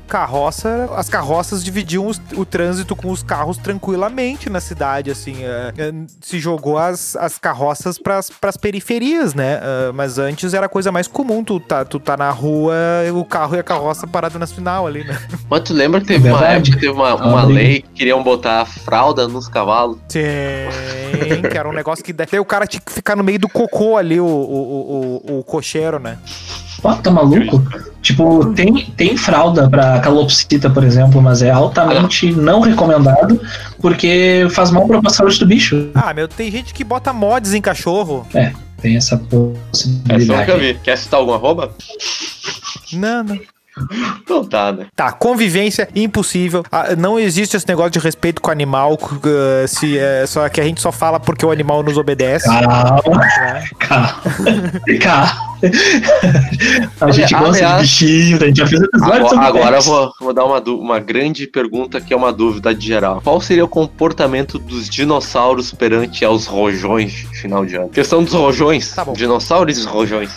carroça, 0.06 0.88
as 0.98 1.08
carroças 1.08 1.62
dividiam 1.62 2.06
os- 2.06 2.20
o 2.36 2.44
trânsito 2.44 2.96
com 2.96 3.10
os 3.10 3.22
carros 3.22 3.56
tranquilamente 3.56 4.50
na 4.50 4.60
cidade, 4.60 5.10
assim. 5.10 5.44
é, 5.44 5.72
é, 5.78 5.92
se 6.20 6.38
jogou 6.38 6.76
as, 6.76 7.14
as 7.16 7.38
carroças 7.38 7.98
pras, 7.98 8.30
pras 8.30 8.56
periferias, 8.56 9.32
né? 9.34 9.60
é, 9.62 9.92
mas 9.92 10.18
antes 10.18 10.54
era 10.54 10.66
a 10.66 10.68
coisa 10.68 10.90
mais 10.90 11.06
comum, 11.06 11.44
tu 11.44 11.60
tá, 11.60 11.84
tu 11.84 12.00
tá 12.00 12.16
na 12.16 12.30
rua, 12.30 12.74
o 13.14 13.24
carro 13.24 13.54
e 13.54 13.58
a 13.58 13.62
carroça 13.62 14.06
parado 14.06 14.38
na 14.38 14.46
final 14.46 14.86
ali, 14.86 15.04
né? 15.04 15.16
Mas 15.48 15.60
tu 15.62 15.72
lembra 15.72 16.00
que 16.00 16.06
teve 16.06 16.28
uma 16.30 16.44
época 16.46 16.70
que 16.72 16.80
teve 16.80 16.92
uma, 16.92 17.10
Ah, 17.10 17.14
uma 17.28 17.44
lei 17.44 17.82
que 17.82 17.88
queriam 17.90 18.22
botar 18.22 18.64
fralda 18.66 19.28
nos 19.28 19.48
cavalos? 19.48 19.98
Sim, 20.08 21.42
que 21.50 21.56
era 21.58 21.68
um 21.68 21.72
negócio 21.72 22.04
que 22.04 22.12
daí 22.12 22.38
o 22.40 22.44
cara 22.44 22.66
tinha 22.66 22.80
que 22.80 22.92
ficar 22.92 23.14
no 23.16 23.22
meio 23.24 23.38
do 23.38 23.48
cocô 23.48 23.96
ali, 23.96 24.20
o, 24.20 24.24
o, 24.26 24.28
o, 24.28 25.32
o, 25.34 25.38
o 25.38 25.44
cocheiro, 25.44 25.98
né? 25.98 26.18
Pô, 26.82 26.94
tá 26.94 27.10
maluco? 27.10 27.62
Tipo, 28.00 28.52
tem, 28.54 28.86
tem 28.96 29.16
fralda 29.16 29.68
pra 29.68 29.98
calopsita, 30.00 30.70
por 30.70 30.84
exemplo, 30.84 31.20
mas 31.20 31.42
é 31.42 31.50
altamente 31.50 32.30
não 32.32 32.60
recomendado 32.60 33.40
porque 33.80 34.46
faz 34.52 34.70
mal 34.70 34.86
pra 34.86 35.10
saúde 35.10 35.38
do 35.40 35.46
bicho. 35.46 35.90
Ah, 35.94 36.14
meu, 36.14 36.28
tem 36.28 36.50
gente 36.50 36.72
que 36.72 36.84
bota 36.84 37.12
mods 37.12 37.54
em 37.54 37.60
cachorro. 37.60 38.26
Tem 38.80 38.96
essa 38.96 39.16
Essa 39.16 39.26
eu 39.34 39.40
nunca 39.40 39.58
possibilidade. 39.70 40.58
vi. 40.60 40.74
Quer 40.82 40.96
citar 40.96 41.18
algum 41.18 41.34
arroba? 41.34 41.72
Não, 42.92 43.24
não. 43.24 43.38
Não 44.28 44.44
tá, 44.44 44.72
né? 44.72 44.86
Tá, 44.94 45.12
convivência 45.12 45.88
impossível. 45.94 46.64
Ah, 46.70 46.94
não 46.96 47.18
existe 47.18 47.56
esse 47.56 47.66
negócio 47.68 47.90
de 47.92 47.98
respeito 47.98 48.40
com 48.40 48.48
o 48.48 48.52
animal. 48.52 48.98
ah, 49.02 49.66
se, 49.66 49.98
é, 49.98 50.24
só 50.26 50.48
que 50.48 50.60
a 50.60 50.64
gente 50.64 50.80
só 50.80 50.92
fala 50.92 51.18
porque 51.20 51.44
o 51.44 51.50
animal 51.50 51.82
nos 51.82 51.96
obedece. 51.96 52.46
Calma, 52.46 53.00
né? 53.16 53.68
calma. 53.78 54.12
Calma. 55.00 55.48
A 57.00 57.10
gente 57.10 57.34
Olha, 57.34 57.44
gosta 57.46 57.64
aliás- 57.66 57.88
de 57.88 58.04
bichinho, 58.06 58.36
a 58.42 58.46
gente 58.46 58.56
já 58.58 58.66
fez 58.66 58.80
episódio 58.80 59.26
Agora, 59.26 59.40
agora 59.40 59.76
eu 59.78 59.82
vou, 59.82 60.12
vou 60.20 60.32
dar 60.32 60.44
uma, 60.44 60.60
uma 60.60 61.00
grande 61.00 61.46
pergunta 61.48 62.00
que 62.00 62.12
é 62.14 62.16
uma 62.16 62.32
dúvida 62.32 62.72
de 62.74 62.86
geral. 62.86 63.20
Qual 63.22 63.40
seria 63.40 63.64
o 63.64 63.68
comportamento 63.68 64.58
dos 64.58 64.88
dinossauros 64.88 65.72
perante 65.72 66.24
aos 66.24 66.46
rojões 66.46 67.10
de 67.12 67.26
final 67.40 67.66
de 67.66 67.76
ano? 67.76 67.88
Questão 67.88 68.22
dos 68.22 68.32
rojões. 68.32 68.94
Tá 68.94 69.04
bom. 69.04 69.12
Dinossauros 69.14 69.76
e 69.78 69.86
rojões. 69.86 70.30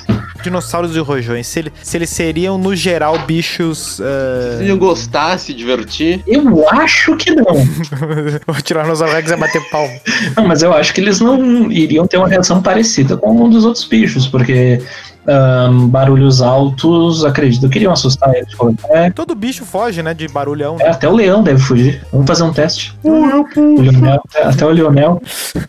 Dinossauros 0.44 0.96
e 0.96 1.00
rojões. 1.00 1.48
Se, 1.48 1.60
ele- 1.60 1.74
se 1.84 1.98
eles 1.98 2.10
seriam, 2.10 2.58
no 2.58 2.76
geral, 2.76 3.18
bichos. 3.26 4.00
ah, 4.02 4.58
Se 4.58 4.64
iam 4.66 4.78
gostar, 4.78 5.38
se 5.38 5.54
divertir. 5.54 6.22
Eu 6.28 6.68
acho 6.70 7.16
que 7.18 7.32
não. 7.32 7.46
o 8.48 8.62
Tiranossauro 8.62 9.14
Rex 9.14 9.32
é 9.32 9.38
bater 9.38 9.62
palmo. 9.70 10.00
Não, 10.36 10.48
mas 10.48 10.62
eu 10.64 10.74
acho 10.74 10.94
que 10.94 11.02
eles 11.02 11.20
não 11.20 11.72
iriam 11.72 12.08
ter 12.08 12.18
uma 12.18 12.28
reação 12.28 12.62
parecida 12.62 13.18
com 13.18 13.32
um 13.46 13.50
dos 13.50 13.66
outros 13.66 13.86
bichos, 13.86 14.28
porque 14.28 14.82
ahn, 15.28 15.88
barulhos 15.88 16.42
altos, 16.42 17.24
acredito 17.26 17.70
que 17.70 17.78
iriam 17.80 17.94
assustar 17.94 18.34
eles. 18.36 18.54
É, 18.90 19.10
Todo 19.10 19.36
bicho 19.36 19.66
foge, 19.66 20.02
né? 20.04 20.14
De 20.14 20.28
barulhão. 20.28 20.78
é, 20.80 20.90
até 20.90 21.08
o 21.08 21.14
leão 21.16 21.44
deve 21.44 21.60
fugir. 21.62 22.02
Vamos 22.12 22.28
fazer 22.28 22.44
um 22.44 22.54
teste. 22.54 22.94
O 23.04 23.46
Leonel- 23.82 24.22
até 24.44 24.66
o 24.66 24.70
Leonel. 24.70 25.22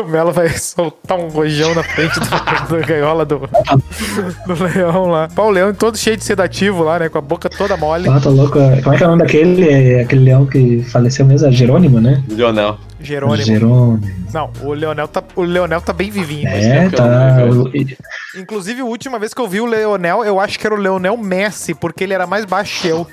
O 0.00 0.04
Melo 0.08 0.30
vai 0.32 0.48
soltar 0.50 1.18
um 1.18 1.28
rojão 1.28 1.74
na 1.74 1.82
frente 1.82 2.20
da 2.20 2.78
gaiola 2.86 3.24
do, 3.24 3.40
do 4.46 4.64
leão 4.64 5.06
lá. 5.06 5.28
Pô, 5.34 5.44
o 5.46 5.50
leão 5.50 5.72
todo 5.72 5.96
cheio 5.96 6.16
de 6.16 6.24
sedativo 6.24 6.82
lá, 6.84 6.98
né? 6.98 7.08
Com 7.08 7.18
a 7.18 7.22
boca 7.22 7.48
toda 7.48 7.76
mole. 7.76 8.08
Ah, 8.08 8.20
tá 8.20 8.28
louco. 8.28 8.58
Como 8.82 8.94
é 8.94 8.98
que 8.98 9.02
é 9.02 9.06
o 9.06 9.10
nome 9.10 9.22
daquele? 9.22 9.68
É 9.68 10.00
aquele 10.02 10.24
leão 10.24 10.44
que 10.46 10.82
faleceu 10.84 11.24
mesmo? 11.24 11.48
É 11.48 11.50
Jerônimo, 11.52 12.00
né? 12.00 12.22
Lionel. 12.28 12.78
Jerônimo. 13.06 13.44
Jerônimo. 13.44 14.00
Não, 14.32 14.50
o 14.62 14.72
Leonel 14.72 15.08
tá, 15.08 15.22
o 15.34 15.42
Leonel 15.42 15.80
tá 15.80 15.92
bem 15.92 16.10
vivinho. 16.10 16.48
É, 16.48 16.86
eu 16.86 16.90
tá. 16.92 17.36
O- 17.50 17.70
Inclusive, 18.40 18.80
a 18.80 18.84
última 18.84 19.18
vez 19.18 19.32
que 19.32 19.40
eu 19.40 19.48
vi 19.48 19.60
o 19.60 19.66
Leonel, 19.66 20.24
eu 20.24 20.38
acho 20.40 20.58
que 20.58 20.66
era 20.66 20.74
o 20.74 20.78
Leonel 20.78 21.16
Messi, 21.16 21.74
porque 21.74 22.04
ele 22.04 22.12
era 22.14 22.26
mais 22.26 22.44
baixo 22.44 22.82
que 22.82 22.88
eu. 22.88 23.06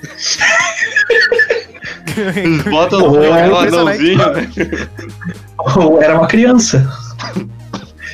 Eles 2.35 2.63
botam 2.63 3.23
é 3.23 3.43
anãozinho? 3.67 4.19
Ou 5.77 6.01
era 6.01 6.17
uma 6.17 6.27
criança. 6.27 6.87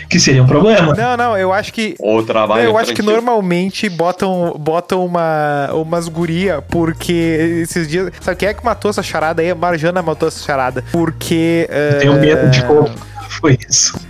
Que 0.10 0.20
seria 0.20 0.42
um 0.42 0.48
problema. 0.48 0.96
Não, 0.96 1.16
não, 1.16 1.38
eu 1.38 1.54
acho 1.54 1.72
que. 1.72 1.96
Ou 2.00 2.24
trabalho 2.24 2.64
eu 2.64 2.78
acho 2.78 2.94
que 2.96 3.02
normalmente 3.04 3.88
botam, 3.88 4.56
botam 4.60 5.06
uma, 5.06 5.70
umas 5.74 6.08
guria, 6.08 6.64
porque 6.64 7.62
esses 7.62 7.88
dias. 7.88 8.12
Sabe 8.20 8.38
quem 8.38 8.50
é 8.50 8.54
que 8.56 8.66
matou 8.66 8.90
essa 8.90 9.04
charada 9.04 9.44
aí? 9.44 9.52
A 9.52 9.56
Marjana 9.56 10.02
matou 10.02 10.28
essa 10.28 10.44
charada. 10.44 10.84
Porque. 10.92 11.70
Tenho 12.00 12.20
medo 12.20 12.50
de 12.50 12.60
eh, 12.60 12.64
como 12.64 12.90
foi 13.30 13.58
isso. 13.68 13.98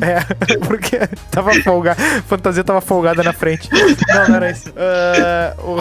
É, 0.00 0.56
porque 0.66 0.96
tava 1.30 1.52
folgada. 1.62 2.00
A 2.18 2.22
fantasia 2.22 2.64
tava 2.64 2.80
folgada 2.80 3.22
na 3.22 3.34
frente. 3.34 3.68
Não, 3.70 4.28
não 4.28 4.34
era 4.36 4.50
isso. 4.50 4.72
Ah, 4.74 5.54
o, 5.58 5.80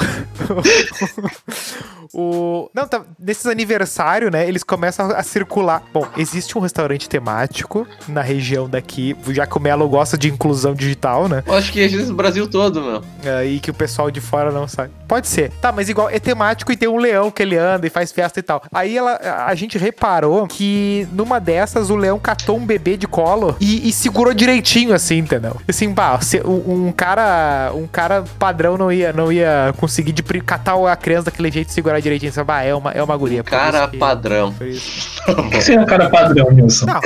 o- 2.13 2.69
Não, 2.73 2.87
tá, 2.87 3.01
nesses 3.19 3.45
aniversários, 3.45 4.31
né? 4.31 4.47
Eles 4.47 4.63
começam 4.63 5.09
a 5.11 5.23
circular. 5.23 5.83
Bom, 5.93 6.05
existe 6.17 6.57
um 6.57 6.61
restaurante 6.61 7.07
temático 7.09 7.87
na 8.07 8.21
região 8.21 8.69
daqui, 8.69 9.15
já 9.29 9.45
que 9.47 9.57
o 9.57 9.61
Melo 9.61 9.87
gosta 9.87 10.17
de 10.17 10.29
inclusão 10.29 10.73
digital, 10.73 11.27
né? 11.27 11.43
Eu 11.45 11.53
acho 11.53 11.71
que 11.71 11.79
existe 11.79 12.07
no 12.09 12.15
Brasil 12.15 12.47
todo, 12.47 12.81
meu. 12.81 13.01
E 13.45 13.59
que 13.59 13.71
o 13.71 13.73
pessoal 13.73 14.11
de 14.11 14.19
fora 14.21 14.51
não 14.51 14.67
sabe. 14.67 14.91
Pode 15.07 15.27
ser. 15.27 15.51
Tá, 15.61 15.71
mas 15.71 15.89
igual 15.89 16.09
é 16.09 16.19
temático 16.19 16.71
e 16.71 16.77
tem 16.77 16.89
um 16.89 16.97
leão 16.97 17.31
que 17.31 17.41
ele 17.41 17.57
anda 17.57 17.87
e 17.87 17.89
faz 17.89 18.11
festa 18.11 18.39
e 18.39 18.43
tal. 18.43 18.63
Aí 18.73 18.97
ela, 18.97 19.15
a 19.47 19.55
gente 19.55 19.77
reparou 19.77 20.47
que 20.47 21.07
numa 21.13 21.39
dessas 21.39 21.89
o 21.89 21.95
leão 21.95 22.19
catou 22.35 22.57
um 22.57 22.65
bebê 22.65 22.97
de 22.97 23.07
colo 23.07 23.55
e, 23.59 23.87
e 23.87 23.93
segurou 23.93 24.33
direitinho, 24.33 24.93
assim, 24.93 25.19
entendeu? 25.19 25.55
Assim, 25.67 25.93
pá, 25.93 26.19
se- 26.21 26.41
um, 26.45 26.87
um 26.87 26.91
cara. 26.91 27.71
Um 27.75 27.87
cara 27.87 28.23
padrão 28.39 28.77
não 28.77 28.91
ia, 28.91 29.13
não 29.13 29.31
ia 29.31 29.73
conseguir 29.77 30.11
de 30.11 30.23
catar 30.41 30.73
a 30.91 30.95
criança 30.95 31.25
daquele 31.25 31.51
jeito 31.51 31.69
e 31.69 31.73
segurar 31.73 31.99
direitinho. 31.99 32.31
Sabe? 32.33 32.51
Ah, 32.51 32.63
é 32.63 32.73
uma, 32.73 32.91
é 32.91 33.03
uma 33.03 33.15
guria. 33.15 33.43
Cara 33.43 33.87
que- 33.87 33.97
padrão. 33.97 34.51
por 34.51 34.67
isso. 34.67 35.21
O 35.27 35.49
que 35.49 35.61
seria 35.61 35.81
um 35.81 35.85
cara 35.85 36.09
padrão, 36.09 36.51
Nilson? 36.51 36.85
Não. 36.87 37.01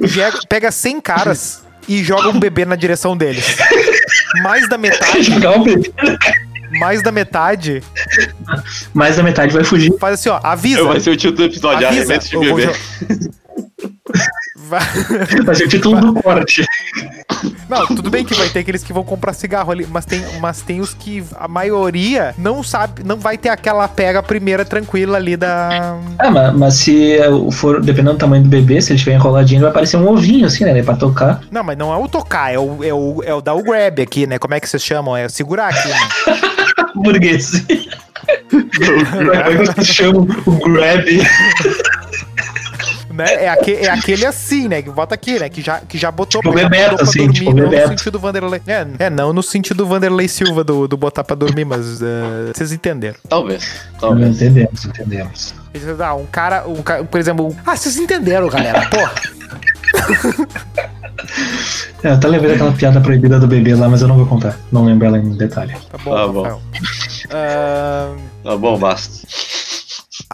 O 0.00 0.06
Diego 0.06 0.38
pega 0.48 0.70
100 0.70 1.00
caras 1.00 1.62
e 1.88 2.02
joga 2.02 2.28
um 2.28 2.38
bebê 2.40 2.64
na 2.64 2.76
direção 2.76 3.16
deles. 3.16 3.56
Mais 4.42 4.68
da 4.68 4.76
metade, 4.78 5.22
Jogar 5.32 5.58
um 5.58 5.62
bebê, 5.64 5.92
mais 6.78 7.02
da 7.02 7.10
metade, 7.12 7.82
mais 8.94 9.16
da 9.16 9.22
metade 9.22 9.52
vai 9.52 9.64
fugir. 9.64 9.92
faz 9.98 10.14
assim, 10.14 10.28
ó, 10.28 10.40
avisa. 10.42 10.84
Vai 10.84 11.00
ser 11.00 11.10
o 11.10 11.16
título 11.16 11.36
do 11.36 11.44
episódio, 11.44 11.86
avisa. 11.86 12.02
arremesso 12.02 12.30
de 12.30 12.38
bebê. 12.38 12.72
Vai- 14.68 14.80
Vai 15.44 15.54
ser 15.54 15.64
o 15.64 15.68
título 15.68 16.00
do 16.00 16.14
corte. 16.20 16.64
Não, 17.68 17.86
tudo 17.86 18.10
bem 18.10 18.24
que 18.24 18.34
vai 18.34 18.48
ter 18.48 18.60
aqueles 18.60 18.82
que 18.82 18.92
vão 18.92 19.04
comprar 19.04 19.32
cigarro 19.32 19.70
ali, 19.70 19.86
mas 19.88 20.04
tem, 20.04 20.22
mas 20.40 20.60
tem 20.62 20.80
os 20.80 20.94
que 20.94 21.22
a 21.36 21.46
maioria 21.46 22.34
não 22.38 22.62
sabe, 22.62 23.02
não 23.04 23.16
vai 23.16 23.36
ter 23.38 23.48
aquela 23.48 23.86
pega 23.86 24.22
primeira 24.22 24.64
tranquila 24.64 25.18
ali 25.18 25.36
da. 25.36 25.98
Ah, 26.18 26.30
mas, 26.30 26.54
mas 26.54 26.74
se 26.74 27.18
for, 27.52 27.80
dependendo 27.80 28.14
do 28.14 28.18
tamanho 28.18 28.42
do 28.42 28.48
bebê, 28.48 28.80
se 28.80 28.90
ele 28.90 28.96
estiver 28.96 29.14
enroladinho, 29.16 29.60
vai 29.60 29.70
parecer 29.72 29.96
um 29.98 30.08
ovinho, 30.08 30.46
assim, 30.46 30.64
né? 30.64 30.82
Pra 30.82 30.96
tocar. 30.96 31.42
Não, 31.50 31.62
mas 31.62 31.76
não 31.76 31.92
é 31.92 31.96
o 31.96 32.08
tocar, 32.08 32.52
é 32.52 32.58
o, 32.58 32.82
é 32.82 32.92
o, 32.94 33.22
é 33.24 33.34
o 33.34 33.40
dar 33.40 33.54
o 33.54 33.62
grab 33.62 34.00
aqui, 34.00 34.26
né? 34.26 34.38
Como 34.38 34.54
é 34.54 34.60
que 34.60 34.68
vocês 34.68 34.82
chamam? 34.82 35.16
É 35.16 35.26
o 35.26 35.30
segurar 35.30 35.68
aqui, 35.68 35.88
né? 35.88 35.98
Burguês. 36.94 37.52
Como 38.50 39.84
chamam 39.84 40.26
o 40.46 40.52
grab? 40.72 41.04
né? 43.12 43.24
É, 43.44 43.48
aque, 43.48 43.72
é 43.72 43.88
aquele 43.90 44.26
assim, 44.26 44.68
né? 44.68 44.82
Que 44.82 44.90
bota 44.90 45.14
aqui, 45.14 45.38
né? 45.38 45.48
Que 45.48 45.62
já, 45.62 45.80
que 45.80 45.96
já 45.96 46.10
botou 46.10 46.42
Tipo 46.42 46.56
já 46.58 46.64
Bebeto, 46.68 46.90
botou 46.90 46.96
pra 46.98 47.04
assim, 47.08 47.18
dormir, 47.20 47.34
tipo 47.38 47.50
não 47.54 47.68
Bebeto. 47.68 47.82
no 47.92 47.98
sentido 47.98 48.18
Vanderlei. 48.18 48.62
É, 48.66 48.86
é, 49.06 49.10
não 49.10 49.32
no 49.32 49.42
sentido 49.42 49.86
Vanderlei 49.86 50.28
Silva 50.28 50.62
do, 50.62 50.86
do 50.86 50.96
botar 50.96 51.24
pra 51.24 51.34
dormir, 51.34 51.64
mas 51.64 52.02
eh, 52.02 52.52
vocês 52.54 52.72
entenderam. 52.72 53.16
Talvez, 53.28 53.64
talvez. 53.98 54.36
Entendemos, 54.42 54.84
entendemos. 54.84 55.54
Ah, 56.00 56.14
um 56.14 56.26
cara, 56.26 56.66
um 56.66 56.82
cara, 56.82 57.04
por 57.04 57.18
exemplo, 57.20 57.48
um- 57.48 57.56
ah, 57.66 57.76
vocês 57.76 57.96
entenderam, 57.98 58.48
galera, 58.48 58.86
porra. 58.88 59.12
É, 62.02 62.08
eu 62.08 62.12
até 62.14 62.28
lembrei 62.28 62.52
daquela 62.52 62.72
piada 62.72 63.00
proibida 63.00 63.38
do 63.38 63.46
bebê 63.46 63.74
lá, 63.74 63.88
mas 63.88 64.02
eu 64.02 64.08
não 64.08 64.16
vou 64.16 64.26
contar. 64.26 64.56
Não 64.70 64.84
lembro 64.84 65.06
ela 65.06 65.18
em 65.18 65.30
detalhe. 65.36 65.74
Tá 65.90 65.98
bom, 65.98 66.14
Tá 66.14 66.28
bom. 66.28 66.60
Ah, 67.30 68.14
Tá 68.44 68.56
bom, 68.56 68.78
basta. 68.78 69.26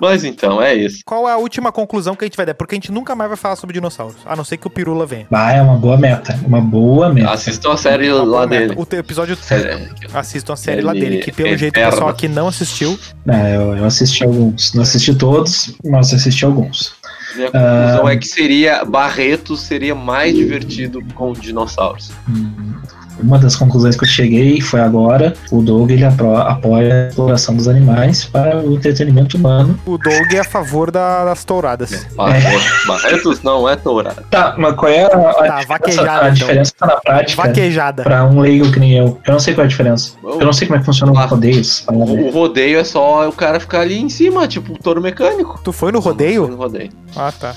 Mas 0.01 0.25
então, 0.25 0.61
é 0.61 0.75
isso. 0.75 1.01
qual 1.05 1.29
é 1.29 1.33
a 1.33 1.37
última 1.37 1.71
conclusão 1.71 2.15
que 2.17 2.25
a 2.25 2.27
gente 2.27 2.37
vai 2.37 2.47
dar? 2.47 2.55
Porque 2.55 2.75
a 2.75 2.77
gente 2.77 2.91
nunca 2.91 3.15
mais 3.15 3.29
vai 3.29 3.37
falar 3.37 3.57
sobre 3.57 3.75
dinossauros, 3.75 4.17
a 4.25 4.35
não 4.35 4.43
ser 4.45 4.57
que 4.57 4.67
o 4.67 4.71
Pirula 4.71 5.05
venha. 5.07 5.27
Ah, 5.31 5.53
é 5.53 5.61
uma 5.63 5.77
boa 5.77 5.97
meta. 5.97 6.39
Uma 6.47 6.61
boa 6.61 7.09
meta. 7.13 7.31
Assistam 7.31 7.73
a 7.73 7.77
série 7.77 8.11
Uma 8.13 8.25
lá 8.25 8.47
meta. 8.47 8.69
dele. 8.75 8.81
O 8.91 8.95
episódio 8.97 9.37
Série- 9.37 9.89
Assistam 10.13 10.55
a 10.55 10.57
série 10.57 10.81
lá 10.81 10.93
Ele 10.93 11.01
dele, 11.01 11.19
que 11.19 11.31
pelo 11.33 11.49
é 11.51 11.59
jeito 11.59 11.79
o 11.79 11.85
pessoal 11.85 12.09
aqui 12.09 12.27
não 12.27 12.49
assistiu. 12.49 12.99
É, 13.29 13.57
eu, 13.57 13.77
eu 13.77 13.85
assisti 13.85 14.25
alguns. 14.25 14.73
Não 14.75 14.83
assisti 14.83 15.15
todos, 15.15 15.75
mas 15.85 16.13
assisti 16.13 16.45
alguns. 16.45 16.95
Minha 17.35 17.51
conclusão 17.51 18.09
é 18.09 18.17
que 18.17 18.27
seria 18.27 18.85
Barreto 18.85 19.57
seria 19.57 19.95
mais 19.95 20.35
divertido 20.35 21.03
com 21.15 21.33
dinossauros. 21.33 22.11
Hum, 22.29 22.75
Uma 23.21 23.39
das 23.39 23.55
conclusões 23.57 23.97
que 23.97 24.05
eu 24.05 24.09
cheguei 24.09 24.61
foi 24.61 24.81
agora: 24.81 25.35
o 25.51 25.63
Doug 25.63 25.91
ele 25.91 26.05
apoia 26.05 27.05
a 27.05 27.09
exploração 27.09 27.55
dos 27.55 27.69
animais 27.69 28.25
para 28.25 28.59
o 28.59 28.73
entretenimento 28.75 29.37
humano. 29.37 29.79
O 29.87 29.97
Doug 29.99 30.33
é 30.35 30.39
a 30.41 30.45
favor 30.45 30.91
da- 30.91 31.25
das 31.25 31.45
touradas. 31.45 32.07
Barreto- 32.17 32.87
Barretos 32.87 33.43
não 33.43 33.69
é 33.69 33.77
tourada. 33.77 34.25
Tá, 34.31 34.55
mas 34.59 34.75
qual 34.75 34.91
é 34.91 35.05
a, 35.05 35.07
a 35.07 35.11
Tá, 35.11 35.43
diferença, 35.61 35.67
vaquejada, 35.69 36.11
a 36.13 36.17
então. 36.19 36.33
diferença 36.35 36.73
na 36.81 36.97
prática 36.97 37.43
Vaquejada. 37.43 38.03
para 38.03 38.25
um 38.25 38.41
leigo 38.41 38.71
que 38.73 38.81
nem 38.81 38.93
eu? 38.93 39.19
Eu 39.27 39.33
não 39.33 39.41
sei 39.41 39.55
qual 39.55 39.63
é 39.63 39.67
a 39.67 39.69
diferença. 39.69 40.13
Eu 40.25 40.45
não 40.45 40.53
sei 40.53 40.67
como 40.67 40.77
é 40.77 40.81
que 40.81 40.87
funciona 40.87 41.13
Ah. 41.19 41.25
o 41.25 41.29
rodeio. 41.29 41.63
O 41.89 42.31
rodeio 42.31 42.79
é 42.79 42.85
só 42.85 43.29
o 43.29 43.33
cara 43.33 43.61
ficar 43.61 43.81
ali 43.81 43.99
em 44.01 44.09
cima, 44.09 44.49
tipo 44.49 44.77
touro 44.83 45.01
mecânico. 45.01 45.61
Tu 45.63 45.73
foi 45.73 45.93
no 45.93 46.01
Foi 46.03 46.13
rodeio? 46.13 46.47
no 46.49 46.57
rodeio. 46.57 46.91
Ah, 47.15 47.33
tá. 47.39 47.55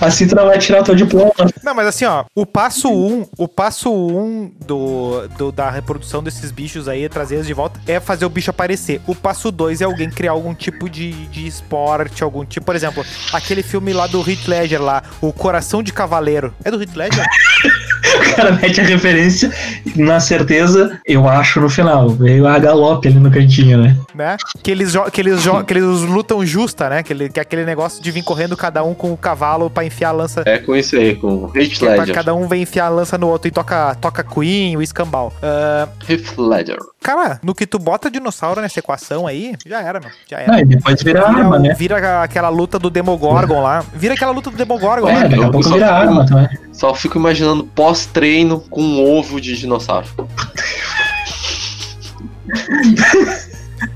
Assim 0.00 0.26
tu 0.26 0.34
não 0.34 0.46
vai 0.46 0.58
tirar 0.58 0.80
o 0.80 0.84
teu 0.84 0.94
diploma. 0.94 1.32
Não, 1.62 1.74
mas 1.74 1.86
assim, 1.86 2.04
ó, 2.04 2.24
o 2.34 2.44
passo 2.44 2.88
1, 2.88 2.92
um, 2.92 3.26
o 3.38 3.48
passo 3.48 3.90
1 3.92 4.18
um 4.18 4.52
do, 4.66 5.28
do- 5.38 5.52
da 5.52 5.70
reprodução 5.70 6.22
desses 6.22 6.50
bichos 6.50 6.88
aí, 6.88 7.08
trazer 7.08 7.36
eles 7.36 7.46
de 7.46 7.54
volta, 7.54 7.80
é 7.86 8.00
fazer 8.00 8.24
o 8.24 8.28
bicho 8.30 8.50
aparecer. 8.50 9.00
O 9.06 9.14
passo 9.14 9.50
2 9.50 9.80
é 9.80 9.84
alguém 9.84 10.10
criar 10.10 10.32
algum 10.32 10.54
tipo 10.54 10.88
de, 10.88 11.12
de 11.28 11.46
esporte, 11.46 12.22
algum 12.22 12.44
tipo, 12.44 12.66
por 12.66 12.74
exemplo, 12.76 13.04
aquele 13.32 13.62
filme 13.62 13.92
lá 13.92 14.06
do 14.06 14.18
Heath 14.28 14.46
Ledger 14.48 14.82
lá, 14.82 15.02
O 15.20 15.32
Coração 15.32 15.82
de 15.82 15.92
Cavaleiro. 15.92 16.52
É 16.64 16.70
do 16.70 16.80
Heath 16.80 16.94
Ledger? 16.96 17.24
O 18.12 18.34
cara 18.34 18.52
mete 18.52 18.78
a 18.80 18.84
referência 18.84 19.50
na 19.96 20.20
certeza, 20.20 21.00
eu 21.06 21.26
acho, 21.26 21.60
no 21.60 21.70
final. 21.70 22.10
Veio 22.10 22.46
a 22.46 22.58
galope 22.58 23.08
ali 23.08 23.18
no 23.18 23.30
cantinho, 23.30 23.78
né? 23.78 23.96
né? 24.14 24.36
Que 24.62 24.70
eles, 24.70 24.92
que 25.10 25.20
eles, 25.20 25.40
que 25.66 25.72
eles 25.72 25.86
lutam 26.02 26.44
justa, 26.44 26.90
né? 26.90 27.02
Que, 27.02 27.12
ele, 27.12 27.28
que 27.30 27.38
é 27.40 27.42
aquele 27.42 27.64
negócio 27.64 27.91
de 28.00 28.10
vir 28.10 28.22
correndo 28.22 28.56
cada 28.56 28.82
um 28.84 28.94
com 28.94 29.12
o 29.12 29.16
cavalo 29.16 29.68
pra 29.70 29.84
enfiar 29.84 30.10
a 30.10 30.12
lança. 30.12 30.42
É 30.46 30.58
com 30.58 30.74
isso 30.76 30.96
aí, 30.96 31.16
com 31.16 31.44
o 31.44 31.52
Heath 31.56 31.78
que 31.78 31.86
é 31.86 31.96
Ledger. 31.96 32.14
cada 32.14 32.34
um 32.34 32.46
vem 32.48 32.62
enfiar 32.62 32.86
a 32.86 32.88
lança 32.88 33.16
no 33.18 33.28
outro 33.28 33.48
e 33.48 33.50
toca, 33.50 33.94
toca 34.00 34.22
Queen, 34.24 34.76
o 34.76 34.82
escambau. 34.82 35.32
Ah, 35.42 35.88
Heath 36.08 36.36
Ledger. 36.38 36.78
cara, 37.02 37.40
no 37.42 37.54
que 37.54 37.66
tu 37.66 37.78
bota 37.78 38.10
dinossauro 38.10 38.60
nessa 38.60 38.78
equação 38.78 39.26
aí, 39.26 39.54
já 39.66 39.80
era, 39.82 40.00
meu. 40.00 40.10
Já 40.28 40.40
era. 40.40 40.60
E 40.60 40.64
depois 40.64 41.02
vira 41.02 41.20
Vira, 41.26 41.38
arma, 41.42 41.58
né? 41.58 41.74
vira 41.74 42.22
aquela 42.22 42.48
luta 42.48 42.78
do 42.78 42.90
Demogorgon 42.90 43.62
lá. 43.62 43.84
Vira 43.94 44.14
aquela 44.14 44.32
luta 44.32 44.50
do 44.50 44.56
Demogorgon 44.56 45.08
É, 45.08 45.14
lá. 45.14 45.22
daqui 45.22 45.34
a 45.34 45.38
eu 45.46 45.50
pouco 45.50 45.68
só 45.68 45.74
vira 45.74 45.86
fico- 45.86 45.98
arma 45.98 46.26
também. 46.26 46.48
Só 46.72 46.94
fico 46.94 47.18
imaginando 47.18 47.64
pós-treino 47.64 48.60
com 48.70 48.82
um 48.82 49.18
ovo 49.18 49.40
de 49.40 49.56
dinossauro. 49.56 50.06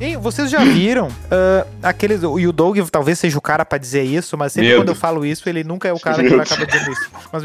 Hein, 0.01 0.17
vocês 0.19 0.51
já 0.51 0.65
viram 0.65 1.09
ah, 1.31 1.67
aqueles. 1.83 2.23
E 2.23 2.47
o 2.47 2.53
Doug 2.53 2.79
talvez 2.91 3.19
seja 3.19 3.39
o 3.39 3.41
cara 3.41 3.65
pra 3.65 3.79
dizer 3.79 4.03
isso, 4.03 4.37
mas 4.37 4.53
sempre 4.53 4.69
Medo. 4.71 4.81
quando 4.81 4.89
eu 4.89 4.95
falo 4.95 5.25
isso, 5.25 5.49
ele 5.49 5.65
nunca 5.65 5.89
é 5.89 5.93
o 5.93 6.01
cara 6.01 6.17
que 6.23 6.23
Medo. 6.25 6.37
vai 6.37 6.45
acabar 6.47 6.67
dizendo 6.67 6.93
isso. 6.93 7.11
Mas. 7.33 7.43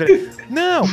Não! 0.49 0.83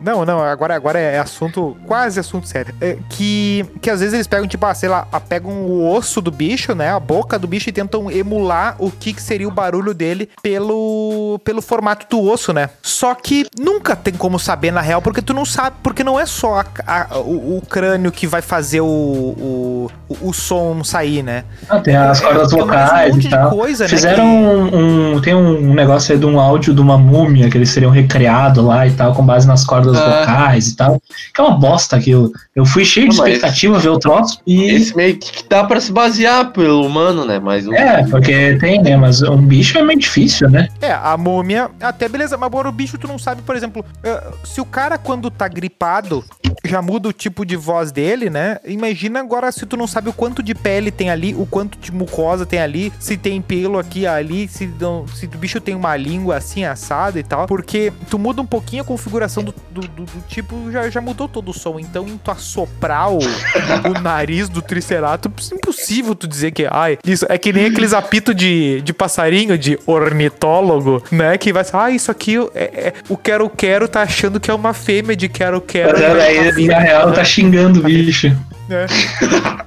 Não, 0.00 0.24
não, 0.24 0.40
agora, 0.40 0.74
agora 0.74 0.98
é 0.98 1.18
assunto, 1.18 1.76
quase 1.86 2.20
assunto 2.20 2.46
sério. 2.48 2.74
É, 2.80 2.96
que, 3.10 3.64
que 3.80 3.90
às 3.90 4.00
vezes 4.00 4.14
eles 4.14 4.26
pegam, 4.26 4.46
tipo, 4.46 4.64
ah, 4.66 4.74
sei 4.74 4.88
lá, 4.88 5.06
ah, 5.12 5.20
pegam 5.20 5.50
o 5.52 5.92
osso 5.94 6.20
do 6.20 6.30
bicho, 6.30 6.74
né? 6.74 6.90
A 6.90 7.00
boca 7.00 7.38
do 7.38 7.46
bicho 7.46 7.68
e 7.68 7.72
tentam 7.72 8.10
emular 8.10 8.76
o 8.78 8.90
que, 8.90 9.12
que 9.12 9.22
seria 9.22 9.48
o 9.48 9.50
barulho 9.50 9.92
dele 9.94 10.28
pelo, 10.42 11.40
pelo 11.44 11.60
formato 11.62 12.06
do 12.08 12.22
osso, 12.28 12.52
né? 12.52 12.70
Só 12.82 13.14
que 13.14 13.46
nunca 13.58 13.94
tem 13.96 14.14
como 14.14 14.38
saber 14.38 14.70
na 14.70 14.80
real, 14.80 15.00
porque 15.02 15.22
tu 15.22 15.32
não 15.34 15.44
sabe, 15.44 15.76
porque 15.82 16.04
não 16.04 16.18
é 16.18 16.26
só 16.26 16.60
a- 16.60 16.66
a- 17.10 17.18
o, 17.18 17.58
o 17.58 17.62
crânio 17.68 18.12
que 18.12 18.26
vai 18.26 18.42
fazer 18.42 18.80
o, 18.80 18.86
o, 18.86 19.90
o, 20.20 20.32
som 20.32 20.82
sair, 20.84 21.22
né? 21.22 21.44
Ah, 21.68 21.80
tem 21.80 21.96
as 21.96 22.20
cordas 22.20 22.52
um 22.52 22.58
vocais 22.58 23.12
monte 23.14 23.24
e 23.26 23.28
de 23.28 23.30
tal. 23.30 23.50
coisa, 23.50 23.84
né, 23.84 23.88
Fizeram 23.90 24.24
que- 24.24 24.76
um, 24.76 25.14
um- 25.16 25.20
Tem 25.20 25.34
um 25.34 25.74
negócio 25.74 26.12
aí 26.12 26.18
de 26.18 26.26
um 26.26 26.38
áudio 26.38 26.74
de 26.74 26.80
uma 26.80 26.96
múmia 26.98 27.50
que 27.50 27.56
eles 27.56 27.70
seriam 27.70 27.90
recriado 27.90 28.64
lá 28.64 28.86
e 28.86 28.92
tal, 28.92 29.12
com 29.14 29.24
base 29.24 29.46
nas 29.46 29.64
cordas 29.64 29.87
Ah. 29.96 30.20
vocais 30.22 30.68
e 30.68 30.76
tal. 30.76 31.00
Que 31.34 31.40
é 31.40 31.44
uma 31.44 31.56
bosta 31.58 31.96
aquilo. 31.96 32.32
Eu 32.54 32.64
fui 32.66 32.84
cheio 32.84 33.08
de 33.08 33.16
Ah, 33.16 33.22
mas- 33.22 33.32
expectativa 33.34 33.78
ver 33.78 33.88
o 33.90 33.98
troço 33.98 34.40
e. 34.46 34.64
Esse 34.70 34.96
meio 34.96 35.16
que 35.18 35.48
dá 35.48 35.64
pra 35.64 35.80
se 35.80 35.92
basear 35.92 36.52
pelo 36.52 36.84
humano, 36.84 37.24
né? 37.24 37.38
Mas 37.38 37.66
o. 37.66 37.72
É, 37.74 38.06
porque 38.08 38.56
tem, 38.58 38.82
né? 38.82 38.96
Mas 38.96 39.22
um 39.22 39.36
bicho 39.38 39.78
é 39.78 39.82
meio 39.82 39.98
difícil, 39.98 40.50
né? 40.50 40.68
É, 40.80 40.92
a 40.92 41.16
múmia, 41.16 41.70
até 41.80 42.08
beleza, 42.08 42.36
mas 42.36 42.46
agora 42.46 42.68
o 42.68 42.72
bicho 42.72 42.98
tu 42.98 43.06
não 43.08 43.18
sabe, 43.18 43.42
por 43.42 43.54
exemplo, 43.56 43.84
eh, 44.02 44.24
se 44.44 44.60
o 44.60 44.64
cara 44.64 44.98
quando 44.98 45.30
tá 45.30 45.46
gripado 45.48 46.24
já 46.64 46.82
muda 46.82 47.08
o 47.08 47.12
tipo 47.12 47.44
de 47.46 47.56
voz 47.56 47.92
dele, 47.92 48.28
né? 48.28 48.58
Imagina 48.66 49.20
agora 49.20 49.50
se 49.52 49.64
tu 49.64 49.76
não 49.76 49.86
sabe 49.86 50.08
o 50.08 50.12
quanto 50.12 50.42
de 50.42 50.54
pele 50.54 50.90
tem 50.90 51.08
ali, 51.10 51.34
o 51.34 51.46
quanto 51.46 51.78
de 51.78 51.92
mucosa 51.92 52.44
tem 52.44 52.58
ali, 52.60 52.92
se 52.98 53.16
tem 53.16 53.40
pelo 53.40 53.78
aqui 53.78 54.06
ali, 54.06 54.48
se, 54.48 54.66
não, 54.80 55.06
se 55.08 55.26
o 55.26 55.28
bicho 55.30 55.60
tem 55.60 55.74
uma 55.74 55.96
língua 55.96 56.36
assim 56.36 56.64
assada 56.64 57.18
e 57.18 57.22
tal, 57.22 57.46
porque 57.46 57.92
tu 58.10 58.18
muda 58.18 58.42
um 58.42 58.46
pouquinho 58.46 58.82
a 58.82 58.84
configuração 58.84 59.42
do, 59.44 59.54
do, 59.70 59.77
do- 59.80 60.04
do 60.04 60.22
tipo, 60.28 60.70
já, 60.70 60.88
já 60.90 61.00
mudou 61.00 61.28
todo 61.28 61.50
o 61.50 61.54
som, 61.54 61.78
então 61.78 62.06
em 62.06 62.16
tu 62.18 62.30
assoprar 62.30 63.10
o, 63.12 63.18
o 63.18 64.00
nariz 64.02 64.48
do 64.48 64.60
triceratops, 64.62 65.52
impossível 65.52 66.14
tu 66.14 66.26
dizer 66.26 66.50
que, 66.52 66.66
ai, 66.70 66.98
isso 67.04 67.26
é 67.28 67.36
que 67.38 67.52
nem 67.52 67.66
aqueles 67.66 67.92
apitos 67.92 68.34
de, 68.34 68.80
de 68.82 68.92
passarinho, 68.92 69.56
de 69.58 69.78
ornitólogo, 69.86 71.02
né? 71.10 71.36
Que 71.38 71.52
vai 71.52 71.64
ser, 71.64 71.76
ah, 71.76 71.90
isso 71.90 72.10
aqui 72.10 72.36
é, 72.54 72.62
é- 72.88 72.92
o 73.08 73.16
quero-quero 73.16 73.88
tá 73.88 74.02
achando 74.02 74.38
que 74.40 74.50
é 74.50 74.54
uma 74.54 74.72
fêmea 74.74 75.16
de 75.16 75.28
quero-quero. 75.28 75.92
Mas 75.92 76.00
e 76.00 76.14
vai 76.14 76.20
aí, 76.38 76.44
na 76.44 76.50
vida, 76.52 76.78
real, 76.78 77.12
tá 77.12 77.24
xingando 77.24 77.80
o 77.80 77.82
bicho. 77.82 78.28
É. 78.70 78.86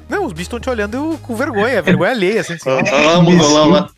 Não, 0.08 0.26
os 0.26 0.32
bichos 0.34 0.46
estão 0.48 0.60
te 0.60 0.70
olhando 0.70 1.18
com 1.24 1.36
vergonha, 1.36 1.82
vergonha 1.82 2.12
alheia, 2.12 2.42
assim. 2.42 2.54
assim. 2.54 2.70
Ah, 2.70 3.02
lá, 3.14 3.22
mudou 3.22 3.52
lá, 3.54 3.66
lá. 3.66 3.90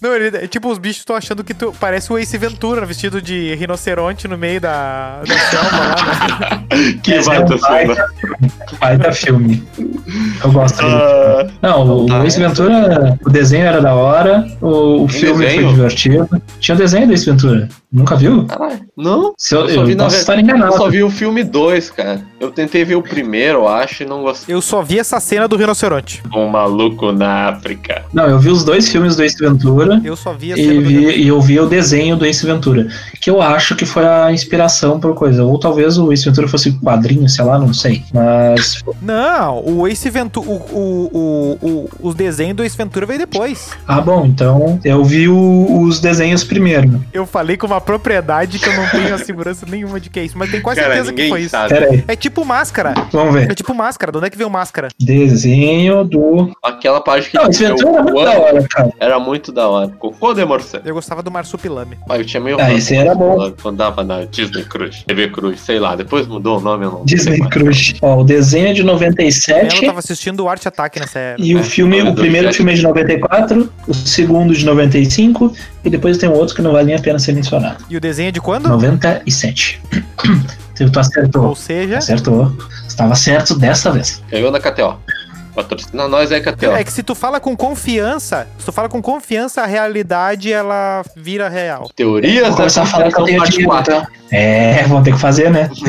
Não, 0.00 0.14
ele, 0.14 0.36
é 0.36 0.46
tipo, 0.46 0.70
os 0.70 0.78
bichos 0.78 0.98
estão 0.98 1.16
achando 1.16 1.42
que 1.44 1.54
tu 1.54 1.72
parece 1.80 2.12
o 2.12 2.18
Ace 2.18 2.36
Ventura 2.38 2.84
vestido 2.86 3.20
de 3.22 3.54
rinoceronte 3.54 4.28
no 4.28 4.36
meio 4.36 4.60
da, 4.60 5.20
da 5.26 5.38
selva 5.38 5.76
lá, 5.76 6.58
né? 6.70 6.96
Que 7.02 7.14
é 7.14 7.22
baita 7.22 7.54
um 7.54 7.58
cena. 7.58 7.68
baita, 7.68 8.08
baita 8.80 9.12
filme. 9.12 9.62
Eu 10.44 10.52
gosto 10.52 10.76
dele. 10.78 10.92
Ah, 10.94 11.46
Não, 11.62 12.04
o 12.04 12.06
tá. 12.06 12.24
Ace 12.26 12.38
Ventura, 12.38 13.18
o 13.24 13.30
desenho 13.30 13.66
era 13.66 13.80
da 13.80 13.94
hora, 13.94 14.46
o, 14.60 15.04
o 15.04 15.08
filme 15.08 15.44
desenho? 15.44 15.62
foi 15.64 15.72
divertido. 15.74 16.42
Tinha 16.60 16.74
o 16.74 16.78
desenho 16.78 17.06
do 17.06 17.12
Ace 17.14 17.24
Ventura. 17.30 17.68
Nunca 17.92 18.16
viu? 18.16 18.44
caralho. 18.46 18.80
Não? 18.96 19.32
Se 19.38 19.54
eu, 19.54 19.60
Eu 19.62 19.68
só 19.74 19.80
eu 19.80 19.86
vi 19.86 19.94
na 19.94 20.04
posso 20.04 20.16
estar 20.16 20.34
Eu 20.34 20.40
enganado. 20.40 20.76
só 20.76 20.88
vi 20.90 21.02
o 21.02 21.10
filme 21.10 21.42
2, 21.44 21.90
cara. 21.90 22.20
Eu 22.40 22.50
tentei 22.50 22.84
ver 22.84 22.96
o 22.96 23.02
primeiro, 23.02 23.60
eu 23.60 23.68
acho, 23.68 24.02
e 24.02 24.06
não 24.06 24.22
gostei. 24.22 24.54
Eu 24.54 24.60
só 24.60 24.82
vi 24.82 24.98
essa 24.98 25.18
cena 25.20 25.46
do 25.48 25.56
rinoceronte. 25.56 26.22
Um 26.34 26.48
maluco 26.48 27.12
na 27.12 27.48
África. 27.50 28.04
Não, 28.12 28.26
eu 28.26 28.38
vi 28.38 28.50
os 28.50 28.64
dois 28.64 28.88
filmes 28.88 29.16
do 29.16 29.22
Ace 29.24 29.38
Ventura. 29.38 29.85
Eu 30.04 30.16
só 30.16 30.32
vi 30.32 30.52
a 30.52 30.56
cena 30.56 30.72
E, 30.72 30.80
vi, 30.80 31.22
e 31.22 31.28
eu 31.28 31.40
vi 31.40 31.58
o 31.60 31.66
desenho 31.66 32.16
do 32.16 32.24
Ace 32.26 32.44
Ventura, 32.46 32.86
que 33.20 33.30
eu 33.30 33.40
acho 33.42 33.74
que 33.76 33.84
foi 33.86 34.06
a 34.06 34.32
inspiração 34.32 34.98
por 35.00 35.14
coisa. 35.14 35.44
Ou 35.44 35.58
talvez 35.58 35.98
o 35.98 36.12
Ace 36.12 36.24
Ventura 36.24 36.48
fosse 36.48 36.72
quadrinho, 36.72 37.28
sei 37.28 37.44
lá, 37.44 37.58
não 37.58 37.72
sei. 37.72 38.02
Mas 38.12 38.82
Não, 39.02 39.62
o 39.64 39.86
Ace 39.86 40.08
Ventura. 40.10 40.48
O, 40.48 40.54
o, 40.54 41.10
o, 41.12 41.58
o, 41.68 41.90
os 42.08 42.14
desenhos 42.14 42.56
do 42.56 42.64
Ace 42.64 42.76
Ventura 42.76 43.06
veio 43.06 43.18
depois. 43.20 43.70
Ah, 43.86 44.00
bom, 44.00 44.24
então 44.26 44.80
eu 44.84 45.04
vi 45.04 45.28
o- 45.28 45.80
os 45.82 46.00
desenhos 46.00 46.44
primeiro. 46.44 47.02
Eu 47.12 47.26
falei 47.26 47.56
com 47.56 47.66
uma 47.66 47.80
propriedade 47.80 48.58
que 48.58 48.68
eu 48.68 48.74
não 48.74 48.86
tenho 48.88 49.14
a 49.14 49.18
segurança 49.18 49.64
nenhuma 49.70 49.98
de 50.00 50.10
que 50.10 50.20
é 50.20 50.24
isso, 50.24 50.36
mas 50.38 50.50
tenho 50.50 50.62
quase 50.62 50.80
Cara, 50.80 50.94
certeza 50.94 51.12
que 51.12 51.28
foi 51.28 51.40
isso. 51.42 51.50
sabe. 51.50 51.68
Pera 51.74 51.90
aí, 51.90 52.04
É 52.08 52.16
tipo 52.16 52.44
máscara. 52.44 52.94
vamos 53.12 53.34
ver. 53.34 53.50
É 53.50 53.54
tipo 53.54 53.74
máscara. 53.74 54.12
De 54.12 54.18
onde 54.18 54.26
é 54.26 54.30
que 54.30 54.36
veio 54.38 54.50
máscara? 54.50 54.88
Desenho 54.98 56.04
do. 56.04 56.50
Aquela 56.62 57.00
parte 57.00 57.30
que 57.30 57.36
Não, 57.36 57.46
Ace 57.48 57.64
Ventura 57.64 57.90
era 57.90 58.02
muito 58.02 58.24
da 58.24 58.38
hora, 58.38 58.68
cara. 58.68 58.90
Era 59.00 59.18
muito 59.20 59.52
da 59.52 59.68
hora. 59.68 59.75
Cocô 59.98 60.32
de 60.34 60.44
morcego. 60.44 60.86
Eu 60.88 60.94
gostava 60.94 61.22
do 61.22 61.30
Marsupilame. 61.30 61.96
Ah, 62.08 62.16
eu 62.18 62.24
tinha 62.24 62.40
meio 62.40 62.56
Ah, 62.60 62.72
esse 62.72 62.94
era 62.94 63.14
bom. 63.14 63.52
quando- 63.60 63.76
dava 63.76 64.02
na 64.02 64.24
Disney 64.24 64.64
Cruz, 64.64 65.02
TV 65.06 65.28
Cruz, 65.28 65.60
sei 65.60 65.78
lá. 65.78 65.94
Depois 65.96 66.26
mudou 66.26 66.58
o 66.58 66.60
nome, 66.60 66.84
eu 66.86 66.90
não 66.92 67.04
Disney. 67.04 67.38
Crush. 67.50 67.96
Ó, 68.00 68.20
o 68.20 68.24
desenho 68.24 68.68
é 68.68 68.72
de 68.72 68.80
Ela 68.82 68.92
97. 68.92 69.84
tava 69.86 69.98
assistindo 69.98 70.40
o 70.44 70.48
Arte 70.48 70.66
Ataque 70.68 70.98
nessa 71.00 71.18
era. 71.18 71.36
E 71.40 71.54
o 71.54 71.58
É, 71.58 71.62
filme, 71.62 72.00
o 72.02 72.14
primeiro 72.14 72.52
filme 72.52 72.72
é 72.72 72.74
de 72.74 72.82
94, 72.82 73.70
o 73.86 73.92
segundo 73.94 74.54
de 74.54 74.64
95, 74.64 75.52
e 75.84 75.90
depois 75.90 76.16
tem 76.18 76.28
um 76.28 76.32
outro 76.32 76.54
que 76.54 76.62
não 76.62 76.72
vale 76.72 76.86
nem 76.86 76.96
a 76.96 77.00
pena 77.00 77.18
ser 77.18 77.32
mencionado. 77.32 77.84
E 77.90 77.96
o 77.96 78.00
desenho 78.00 78.28
é 78.28 78.32
de 78.32 78.40
quando? 78.40 78.68
97. 78.68 79.80
Tu 80.76 80.88
tu 80.90 80.98
acertou. 81.00 81.44
Ou 81.48 81.54
seja, 81.56 81.98
Acertou. 81.98 82.52
Estava 82.86 83.14
certo 83.14 83.58
dessa 83.58 83.90
vez. 83.92 84.22
Ganhou 84.30 84.50
na 84.50 84.58
KTO. 84.58 84.96
Patrocina 85.56 86.06
nós 86.06 86.30
aí, 86.30 86.40
KTO. 86.40 86.66
é 86.72 86.84
que 86.84 86.92
se 86.92 87.02
tu 87.02 87.14
fala 87.14 87.40
com 87.40 87.56
confiança, 87.56 88.46
se 88.58 88.66
tu 88.66 88.72
fala 88.72 88.88
com 88.88 89.00
confiança, 89.02 89.62
a 89.62 89.66
realidade 89.66 90.52
ela 90.52 91.02
vira 91.16 91.48
real. 91.48 91.90
Teorias 91.96 92.50
da 92.50 92.56
começar 92.56 92.82
a 92.82 92.86
falar 92.86 93.10
que 93.10 93.18
eu 93.20 93.24
tenho 93.24 93.38
parte 93.38 93.50
dinheiro, 93.52 93.70
4. 93.72 93.94
então. 93.94 94.06
É, 94.30 94.82
vão 94.88 95.02
ter 95.04 95.12
que 95.12 95.20
fazer, 95.20 95.50
né? 95.50 95.70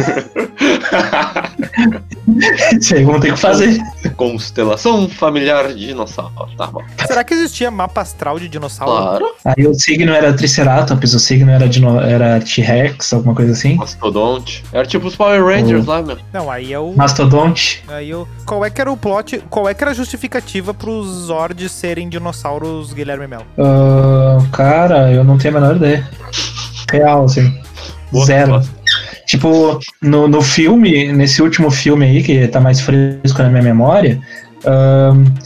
Isso 2.80 2.96
aí 2.96 3.04
vão 3.04 3.20
ter 3.20 3.34
que 3.34 3.40
fazer. 3.40 3.80
Constelação 4.16 5.10
familiar 5.10 5.68
de 5.74 5.88
dinossauro. 5.88 6.32
Tá 6.58 6.68
bom. 6.68 6.84
Será 7.06 7.24
que 7.24 7.34
existia 7.34 7.72
mapa 7.72 8.02
astral 8.02 8.38
de 8.40 8.48
dinossauro? 8.48 8.92
Claro. 8.92 9.36
Aí 9.46 9.66
o 9.68 9.74
signo 9.74 10.14
era 10.14 10.34
Triceratops, 10.34 11.14
o 11.14 11.20
signo 11.20 11.52
era, 11.52 11.68
dino- 11.68 12.00
era 12.00 12.40
T-Rex, 12.40 13.14
alguma 13.14 13.34
coisa 13.34 13.54
assim. 13.54 13.76
Mastodonte. 13.76 14.64
Era 14.72 14.86
tipo 14.86 15.08
os 15.08 15.16
Power 15.16 15.44
Rangers 15.44 15.86
lá, 15.86 16.02
meu. 16.02 16.18
Não, 16.32 16.52
aí 16.52 16.72
é 16.74 16.80
o. 16.80 16.94
Mastodonte. 16.96 17.84
Aí 17.88 18.10
eu. 18.10 18.28
Qual 18.46 18.64
é 18.64 18.70
que 18.70 18.80
era 18.82 18.92
o 18.92 18.98
plot? 18.98 19.40
Qual 19.58 19.68
é 19.68 19.74
que 19.74 19.84
era 19.84 19.90
a 19.90 19.94
justificativa 19.96 20.72
pros 20.72 21.08
Zords 21.08 21.72
serem 21.72 22.08
dinossauros, 22.08 22.94
Guilherme 22.94 23.26
Mel? 23.26 23.42
Ah, 23.58 24.38
cara, 24.52 25.12
eu 25.12 25.24
não 25.24 25.36
tenho 25.40 25.58
a 25.58 25.60
menor 25.60 25.78
ideia. 25.78 26.08
Real, 26.92 27.26
assim. 27.26 27.60
Boa 28.12 28.24
Zero. 28.24 28.58
resposta. 28.58 28.80
Tipo, 29.26 29.80
no, 30.00 30.28
no 30.28 30.44
filme, 30.44 31.12
nesse 31.12 31.42
último 31.42 31.72
filme 31.72 32.06
aí, 32.06 32.22
que 32.22 32.48
tá 32.50 32.60
mais 32.60 32.82
fresco 32.82 33.42
na 33.42 33.50
minha 33.50 33.64
memória, 33.64 34.22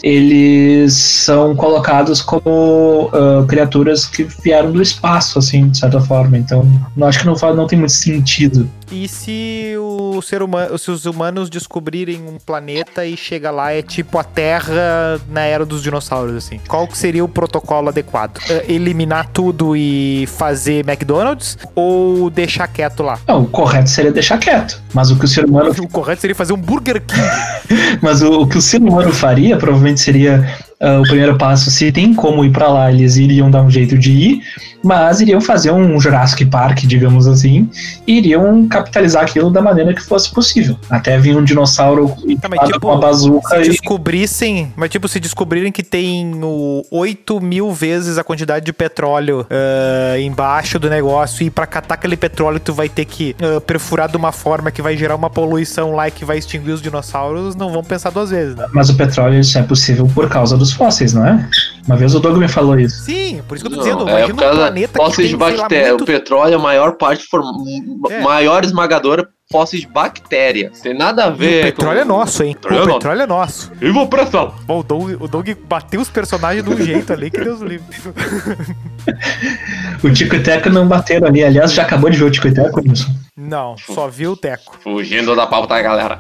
eles 0.04 0.94
são 0.94 1.56
colocados 1.56 2.22
como 2.22 3.10
ah, 3.14 3.46
criaturas 3.48 4.06
que 4.06 4.28
vieram 4.44 4.74
do 4.74 4.82
espaço, 4.82 5.40
assim, 5.40 5.70
de 5.70 5.78
certa 5.78 6.02
forma. 6.02 6.38
Então, 6.38 6.68
não 6.98 7.08
acho 7.08 7.20
que 7.20 7.26
não, 7.26 7.38
faz, 7.38 7.56
não 7.56 7.66
tem 7.66 7.80
muito 7.80 7.94
sentido. 7.94 8.70
E 8.92 9.08
se 9.08 9.74
o 9.78 10.22
ser 10.22 10.44
humano, 10.44 10.78
se 10.78 10.92
os 10.92 11.06
humanos 11.06 11.50
descobrirem 11.50 12.28
um 12.28 12.38
planeta 12.38 13.06
e 13.06 13.16
chega 13.16 13.50
lá 13.50 13.72
é 13.72 13.82
tipo 13.82 14.18
a 14.18 14.24
Terra 14.24 15.20
na 15.30 15.42
era 15.42 15.66
dos 15.66 15.82
dinossauros 15.82 16.36
assim? 16.36 16.60
Qual 16.68 16.86
que 16.88 16.98
seria 16.98 17.24
o 17.24 17.28
protocolo 17.28 17.88
adequado? 17.88 18.40
É, 18.50 18.66
eliminar 18.72 19.30
tudo 19.30 19.76
e 19.78 20.28
fazer 20.28 20.86
McDonald's 20.88 21.58
ou 21.74 22.30
deixar 22.30 22.68
quieto 22.68 23.02
lá? 23.02 23.18
Não, 23.28 23.44
o 23.44 23.48
correto 23.48 23.90
seria 23.90 24.12
deixar 24.12 24.38
quieto. 24.38 24.82
Mas 24.94 25.10
o 25.10 25.18
que 25.18 25.26
o 25.26 25.28
ser 25.28 25.46
humano 25.46 25.72
O 25.82 25.88
correto 25.88 26.22
seria 26.22 26.36
fazer 26.36 26.54
um 26.54 26.58
Burger 26.58 27.02
King. 27.02 27.22
Mas 28.02 28.22
o, 28.22 28.42
o 28.42 28.48
que 28.48 28.58
o 28.58 28.62
ser 28.62 28.82
humano 28.82 29.14
faria, 29.14 29.58
provavelmente 29.58 30.02
seria 30.02 30.46
ah, 30.82 31.00
o 31.00 31.04
primeiro 31.04 31.38
passo, 31.38 31.70
se 31.70 31.92
tem 31.92 32.14
como 32.14 32.44
ir 32.44 32.52
pra 32.52 32.68
lá, 32.68 32.92
eles 32.92 33.16
iriam 33.16 33.52
dar 33.52 33.62
um 33.62 33.70
jeito 33.70 33.98
de 33.98 34.12
ir, 34.12 34.42
mas 34.84 35.22
iriam 35.22 35.40
fazer 35.40 35.72
um 35.72 36.00
Jurassic 36.00 36.46
Park, 36.46 36.80
digamos 36.80 37.28
assim, 37.28 37.70
e 38.08 38.18
iriam 38.18 38.68
capitalizar 38.68 39.24
aquilo 39.24 39.52
da 39.52 39.62
maneira 39.62 39.94
que 39.94 40.02
fosse 40.02 40.32
possível. 40.32 40.76
Até 40.90 41.20
vir 41.20 41.38
um 41.38 41.44
dinossauro 41.44 42.12
Tá, 42.42 42.50
mas 42.50 42.68
tipo, 42.68 42.80
com 42.80 42.88
uma 42.88 43.00
bazuca 43.00 43.64
Se 43.64 43.68
e 43.68 43.70
descobrissem, 43.70 44.74
mas 44.76 44.90
tipo, 44.90 45.08
se 45.08 45.20
descobrirem 45.20 45.72
que 45.72 45.84
tem 45.84 46.32
o 46.44 46.84
8 46.90 47.40
mil 47.40 47.72
vezes 47.72 48.18
a 48.18 48.24
quantidade 48.24 48.66
de 48.66 48.74
petróleo 48.74 49.46
ah, 49.50 50.20
embaixo 50.20 50.80
do 50.80 50.90
negócio 50.90 51.46
e 51.46 51.52
pra 51.52 51.68
catar 51.68 51.96
aquele 51.96 52.18
petróleo 52.18 52.60
tu 52.60 52.74
vai 52.74 52.90
ter 52.90 53.06
que 53.06 53.36
ah, 53.40 53.62
perfurar 53.62 54.10
de 54.10 54.18
uma 54.18 54.32
forma 54.32 54.72
que 54.72 54.82
vai 54.82 54.98
gerar 54.98 55.16
uma 55.16 55.30
poluição 55.30 55.94
lá 55.94 56.08
e 56.08 56.12
que 56.12 56.26
vai 56.26 56.40
extinguir 56.40 56.72
os 56.72 56.82
dinossauros, 56.82 57.56
não 57.56 57.72
vão 57.72 57.84
pensar 57.84 58.10
duas 58.10 58.32
vezes, 58.32 58.56
né? 58.56 58.66
Mas 58.74 58.90
o 58.90 58.96
petróleo 58.96 59.40
isso 59.40 59.58
é 59.58 59.64
possível 59.64 60.10
por 60.14 60.28
causa 60.28 60.58
dos 60.58 60.71
fósseis, 60.74 61.14
não 61.14 61.26
é? 61.26 61.48
Uma 61.86 61.96
vez 61.98 62.14
o 62.16 62.20
Doug 62.20 62.38
me 62.38 62.48
falou 62.48 62.80
isso. 62.80 63.04
Sim, 63.04 63.42
por 63.48 63.56
isso 63.58 63.66
que 63.68 63.74
eu 63.74 63.78
tô 63.78 63.84
Não, 63.84 63.84
dizendo, 63.98 64.10
é 64.10 64.12
imagina 64.12 64.28
por 64.28 64.34
um 64.34 64.38
causa 64.38 64.58
planeta 64.58 64.92
que 64.94 64.98
fósseis 65.06 65.18
tem, 65.18 65.30
de 65.30 65.36
bactéria. 65.38 65.88
muito... 65.90 66.02
O 66.04 66.06
petróleo, 66.06 66.56
a 66.56 66.60
maior 66.60 66.92
parte, 66.98 67.26
for... 67.26 67.42
É. 68.10 68.22
maior 68.22 68.64
esmagadora, 68.64 69.28
fósseis 69.52 69.82
de 69.82 69.88
bactéria. 69.88 70.72
Tem 70.84 70.94
nada 70.96 71.26
a 71.26 71.30
E 71.30 71.32
ver. 71.34 71.60
o 71.64 71.66
petróleo 71.68 72.00
é 72.00 72.02
com- 72.04 72.08
nosso, 72.10 72.44
hein? 72.44 72.54
Petróleo 72.54 72.78
é 72.80 72.84
o 72.84 72.86
nosso. 72.86 73.00
petróleo 73.00 73.22
é 73.22 73.28
nosso. 73.28 73.72
E 73.82 73.90
vou 73.90 74.08
pressão. 74.08 74.54
Bom, 74.66 74.80
o 74.80 74.84
Doug, 74.84 75.22
o 75.22 75.28
Doug 75.28 75.50
bateu 75.68 76.00
os 76.02 76.10
personagens 76.10 76.64
de 76.64 76.70
um 76.70 76.78
jeito 76.78 77.12
ali 77.12 77.30
que 77.32 77.44
Deus 77.44 77.60
livre. 77.62 77.86
O 80.04 80.10
Tico 80.12 80.36
e 80.36 80.40
Teco 80.44 80.70
não 80.70 80.88
bateram 80.88 81.28
ali. 81.28 81.44
Aliás, 81.44 81.74
já 81.74 81.84
acabou 81.84 82.10
de 82.10 82.18
ver 82.18 82.26
o 82.26 82.32
Tico 82.32 82.48
e 82.48 82.54
Teco, 82.54 82.82
Nilson? 82.82 83.10
Não, 83.38 83.76
só 83.78 84.08
viu 84.08 84.32
o 84.34 84.38
Teco. 84.38 84.78
Fugindo 84.84 85.36
da 85.36 85.46
pauta, 85.48 85.80
galera. 85.82 86.20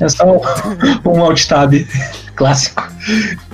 É 0.00 0.08
só 0.08 0.24
um, 0.26 0.40
um 1.10 1.22
alt 1.22 1.46
tab 1.46 1.72
clássico. 2.34 2.82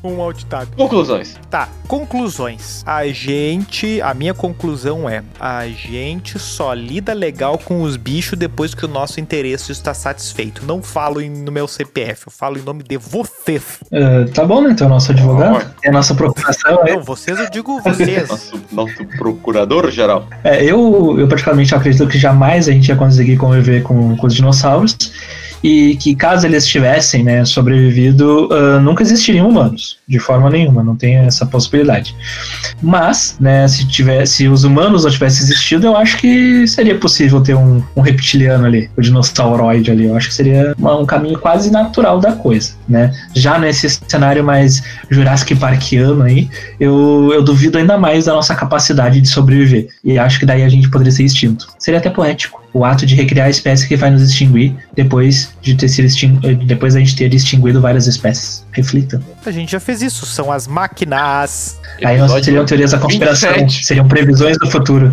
Um 0.02 0.20
alt 0.22 0.42
tab. 0.44 0.68
Conclusões. 0.76 1.38
Tá, 1.50 1.68
conclusões. 1.86 2.82
A 2.86 3.06
gente. 3.08 4.00
A 4.00 4.14
minha 4.14 4.32
conclusão 4.32 5.08
é: 5.08 5.22
a 5.38 5.66
gente 5.68 6.38
só 6.38 6.72
lida 6.72 7.12
legal 7.12 7.58
com 7.58 7.82
os 7.82 7.96
bichos 7.96 8.38
depois 8.38 8.74
que 8.74 8.84
o 8.84 8.88
nosso 8.88 9.20
interesse 9.20 9.70
está 9.72 9.92
satisfeito. 9.92 10.64
Não 10.64 10.82
falo 10.82 11.20
em- 11.20 11.30
no 11.30 11.52
meu 11.52 11.68
CPF, 11.68 12.28
eu 12.28 12.32
falo 12.32 12.58
em 12.58 12.62
nome 12.62 12.82
de 12.82 12.96
vocês. 12.96 13.80
Ah, 13.92 14.24
tá 14.32 14.44
bom, 14.44 14.62
né? 14.62 14.70
Então, 14.70 14.88
nosso 14.88 15.12
advogado. 15.12 15.70
É 15.84 15.88
a 15.88 15.92
nossa 15.92 16.14
procuração. 16.14 16.80
É, 16.86 16.94
Não, 16.94 17.02
vocês 17.02 17.38
eu 17.38 17.50
digo 17.50 17.80
vocês. 17.80 18.28
Nosso, 18.30 18.60
nosso 18.72 19.04
procurador 19.18 19.90
geral. 19.90 20.26
É, 20.44 20.62
eu, 20.64 21.16
eu 21.18 21.28
particularmente 21.28 21.74
acredito 21.74 22.06
que 22.06 22.18
jamais 22.18 22.68
a 22.68 22.72
gente 22.72 22.88
ia 22.88 22.96
conseguir 22.96 23.36
conviver 23.36 23.82
com, 23.82 24.16
com 24.16 24.26
os 24.26 24.34
dinossauros 24.34 24.96
e 25.62 25.96
que 25.96 26.14
caso 26.14 26.46
eles 26.46 26.66
tivessem 26.66 27.22
né, 27.22 27.44
sobrevivido, 27.44 28.48
ah, 28.52 28.78
nunca 28.80 29.02
existiriam 29.02 29.48
humanos, 29.48 29.98
de 30.08 30.18
forma 30.18 30.48
nenhuma, 30.50 30.82
não 30.82 30.96
tem 30.96 31.16
essa 31.16 31.44
possibilidade. 31.46 32.14
Mas, 32.82 33.36
né, 33.38 33.66
se, 33.68 33.86
tivesse, 33.86 34.34
se 34.34 34.48
os 34.48 34.64
humanos 34.64 35.04
não 35.04 35.10
tivessem 35.10 35.42
existido, 35.44 35.86
eu 35.86 35.96
acho 35.96 36.16
que 36.18 36.66
seria 36.66 36.94
possível 36.96 37.40
ter 37.40 37.54
um, 37.54 37.82
um 37.94 38.00
reptiliano 38.00 38.64
ali, 38.64 38.90
o 38.96 39.00
dinossauroide 39.00 39.90
ali, 39.90 40.04
eu 40.04 40.16
acho 40.16 40.28
que 40.28 40.34
seria 40.34 40.74
uma- 40.78 40.96
um 40.98 41.06
caminho 41.06 41.38
quase 41.38 41.70
natural 41.70 42.18
da 42.20 42.32
coisa, 42.32 42.72
né? 42.88 43.12
Já 43.34 43.58
nesse 43.58 43.88
cenário 44.08 44.42
mais 44.44 44.82
Jurassic 45.10 45.54
Parkiano 45.54 46.22
aí, 46.22 46.48
eu, 46.78 47.30
eu 47.34 47.42
duvido 47.42 47.78
ainda 47.78 47.98
mais 47.98 48.24
da 48.24 48.32
nossa 48.32 48.54
capacidade 48.54 49.20
de 49.20 49.28
sobreviver. 49.28 49.88
E 50.04 50.18
acho 50.18 50.38
que 50.38 50.46
daí 50.46 50.62
a 50.62 50.68
gente 50.68 50.88
poderia 50.90 51.12
ser 51.12 51.24
extinto. 51.24 51.68
Seria 51.78 51.98
até 51.98 52.10
poético. 52.10 52.59
O 52.72 52.84
ato 52.84 53.04
de 53.04 53.14
recriar 53.16 53.46
a 53.48 53.50
espécie 53.50 53.88
que 53.88 53.96
vai 53.96 54.10
nos 54.10 54.22
extinguir 54.22 54.76
depois 54.94 55.52
de 55.60 55.74
ter 55.74 55.88
sido 55.88 56.06
eh, 56.46 56.54
depois 56.54 56.94
da 56.94 57.00
gente 57.00 57.16
ter 57.16 57.32
extinguido 57.34 57.80
várias 57.80 58.06
espécies. 58.06 58.64
Reflita. 58.70 59.20
A 59.44 59.50
gente 59.50 59.72
já 59.72 59.80
fez 59.80 60.02
isso, 60.02 60.24
são 60.24 60.52
as 60.52 60.68
máquinas. 60.68 61.80
Aí 62.04 62.16
nós 62.18 62.44
seriam 62.44 62.64
teorias 62.64 62.92
da 62.92 62.98
conspiração. 62.98 63.50
27. 63.52 63.84
Seriam 63.86 64.06
previsões 64.06 64.56
do 64.58 64.70
futuro. 64.70 65.12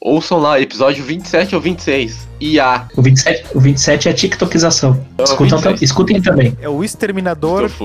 Ouçam 0.00 0.38
lá, 0.38 0.60
episódio 0.60 1.04
27 1.04 1.54
ou 1.54 1.60
26. 1.60 2.28
IA. 2.40 2.86
O 2.96 3.02
27, 3.02 3.44
o 3.54 3.60
27 3.60 4.08
é 4.08 4.10
a 4.12 4.14
TikTokização. 4.14 5.04
É 5.18 5.22
o 5.22 5.24
Escutam, 5.24 5.58
26. 5.58 5.62
tam- 5.62 5.84
escutem 5.84 6.22
também. 6.22 6.56
É 6.62 6.68
o 6.68 6.82
exterminador. 6.84 7.70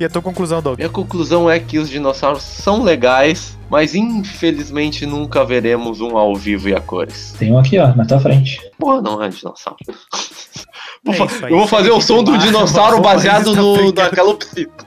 E 0.00 0.04
a 0.04 0.08
tua 0.08 0.20
conclusão, 0.20 0.60
Doug? 0.60 0.78
Minha 0.78 0.88
conclusão 0.88 1.48
é 1.48 1.60
que 1.60 1.78
os 1.78 1.88
dinossauros 1.88 2.42
são 2.42 2.82
legais, 2.82 3.56
mas 3.70 3.94
infelizmente 3.94 5.06
nunca 5.06 5.44
veremos 5.44 6.00
um 6.00 6.18
ao 6.18 6.34
vivo 6.34 6.68
e 6.68 6.74
a 6.74 6.80
cores. 6.80 7.34
Tem 7.38 7.52
um 7.52 7.58
aqui, 7.58 7.78
ó, 7.78 7.94
na 7.94 8.04
tua 8.04 8.18
frente. 8.18 8.60
Porra, 8.78 9.00
não 9.00 9.22
é 9.22 9.28
dinossauro. 9.28 9.78
Vou 11.02 11.14
É 11.14 11.16
fa- 11.18 11.24
isso 11.24 11.46
aí, 11.46 11.52
eu 11.52 11.58
vou 11.58 11.66
fazer 11.66 11.90
o 11.90 12.00
som 12.00 12.22
do 12.22 12.36
dinossauro 12.36 13.00
baseado 13.00 13.54
no, 13.54 13.74
na 13.74 13.80
Africano. 14.04 14.10
calopsita. 14.16 14.84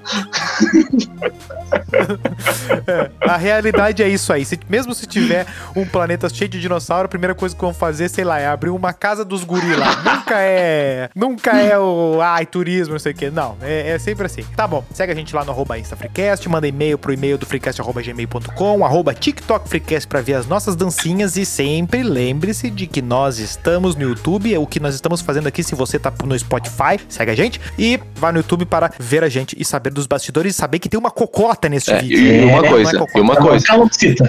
A 3.21 3.37
realidade 3.37 4.03
é 4.03 4.07
isso 4.07 4.31
aí. 4.31 4.45
Se- 4.45 4.59
mesmo 4.69 4.93
se 4.93 5.07
tiver 5.07 5.45
um 5.75 5.85
planeta 5.85 6.29
cheio 6.29 6.49
de 6.49 6.59
dinossauro, 6.59 7.05
a 7.05 7.09
primeira 7.09 7.33
coisa 7.33 7.55
que 7.55 7.61
vão 7.61 7.73
fazer, 7.73 8.09
sei 8.09 8.23
lá, 8.23 8.39
é 8.39 8.47
abrir 8.47 8.69
uma 8.69 8.93
casa 8.93 9.25
dos 9.25 9.43
gorila. 9.43 9.85
nunca 10.03 10.35
é. 10.39 11.09
Nunca 11.15 11.51
é 11.59 11.77
o. 11.79 12.19
Ai, 12.21 12.45
turismo, 12.45 12.93
não 12.93 12.99
sei 12.99 13.11
o 13.11 13.15
quê. 13.15 13.31
Não, 13.31 13.57
é, 13.61 13.89
é 13.91 13.99
sempre 13.99 14.25
assim. 14.25 14.43
Tá 14.55 14.67
bom. 14.67 14.83
Segue 14.93 15.11
a 15.11 15.15
gente 15.15 15.33
lá 15.35 15.43
no 15.43 15.51
arroba 15.51 15.77
InstaFreecast, 15.79 16.47
manda 16.47 16.67
e-mail 16.67 16.97
pro 16.97 17.11
e-mail 17.13 17.37
do 17.37 17.45
freecast.gmail.com, 17.45 18.85
arroba 18.85 19.13
TikTok 19.13 19.67
Freecast 19.67 20.07
pra 20.07 20.21
ver 20.21 20.35
as 20.35 20.45
nossas 20.45 20.75
dancinhas 20.75 21.37
e 21.37 21.45
sempre 21.45 22.03
lembre-se 22.03 22.69
de 22.69 22.85
que 22.87 23.01
nós 23.01 23.39
estamos 23.39 23.95
no 23.95 24.03
YouTube, 24.03 24.53
é 24.53 24.59
o 24.59 24.67
que 24.67 24.79
nós 24.79 24.93
estamos 24.95 25.21
fazendo 25.21 25.47
aqui. 25.47 25.63
Se 25.63 25.73
você 25.75 25.97
tá 26.11 26.25
no 26.25 26.37
Spotify, 26.37 26.99
segue 27.09 27.31
a 27.31 27.35
gente 27.35 27.59
e 27.77 27.99
vai 28.15 28.31
no 28.31 28.39
YouTube 28.39 28.65
para 28.65 28.91
ver 28.99 29.23
a 29.23 29.29
gente 29.29 29.55
e 29.59 29.65
saber 29.65 29.89
dos 29.91 30.05
bastidores 30.07 30.53
e 30.55 30.57
saber 30.57 30.79
que 30.79 30.87
tem 30.89 30.99
uma 30.99 31.11
cocota 31.11 31.67
nesse 31.69 31.91
É, 31.91 31.99
vídeo. 31.99 32.17
e 32.19 32.43
uma 32.45 32.57
Não 32.59 32.65
é 32.65 32.69
coisa, 32.69 32.91
cocota. 32.99 33.17
e 33.17 33.21
uma 33.21 33.35
coisa. 33.35 33.65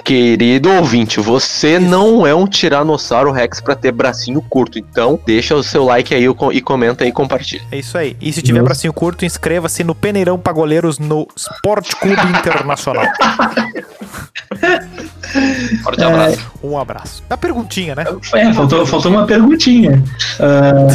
Querido 0.03 0.71
ouvinte, 0.71 1.19
você 1.19 1.79
não 1.79 2.25
é 2.25 2.33
um 2.33 2.47
Tiranossauro 2.47 3.31
Rex 3.31 3.59
pra 3.61 3.75
ter 3.75 3.91
bracinho 3.91 4.41
curto. 4.41 4.77
Então, 4.79 5.19
deixa 5.25 5.55
o 5.55 5.63
seu 5.63 5.83
like 5.85 6.13
aí 6.13 6.25
e 6.53 6.61
comenta 6.61 7.03
aí 7.03 7.09
e 7.09 7.13
compartilha. 7.13 7.63
É 7.71 7.77
isso 7.77 7.97
aí. 7.97 8.15
E 8.21 8.31
se 8.31 8.41
tiver 8.41 8.59
Nossa. 8.59 8.69
bracinho 8.69 8.93
curto, 8.93 9.25
inscreva-se 9.25 9.83
no 9.83 9.93
Peneirão 9.95 10.37
pra 10.39 10.53
Goleiros 10.53 10.97
no 10.99 11.27
Sport 11.35 11.93
Clube 11.95 12.21
Internacional. 12.39 13.05
Forte 15.83 16.03
abraço. 16.03 16.44
Um 16.65 16.77
abraço. 16.77 17.23
A 17.29 17.37
perguntinha, 17.37 17.95
né? 17.95 18.05
É, 18.33 18.53
faltou, 18.53 18.85
faltou 18.85 19.11
uma 19.11 19.25
perguntinha. 19.25 20.03
Ah, 20.39 20.87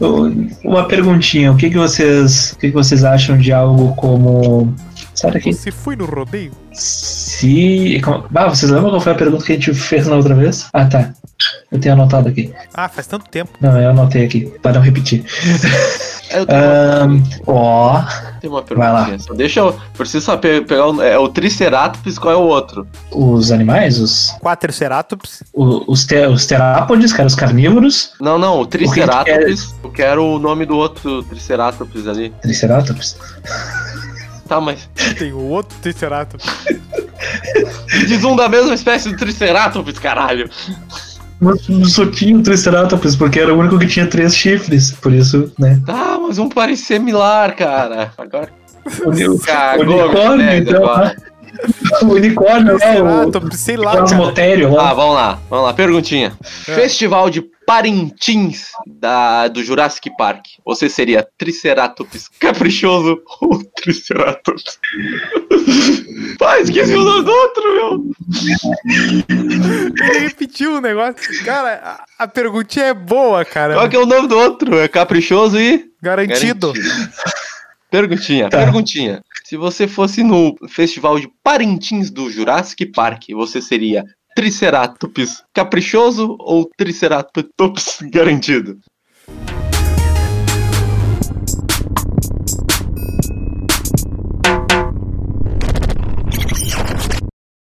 uma 0.64 0.86
perguntinha. 0.86 1.52
O 1.52 1.56
que, 1.56 1.70
que 1.70 1.76
vocês, 1.76 2.52
o 2.52 2.58
que, 2.58 2.68
que 2.68 2.74
vocês 2.74 3.04
acham 3.04 3.36
de 3.36 3.52
algo 3.52 3.94
como 3.96 4.74
Sai 5.14 5.30
daqui. 5.30 5.52
Você 5.52 5.70
foi 5.70 5.94
no 5.94 6.04
rodeio? 6.04 6.52
Se. 6.72 8.00
Ah, 8.34 8.48
vocês 8.48 8.70
lembram 8.70 8.90
qual 8.90 9.00
foi 9.00 9.12
a 9.12 9.16
pergunta 9.16 9.44
que 9.44 9.52
a 9.52 9.54
gente 9.54 9.74
fez 9.74 10.06
na 10.06 10.16
outra 10.16 10.34
vez? 10.34 10.68
Ah, 10.72 10.86
tá. 10.86 11.12
Eu 11.72 11.80
tenho 11.80 11.94
anotado 11.94 12.28
aqui. 12.28 12.52
Ah, 12.74 12.86
faz 12.88 13.06
tanto 13.06 13.28
tempo. 13.30 13.50
Não, 13.60 13.80
eu 13.80 13.90
anotei 13.90 14.26
aqui, 14.26 14.42
para 14.62 14.74
não 14.74 14.82
repetir. 14.82 15.24
Eu 16.30 16.46
tenho 16.46 17.22
Ó. 17.46 18.02
tenho 18.40 18.52
uma 18.52 18.62
vai 18.62 18.76
lá. 18.92 19.04
perguntinha. 19.04 19.18
Só 19.18 19.34
deixa 19.34 19.60
eu. 19.60 19.78
Preciso 19.96 20.24
saber 20.26 20.66
pegar 20.66 20.86
o, 20.88 21.02
é, 21.02 21.18
o 21.18 21.28
Triceratops, 21.28 22.18
qual 22.18 22.34
é 22.34 22.36
o 22.36 22.40
outro? 22.42 22.86
os 23.10 23.50
animais, 23.50 23.98
os, 23.98 24.30
Quatriceratops. 24.40 25.42
o- 25.52 25.90
os, 25.90 26.04
te, 26.04 26.26
os 26.26 26.44
terápodes, 26.46 27.12
cara, 27.12 27.26
os 27.26 27.34
carnívoros, 27.34 28.12
Não, 28.20 28.38
não, 28.38 28.60
o 28.60 28.66
que 28.66 28.78
que 28.78 28.84
Triceratops. 28.84 29.74
Eu 29.82 29.90
quero 29.90 30.24
o 30.24 30.38
nome 30.38 30.64
do 30.66 30.76
outro 30.76 31.22
Triceratops 31.24 32.06
ali. 32.06 32.30
triceratops. 32.42 33.16
Tá, 34.48 34.60
mas. 34.60 34.88
Tem 35.18 35.32
o 35.32 35.38
outro 35.48 35.76
Triceratops. 35.80 36.44
Diz 38.08 38.24
um 38.24 38.36
da 38.36 38.48
mesma 38.48 38.74
espécie 38.74 39.10
do 39.10 39.16
Triceratops, 39.16 39.98
caralho. 39.98 40.50
Mas 41.42 41.92
Só 41.92 42.06
tinha 42.06 42.36
o 42.36 42.42
triceratops, 42.42 43.16
porque 43.16 43.40
era 43.40 43.52
o 43.52 43.58
único 43.58 43.76
que 43.76 43.88
tinha 43.88 44.06
três 44.06 44.36
chifres, 44.36 44.92
por 44.92 45.12
isso, 45.12 45.52
né? 45.58 45.82
Tá, 45.84 46.16
mas 46.22 46.38
um 46.38 46.48
parece 46.48 46.84
similar, 46.84 47.56
cara. 47.56 48.12
Agora. 48.16 48.48
O, 49.04 49.38
Cagou, 49.40 50.04
unicórnio, 50.04 50.36
minha 50.36 50.58
então, 50.58 50.84
agora. 50.84 51.16
o 52.02 52.06
unicórnio 52.06 52.72
lá, 52.72 52.74
o 52.74 52.78
Triceratops, 52.78 53.60
sei 53.60 53.76
lá, 53.76 53.84
cara. 53.92 53.98
plasmotério 54.04 54.78
Ah, 54.80 54.94
vamos 54.94 55.14
lá, 55.14 55.38
vamos 55.50 55.66
lá. 55.66 55.74
Perguntinha. 55.74 56.32
É. 56.68 56.74
Festival 56.74 57.28
de 57.30 57.42
Parintins 57.66 58.66
da, 58.86 59.46
do 59.48 59.62
Jurassic 59.62 60.10
Park. 60.16 60.44
Você 60.64 60.88
seria 60.88 61.26
Triceratops 61.38 62.28
caprichoso 62.40 63.20
ou 63.40 63.62
Triceratops? 63.76 64.78
Pai, 66.38 66.62
esqueci 66.62 66.94
o 66.94 67.04
nome 67.04 67.24
do 67.24 67.30
outro, 67.30 67.62
meu. 67.74 68.12
Ele 69.28 70.18
repetiu 70.20 70.76
o 70.76 70.80
negócio. 70.80 71.44
Cara, 71.44 72.04
a, 72.18 72.24
a 72.24 72.28
perguntinha 72.28 72.86
é 72.86 72.94
boa, 72.94 73.44
cara. 73.44 73.74
Qual 73.74 73.88
que 73.88 73.96
é 73.96 73.98
o 74.00 74.06
nome 74.06 74.26
do 74.28 74.36
outro? 74.36 74.78
É 74.78 74.88
caprichoso 74.88 75.58
e. 75.60 75.90
Garantido. 76.02 76.72
Perguntinha, 77.90 78.48
Tá. 78.48 78.58
perguntinha. 78.58 79.22
Se 79.52 79.56
você 79.58 79.86
fosse 79.86 80.22
no 80.22 80.56
Festival 80.66 81.20
de 81.20 81.30
Parintins 81.44 82.10
do 82.10 82.30
Jurassic 82.30 82.86
Park, 82.86 83.24
você 83.34 83.60
seria 83.60 84.02
Triceratops 84.34 85.44
caprichoso 85.52 86.38
ou 86.40 86.70
Triceratops 86.74 87.98
garantido? 88.10 88.78